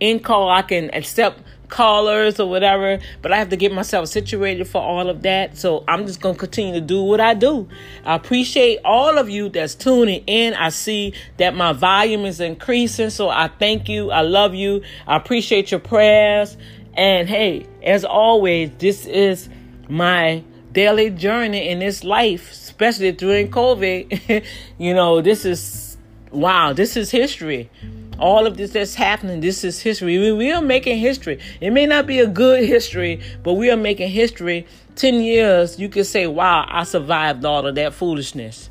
in 0.00 0.20
call. 0.20 0.48
I 0.48 0.62
can 0.62 0.92
accept 0.94 1.42
callers 1.68 2.40
or 2.40 2.48
whatever 2.48 2.98
but 3.20 3.30
i 3.32 3.36
have 3.36 3.50
to 3.50 3.56
get 3.56 3.72
myself 3.72 4.08
situated 4.08 4.66
for 4.66 4.80
all 4.80 5.08
of 5.08 5.22
that. 5.22 5.56
So 5.56 5.84
i'm 5.86 6.06
just 6.06 6.20
gonna 6.20 6.38
continue 6.38 6.74
to 6.74 6.80
do 6.80 7.02
what 7.02 7.20
i 7.20 7.34
do. 7.34 7.68
I 8.04 8.14
appreciate 8.14 8.80
all 8.84 9.18
of 9.18 9.28
you 9.28 9.48
that's 9.48 9.74
tuning 9.74 10.24
in. 10.26 10.54
I 10.54 10.70
see 10.70 11.14
that 11.36 11.54
my 11.54 11.72
volume 11.72 12.24
is 12.24 12.40
increasing 12.40 13.10
so 13.10 13.28
i 13.28 13.48
thank 13.48 13.88
you. 13.88 14.10
I 14.10 14.22
love 14.22 14.54
you. 14.54 14.82
I 15.06 15.16
appreciate 15.16 15.70
your 15.70 15.80
prayers. 15.80 16.56
And 16.94 17.28
hey 17.28 17.66
as 17.82 18.04
always 18.04 18.70
this 18.78 19.06
is 19.06 19.48
my 19.88 20.42
daily 20.72 21.10
journey 21.10 21.68
in 21.68 21.78
this 21.78 22.04
life, 22.04 22.50
especially 22.52 23.12
during 23.12 23.50
COVID. 23.50 24.44
you 24.78 24.94
know, 24.94 25.20
this 25.20 25.44
is 25.44 25.96
wow, 26.30 26.72
this 26.72 26.96
is 26.96 27.10
history. 27.10 27.70
All 28.18 28.46
of 28.46 28.56
this 28.56 28.72
that's 28.72 28.94
happening, 28.94 29.40
this 29.40 29.62
is 29.62 29.80
history. 29.80 30.18
We, 30.18 30.32
we 30.32 30.52
are 30.52 30.60
making 30.60 30.98
history. 30.98 31.38
It 31.60 31.70
may 31.70 31.86
not 31.86 32.06
be 32.06 32.18
a 32.18 32.26
good 32.26 32.64
history, 32.64 33.20
but 33.42 33.54
we 33.54 33.70
are 33.70 33.76
making 33.76 34.10
history. 34.10 34.66
10 34.96 35.20
years, 35.20 35.78
you 35.78 35.88
can 35.88 36.02
say, 36.04 36.26
wow, 36.26 36.66
I 36.68 36.82
survived 36.82 37.44
all 37.44 37.66
of 37.66 37.76
that 37.76 37.94
foolishness. 37.94 38.70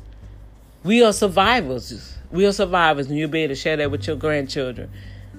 We 0.84 1.02
are 1.02 1.14
survivors. 1.14 2.14
We 2.30 2.46
are 2.46 2.52
survivors, 2.52 3.06
and 3.06 3.16
you'll 3.16 3.30
be 3.30 3.44
able 3.44 3.54
to 3.54 3.60
share 3.60 3.78
that 3.78 3.90
with 3.90 4.06
your 4.06 4.16
grandchildren. 4.16 4.90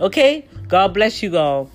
Okay? 0.01 0.47
God 0.67 0.95
bless 0.95 1.21
you 1.21 1.37
all. 1.37 1.69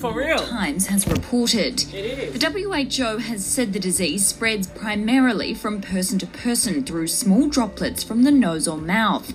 For 0.00 0.14
real. 0.14 0.38
Times 0.38 0.86
has 0.86 1.06
reported. 1.06 1.80
The 1.80 2.78
WHO 2.96 3.18
has 3.18 3.44
said 3.44 3.74
the 3.74 3.78
disease 3.78 4.26
spreads 4.26 4.66
primarily 4.66 5.52
from 5.52 5.82
person 5.82 6.18
to 6.20 6.26
person 6.26 6.84
through 6.84 7.08
small 7.08 7.50
droplets 7.50 8.02
from 8.02 8.22
the 8.22 8.30
nose 8.30 8.66
or 8.66 8.78
mouth. 8.78 9.34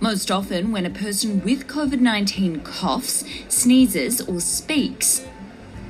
Most 0.00 0.30
often, 0.30 0.72
when 0.72 0.86
a 0.86 0.90
person 0.90 1.44
with 1.44 1.66
COVID 1.68 2.00
19 2.00 2.62
coughs, 2.62 3.24
sneezes, 3.50 4.22
or 4.22 4.40
speaks. 4.40 5.26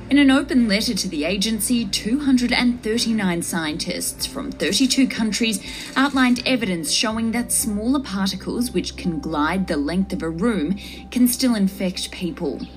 In 0.09 0.17
an 0.17 0.29
open 0.29 0.67
letter 0.67 0.93
to 0.93 1.07
the 1.07 1.23
agency, 1.23 1.85
239 1.85 3.41
scientists 3.43 4.25
from 4.25 4.51
32 4.51 5.07
countries 5.07 5.61
outlined 5.95 6.45
evidence 6.45 6.91
showing 6.91 7.31
that 7.31 7.53
smaller 7.53 8.01
particles, 8.01 8.71
which 8.71 8.97
can 8.97 9.21
glide 9.21 9.67
the 9.67 9.77
length 9.77 10.11
of 10.11 10.21
a 10.21 10.29
room, 10.29 10.77
can 11.11 11.29
still 11.29 11.55
infect 11.55 12.11
people. 12.11 12.67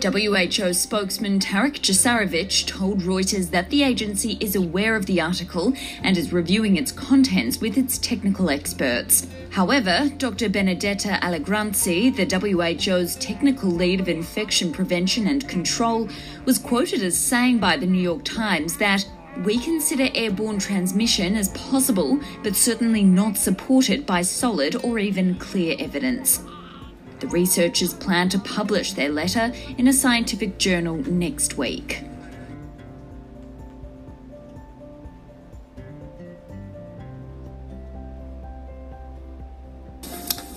WHO 0.00 0.72
spokesman 0.74 1.40
Tarek 1.40 1.80
Jasarevic 1.80 2.68
told 2.68 3.00
Reuters 3.00 3.50
that 3.50 3.68
the 3.70 3.82
agency 3.82 4.38
is 4.38 4.54
aware 4.54 4.94
of 4.94 5.06
the 5.06 5.20
article 5.20 5.72
and 6.04 6.16
is 6.16 6.32
reviewing 6.32 6.76
its 6.76 6.92
contents 6.92 7.60
with 7.60 7.76
its 7.76 7.98
technical 7.98 8.48
experts. 8.48 9.26
However, 9.50 10.08
Dr. 10.16 10.48
Benedetta 10.48 11.18
Allegranzi, 11.20 12.14
the 12.14 12.26
WHO's 12.54 13.16
technical 13.16 13.70
lead 13.70 14.00
of 14.00 14.08
infection 14.08 14.70
prevention 14.72 15.26
and 15.26 15.48
control, 15.48 16.08
was 16.44 16.58
quoted 16.58 17.02
as 17.02 17.18
saying 17.18 17.58
by 17.58 17.76
the 17.76 17.86
New 17.86 18.00
York 18.00 18.22
Times 18.22 18.76
that 18.76 19.04
we 19.44 19.58
consider 19.58 20.10
airborne 20.14 20.60
transmission 20.60 21.34
as 21.34 21.48
possible, 21.48 22.20
but 22.44 22.54
certainly 22.54 23.02
not 23.02 23.36
supported 23.36 24.06
by 24.06 24.22
solid 24.22 24.76
or 24.84 25.00
even 25.00 25.34
clear 25.34 25.74
evidence. 25.80 26.40
The 27.20 27.26
researchers 27.28 27.94
plan 27.94 28.28
to 28.30 28.38
publish 28.38 28.92
their 28.92 29.08
letter 29.08 29.52
in 29.76 29.88
a 29.88 29.92
scientific 29.92 30.58
journal 30.58 30.96
next 30.96 31.58
week. 31.58 32.04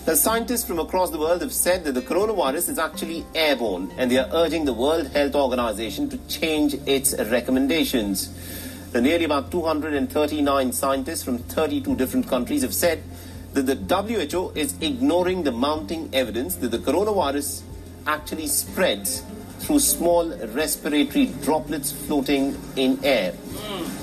The 0.03 0.15
scientists 0.15 0.65
from 0.65 0.79
across 0.79 1.09
the 1.09 1.17
world 1.17 1.41
have 1.41 1.53
said 1.53 1.83
that 1.83 1.93
the 1.93 2.01
coronavirus 2.01 2.69
is 2.69 2.79
actually 2.79 3.25
airborne 3.33 3.91
and 3.97 4.11
they 4.11 4.17
are 4.17 4.27
urging 4.33 4.65
the 4.65 4.73
World 4.73 5.07
Health 5.07 5.35
Organization 5.35 6.09
to 6.09 6.17
change 6.27 6.73
its 6.85 7.13
recommendations. 7.17 8.29
The 8.91 8.99
nearly 8.99 9.23
about 9.23 9.51
239 9.51 10.73
scientists 10.73 11.23
from 11.23 11.37
32 11.37 11.95
different 11.95 12.27
countries 12.27 12.63
have 12.63 12.73
said 12.73 13.01
that 13.53 13.65
the 13.65 13.75
WHO 13.75 14.51
is 14.55 14.75
ignoring 14.81 15.43
the 15.43 15.51
mounting 15.51 16.09
evidence 16.13 16.55
that 16.57 16.71
the 16.71 16.79
coronavirus 16.79 17.61
actually 18.07 18.47
spreads 18.47 19.23
through 19.59 19.79
small 19.79 20.29
respiratory 20.47 21.27
droplets 21.43 21.91
floating 21.91 22.57
in 22.75 22.99
air. 23.03 23.33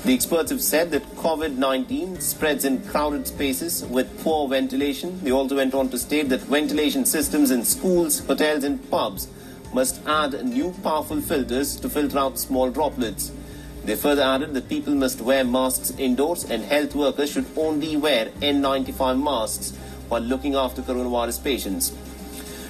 The 0.05 0.13
experts 0.13 0.51
have 0.51 0.61
said 0.61 0.91
that 0.91 1.03
COVID 1.17 1.57
19 1.57 2.21
spreads 2.21 2.63
in 2.63 2.81
crowded 2.87 3.27
spaces 3.27 3.83
with 3.85 4.23
poor 4.23 4.47
ventilation. 4.47 5.19
They 5.23 5.31
also 5.31 5.57
went 5.57 5.73
on 5.73 5.89
to 5.89 5.97
state 5.97 6.29
that 6.29 6.41
ventilation 6.41 7.03
systems 7.03 7.51
in 7.51 7.65
schools, 7.65 8.19
hotels, 8.19 8.63
and 8.63 8.89
pubs 8.89 9.27
must 9.73 10.01
add 10.07 10.45
new 10.45 10.73
powerful 10.83 11.21
filters 11.21 11.75
to 11.81 11.89
filter 11.89 12.17
out 12.17 12.39
small 12.39 12.71
droplets. 12.71 13.31
They 13.85 13.95
further 13.95 14.21
added 14.21 14.53
that 14.53 14.69
people 14.69 14.93
must 14.93 15.21
wear 15.21 15.43
masks 15.43 15.91
indoors 15.97 16.43
and 16.43 16.63
health 16.63 16.95
workers 16.95 17.31
should 17.31 17.45
only 17.55 17.97
wear 17.97 18.27
N95 18.41 19.21
masks 19.21 19.73
while 20.09 20.21
looking 20.21 20.55
after 20.55 20.81
coronavirus 20.81 21.43
patients. 21.43 21.93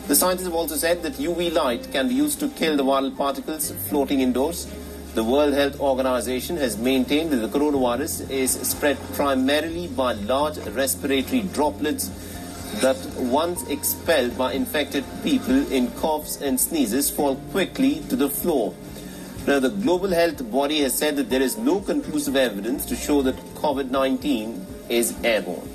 The 0.08 0.16
scientists 0.16 0.46
have 0.46 0.56
also 0.56 0.76
said 0.76 1.04
that 1.04 1.14
UV 1.14 1.54
light 1.54 1.92
can 1.92 2.08
be 2.08 2.16
used 2.16 2.40
to 2.40 2.50
kill 2.50 2.76
the 2.78 2.84
viral 2.84 3.16
particles 3.16 3.72
floating 3.90 4.22
indoors. 4.22 4.68
The 5.14 5.24
World 5.24 5.54
Health 5.54 5.80
Organization 5.80 6.58
has 6.58 6.78
maintained 6.78 7.32
that 7.32 7.38
the 7.38 7.60
coronavirus 7.60 8.30
is 8.30 8.52
spread 8.52 8.98
primarily 9.14 9.88
by 9.88 10.14
large 10.14 10.58
respiratory 10.58 11.42
droplets 11.42 12.10
that 12.82 12.98
once 13.18 13.68
expelled 13.70 14.38
by 14.38 14.54
infected 14.54 15.04
people 15.24 15.72
in 15.72 15.92
coughs 15.92 16.42
and 16.42 16.60
sneezes 16.60 17.10
fall 17.10 17.36
quickly 17.52 18.02
to 18.10 18.16
the 18.16 18.30
floor. 18.30 18.74
Now, 19.50 19.60
the 19.60 19.70
global 19.70 20.10
health 20.10 20.52
body 20.52 20.82
has 20.82 20.96
said 20.96 21.16
that 21.16 21.32
there 21.32 21.42
is 21.42 21.58
no 21.58 21.80
conclusive 21.80 22.36
evidence 22.36 22.86
to 22.86 22.96
show 22.96 23.24
that 23.24 23.36
COVID 23.56 23.90
19 23.90 24.64
is 24.90 25.16
airborne. 25.24 25.68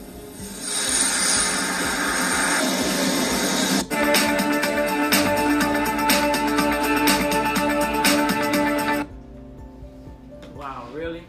Wow, 10.55 10.87
really? 10.93 11.25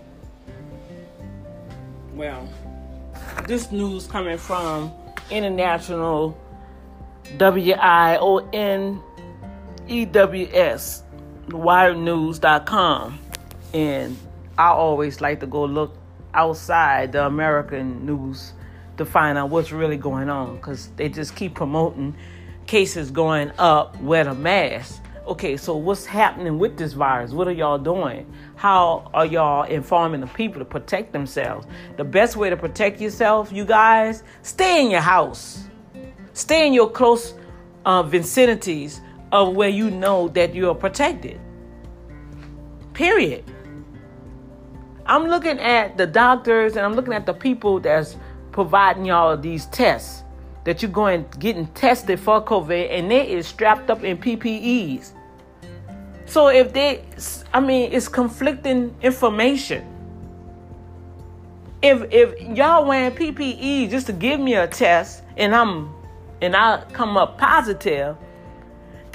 Well, 2.13 2.47
this 3.47 3.71
news 3.71 4.05
coming 4.05 4.37
from 4.37 4.93
International 5.31 6.37
W 7.37 7.73
I 7.73 8.17
O 8.21 8.47
N 8.53 9.01
E 9.87 10.05
W 10.05 10.47
S 10.53 11.04
wionews.com 11.47 13.19
and 13.73 14.17
I 14.57 14.69
always 14.69 15.19
like 15.19 15.41
to 15.41 15.47
go 15.47 15.65
look 15.65 15.95
outside 16.33 17.11
the 17.11 17.25
American 17.25 18.05
news 18.05 18.53
to 18.97 19.05
find 19.05 19.37
out 19.37 19.49
what's 19.49 19.71
really 19.71 19.97
going 19.97 20.29
on 20.29 20.55
because 20.55 20.87
they 20.95 21.09
just 21.09 21.35
keep 21.35 21.55
promoting 21.55 22.15
cases 22.67 23.11
going 23.11 23.51
up, 23.57 23.99
wear 24.01 24.27
a 24.27 24.33
mask. 24.33 25.01
Okay, 25.27 25.57
so 25.57 25.75
what's 25.75 26.05
happening 26.05 26.59
with 26.59 26.77
this 26.77 26.93
virus? 26.93 27.31
What 27.31 27.47
are 27.47 27.51
y'all 27.51 27.79
doing? 27.79 28.31
How 28.55 29.09
are 29.13 29.25
y'all 29.25 29.63
informing 29.63 30.21
the 30.21 30.27
people 30.27 30.59
to 30.59 30.65
protect 30.65 31.11
themselves? 31.13 31.65
The 31.97 32.03
best 32.03 32.35
way 32.35 32.49
to 32.49 32.57
protect 32.57 33.01
yourself, 33.01 33.51
you 33.51 33.65
guys, 33.65 34.23
stay 34.43 34.81
in 34.83 34.91
your 34.91 35.01
house. 35.01 35.65
Stay 36.33 36.67
in 36.67 36.73
your 36.73 36.89
close 36.89 37.33
uh, 37.85 38.03
vicinities 38.03 39.01
of 39.36 39.55
where 39.55 39.69
you 39.69 39.91
know 39.91 40.29
that 40.29 40.55
you 40.55 40.69
are 40.69 40.75
protected. 40.75 41.39
Period. 42.93 43.43
I'm 45.05 45.27
looking 45.27 45.59
at 45.59 45.97
the 45.97 46.07
doctors 46.07 46.77
and 46.77 46.86
I'm 46.86 46.93
looking 46.93 47.13
at 47.13 47.25
the 47.25 47.33
people 47.33 47.79
that's 47.79 48.17
providing 48.51 49.05
y'all 49.05 49.36
these 49.38 49.65
tests 49.67 50.23
that 50.63 50.81
you're 50.81 50.89
going 50.91 51.25
getting 51.38 51.67
tested 51.67 52.19
for 52.19 52.43
COVID 52.43 52.89
and 52.89 53.11
they 53.11 53.29
is 53.29 53.45
strapped 53.45 53.89
up 53.89 54.03
in 54.03 54.17
PPEs. 54.17 55.11
So 56.25 56.47
if 56.47 56.73
they 56.73 57.03
I 57.53 57.59
mean 57.59 57.91
it's 57.91 58.07
conflicting 58.07 58.95
information. 59.01 59.86
If 61.81 62.11
if 62.11 62.41
y'all 62.57 62.86
wearing 62.88 63.15
PPE 63.15 63.91
just 63.91 64.07
to 64.07 64.13
give 64.13 64.39
me 64.39 64.55
a 64.55 64.65
test 64.65 65.23
and 65.38 65.53
I'm 65.53 65.93
and 66.41 66.55
I 66.55 66.83
come 66.93 67.17
up 67.17 67.38
positive, 67.38 68.15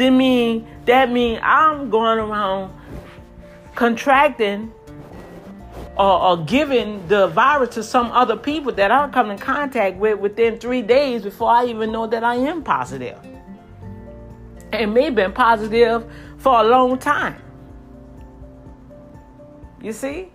then 0.00 0.16
mean 0.16 0.66
that 0.86 1.10
mean 1.10 1.38
I'm 1.42 1.90
going 1.90 2.18
around 2.18 2.74
contracting 3.74 4.72
or, 5.96 6.22
or, 6.22 6.44
giving 6.44 7.06
the 7.08 7.26
virus 7.28 7.74
to 7.74 7.82
some 7.82 8.10
other 8.12 8.36
people 8.36 8.72
that 8.72 8.90
I 8.90 9.08
come 9.08 9.30
in 9.30 9.38
contact 9.38 9.98
with 9.98 10.18
within 10.18 10.58
three 10.58 10.80
days 10.80 11.22
before 11.22 11.50
I 11.50 11.66
even 11.66 11.92
know 11.92 12.06
that 12.06 12.24
I 12.24 12.36
am 12.36 12.62
positive. 12.62 13.18
And 14.72 14.94
may 14.94 15.04
have 15.04 15.14
been 15.14 15.32
positive 15.32 16.10
for 16.38 16.60
a 16.60 16.64
long 16.64 16.96
time. 16.98 17.42
You 19.82 19.92
see? 19.92 20.30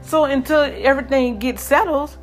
So 0.00 0.24
until 0.24 0.62
everything 0.62 1.38
gets 1.38 1.62
settled, 1.62 2.16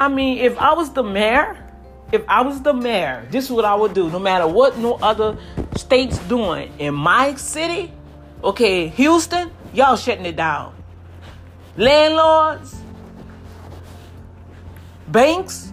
I 0.00 0.08
mean, 0.08 0.38
if 0.38 0.56
I 0.58 0.72
was 0.72 0.90
the 0.92 1.02
mayor 1.02 1.67
if 2.10 2.22
I 2.28 2.42
was 2.42 2.62
the 2.62 2.72
mayor, 2.72 3.26
this 3.30 3.46
is 3.46 3.50
what 3.50 3.64
I 3.64 3.74
would 3.74 3.94
do. 3.94 4.10
No 4.10 4.18
matter 4.18 4.46
what 4.46 4.78
no 4.78 4.94
other 4.94 5.36
states 5.76 6.18
doing 6.20 6.72
in 6.78 6.94
my 6.94 7.34
city, 7.34 7.92
okay, 8.42 8.88
Houston, 8.88 9.50
y'all 9.74 9.96
shutting 9.96 10.24
it 10.24 10.36
down. 10.36 10.74
Landlords, 11.76 12.80
banks, 15.08 15.72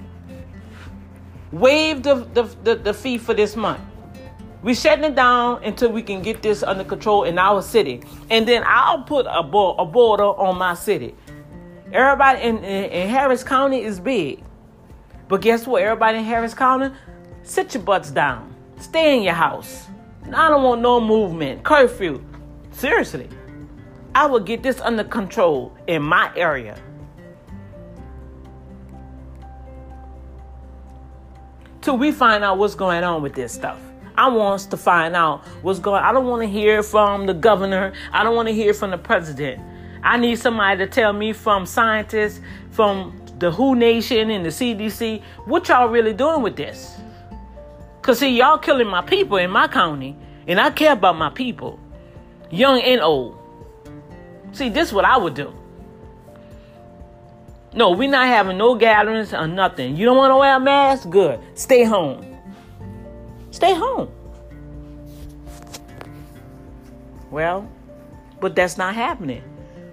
waive 1.51 2.03
the, 2.03 2.15
the, 2.33 2.43
the, 2.63 2.75
the 2.75 2.93
fee 2.93 3.17
for 3.17 3.33
this 3.33 3.55
month. 3.55 3.81
We 4.61 4.73
shutting 4.73 5.05
it 5.05 5.15
down 5.15 5.63
until 5.63 5.91
we 5.91 6.01
can 6.01 6.21
get 6.21 6.41
this 6.41 6.63
under 6.63 6.83
control 6.83 7.23
in 7.23 7.38
our 7.38 7.61
city, 7.61 8.01
and 8.29 8.47
then 8.47 8.63
I'll 8.65 9.03
put 9.03 9.25
a, 9.29 9.43
bo- 9.43 9.75
a 9.75 9.86
border 9.86 10.23
on 10.23 10.57
my 10.57 10.73
city. 10.73 11.15
Everybody 11.93 12.41
in, 12.41 12.57
in, 12.57 12.91
in 12.91 13.09
Harris 13.09 13.43
County 13.43 13.83
is 13.83 13.99
big. 13.99 14.43
But 15.28 15.41
guess 15.41 15.65
what? 15.65 15.82
Everybody 15.82 16.19
in 16.19 16.23
Harris 16.23 16.53
County, 16.53 16.93
sit 17.43 17.73
your 17.73 17.84
butts 17.84 18.11
down. 18.11 18.53
Stay 18.78 19.17
in 19.17 19.23
your 19.23 19.34
house. 19.34 19.88
I 20.26 20.49
don't 20.49 20.63
want 20.63 20.82
no 20.82 20.99
movement. 20.99 21.63
Curfew. 21.63 22.23
Seriously. 22.71 23.30
I 24.13 24.26
will 24.26 24.39
get 24.39 24.63
this 24.63 24.80
under 24.82 25.03
control 25.03 25.76
in 25.88 26.01
my 26.01 26.32
area. 26.36 26.78
Till 31.82 31.97
we 31.97 32.11
find 32.11 32.43
out 32.43 32.57
what's 32.57 32.76
going 32.76 33.03
on 33.03 33.21
with 33.21 33.34
this 33.34 33.53
stuff. 33.53 33.80
I 34.17 34.30
want 34.30 34.61
to 34.71 34.78
find 34.78 35.15
out 35.15 35.45
what's 35.61 35.80
going 35.80 36.01
I 36.01 36.13
don't 36.13 36.26
want 36.26 36.41
to 36.41 36.47
hear 36.47 36.82
from 36.82 37.26
the 37.26 37.34
governor. 37.34 37.93
I 38.11 38.23
don't 38.23 38.36
want 38.36 38.47
to 38.47 38.53
hear 38.53 38.73
from 38.73 38.91
the 38.91 38.97
president. 38.97 39.61
I 40.01 40.17
need 40.17 40.38
somebody 40.38 40.78
to 40.78 40.88
tell 40.88 41.11
me 41.13 41.34
from 41.34 41.65
scientists, 41.65 42.39
from 42.71 43.24
the 43.39 43.51
WHO 43.51 43.75
Nation 43.75 44.29
and 44.29 44.45
the 44.45 44.49
CDC, 44.49 45.21
what 45.45 45.67
y'all 45.67 45.88
really 45.88 46.13
doing 46.13 46.41
with 46.41 46.55
this? 46.55 46.97
Cause 48.01 48.19
see, 48.19 48.38
y'all 48.38 48.57
killing 48.57 48.88
my 48.88 49.01
people 49.01 49.38
in 49.38 49.49
my 49.49 49.67
county, 49.67 50.15
and 50.47 50.59
I 50.59 50.69
care 50.69 50.93
about 50.93 51.17
my 51.17 51.29
people, 51.29 51.79
young 52.51 52.79
and 52.81 53.01
old. 53.01 53.38
See, 54.51 54.69
this 54.69 54.89
is 54.89 54.93
what 54.93 55.05
I 55.05 55.17
would 55.17 55.33
do. 55.33 55.53
No, 57.73 57.91
we're 57.91 58.09
not 58.09 58.27
having 58.27 58.57
no 58.57 58.75
gatherings 58.75 59.33
or 59.33 59.47
nothing. 59.47 59.97
You 59.97 60.05
don't 60.05 60.15
want 60.15 60.31
to 60.31 60.38
wear 60.38 60.55
a 60.55 60.59
mask? 60.59 61.09
Good. 61.09 61.41
Stay 61.55 61.83
home. 61.83 62.38
Stay 63.51 63.73
home. 63.73 64.09
Well, 67.31 67.69
but 68.39 68.55
that's 68.55 68.77
not 68.77 68.95
happening. 68.95 69.43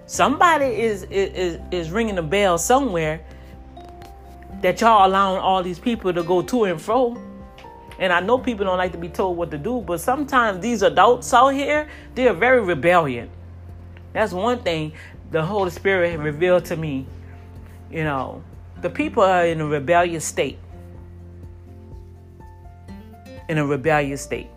Somebody 0.05 0.65
is 0.65 1.03
is 1.03 1.59
is 1.71 1.91
ringing 1.91 2.17
a 2.17 2.23
bell 2.23 2.57
somewhere 2.57 3.25
that 4.63 4.79
y'all 4.79 5.05
allowing 5.05 5.39
all 5.39 5.61
these 5.61 5.77
people 5.77 6.13
to 6.13 6.23
go 6.23 6.41
to 6.41 6.63
and 6.63 6.81
fro. 6.81 7.21
And 7.99 8.13
I 8.13 8.21
know 8.21 8.37
people 8.37 8.65
don't 8.65 8.77
like 8.77 8.93
to 8.93 8.97
be 8.97 9.09
told 9.09 9.37
what 9.37 9.51
to 9.51 9.57
do, 9.57 9.81
but 9.81 9.99
sometimes 9.99 10.61
these 10.61 10.81
adults 10.81 11.33
out 11.33 11.49
here, 11.49 11.89
they're 12.15 12.33
very 12.33 12.61
rebellion. 12.61 13.29
That's 14.13 14.31
one 14.31 14.63
thing 14.63 14.93
the 15.31 15.43
Holy 15.43 15.69
Spirit 15.69 16.17
revealed 16.17 16.63
to 16.65 16.77
me. 16.77 17.05
You 17.91 18.05
know, 18.05 18.41
the 18.81 18.89
people 18.89 19.21
are 19.21 19.45
in 19.45 19.59
a 19.59 19.65
rebellious 19.65 20.23
state. 20.23 20.57
In 23.49 23.57
a 23.57 23.65
rebellious 23.65 24.21
state. 24.21 24.49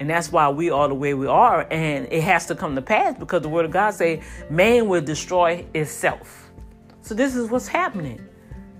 And 0.00 0.08
that's 0.08 0.32
why 0.32 0.48
we 0.48 0.70
are 0.70 0.88
the 0.88 0.94
way 0.94 1.12
we 1.12 1.26
are. 1.26 1.66
And 1.70 2.10
it 2.10 2.22
has 2.22 2.46
to 2.46 2.54
come 2.54 2.76
to 2.76 2.82
pass 2.82 3.18
because 3.18 3.42
the 3.42 3.48
word 3.50 3.66
of 3.66 3.72
God 3.72 3.90
say 3.90 4.22
man 4.48 4.88
will 4.88 5.02
destroy 5.02 5.66
itself. 5.74 6.47
So 7.08 7.14
this 7.14 7.34
is 7.34 7.48
what's 7.48 7.66
happening. 7.66 8.20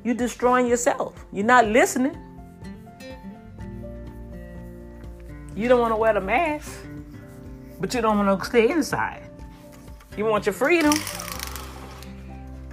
You're 0.05 0.14
destroying 0.14 0.66
yourself. 0.66 1.24
You're 1.33 1.47
not 1.47 1.64
listening. 1.64 2.14
You 5.57 5.66
don't 5.66 5.81
want 5.81 5.93
to 5.93 5.97
wear 5.97 6.12
the 6.12 6.20
mask, 6.20 6.70
but 7.81 7.95
you 7.95 8.03
don't 8.03 8.18
want 8.18 8.39
to 8.39 8.47
stay 8.47 8.68
inside. 8.68 9.22
You 10.14 10.26
want 10.26 10.45
your 10.45 10.53
freedom, 10.53 10.93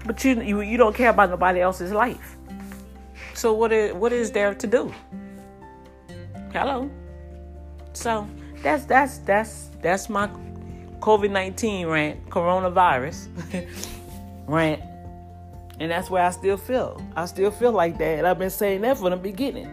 but 0.06 0.26
you, 0.26 0.41
you 0.41 0.60
you 0.60 0.76
don't 0.78 0.93
care 0.93 1.12
about 1.12 1.30
nobody 1.30 1.62
else's 1.62 1.93
life. 1.93 2.36
So 3.34 3.53
what 3.53 3.72
is 3.72 3.93
what 3.93 4.12
is 4.12 4.32
there 4.32 4.53
to 4.56 4.68
do? 4.68 4.93
Hello. 6.51 6.91
So 7.93 8.28
that's 8.62 8.84
that's 8.84 9.20
that's 9.20 9.70
that's 9.82 10.10
my 10.10 10.28
COVID 10.99 11.32
nineteen 11.32 11.88
rant, 11.88 12.30
coronavirus 12.30 13.30
rant. 14.47 14.94
And 15.80 15.91
that's 15.91 16.09
where 16.09 16.23
I 16.23 16.30
still 16.30 16.57
feel. 16.57 17.01
I 17.15 17.26
still 17.26 17.51
feel 17.51 17.71
like 17.71 17.97
that. 17.97 18.19
And 18.19 18.28
I've 18.28 18.39
been 18.39 18.49
saying 18.49 18.82
that 18.82 18.97
from 18.97 19.09
the 19.09 19.17
beginning. 19.17 19.69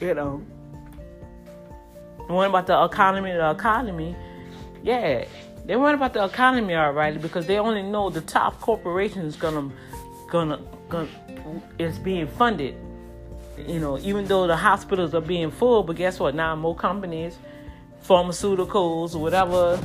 You 0.00 0.14
know. 0.14 0.42
One 2.26 2.50
about 2.50 2.66
the 2.66 2.84
economy, 2.84 3.32
the 3.32 3.50
economy. 3.50 4.16
Yeah. 4.82 5.24
They 5.64 5.76
weren't 5.76 5.94
about 5.94 6.14
the 6.14 6.24
economy 6.24 6.74
alright 6.74 7.20
because 7.20 7.46
they 7.46 7.58
only 7.58 7.82
know 7.82 8.10
the 8.10 8.22
top 8.22 8.60
corporation 8.60 9.22
is 9.22 9.36
gonna 9.36 9.70
gonna 10.30 10.60
gonna 10.88 11.08
is 11.78 11.98
being 11.98 12.26
funded. 12.26 12.74
You 13.58 13.80
know, 13.80 13.98
even 13.98 14.24
though 14.26 14.46
the 14.46 14.56
hospitals 14.56 15.14
are 15.14 15.20
being 15.20 15.50
full, 15.50 15.82
but 15.82 15.96
guess 15.96 16.20
what? 16.20 16.34
Now 16.34 16.54
more 16.56 16.74
companies, 16.74 17.38
pharmaceuticals, 18.02 19.14
whatever 19.14 19.78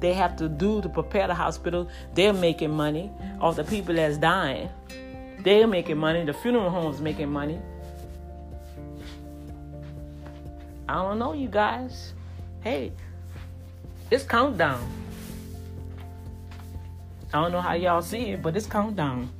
they 0.00 0.14
have 0.14 0.36
to 0.36 0.48
do 0.48 0.80
to 0.80 0.88
prepare 0.88 1.26
the 1.26 1.34
hospital. 1.34 1.88
They're 2.14 2.32
making 2.32 2.70
money 2.70 3.10
off 3.40 3.56
the 3.56 3.64
people 3.64 3.94
that's 3.94 4.16
dying. 4.16 4.68
They're 5.40 5.66
making 5.66 5.98
money. 5.98 6.24
The 6.24 6.32
funeral 6.32 6.70
homes 6.70 7.00
making 7.00 7.30
money. 7.30 7.60
I 10.88 10.94
don't 10.94 11.18
know, 11.18 11.34
you 11.34 11.48
guys. 11.48 12.14
Hey, 12.62 12.92
it's 14.10 14.24
countdown. 14.24 14.84
I 17.32 17.42
don't 17.42 17.52
know 17.52 17.60
how 17.60 17.74
y'all 17.74 18.02
see 18.02 18.30
it, 18.30 18.42
but 18.42 18.56
it's 18.56 18.66
countdown. 18.66 19.30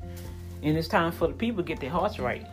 And 0.62 0.76
it's 0.76 0.88
time 0.88 1.10
for 1.10 1.28
the 1.28 1.34
people 1.34 1.62
to 1.62 1.66
get 1.66 1.80
their 1.80 1.90
hearts 1.90 2.18
right. 2.18 2.46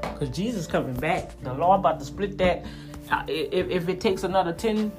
Because 0.00 0.30
Jesus 0.30 0.66
coming 0.66 0.94
back. 0.94 1.38
The 1.42 1.52
Lord 1.52 1.80
about 1.80 1.98
to 1.98 2.04
split 2.04 2.38
that. 2.38 2.64
If, 3.26 3.68
if 3.68 3.88
it 3.88 4.00
takes 4.00 4.22
another 4.22 4.52
10 4.52 4.92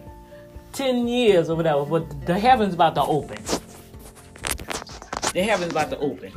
10 0.79 1.09
years 1.09 1.49
or 1.49 1.57
whatever, 1.57 1.83
but 1.83 2.25
the 2.25 2.39
heaven's 2.39 2.73
about 2.73 2.95
to 2.95 3.01
open. 3.01 3.37
The 5.33 5.43
heaven's 5.43 5.73
about 5.73 5.89
to 5.89 5.99
open. 5.99 6.31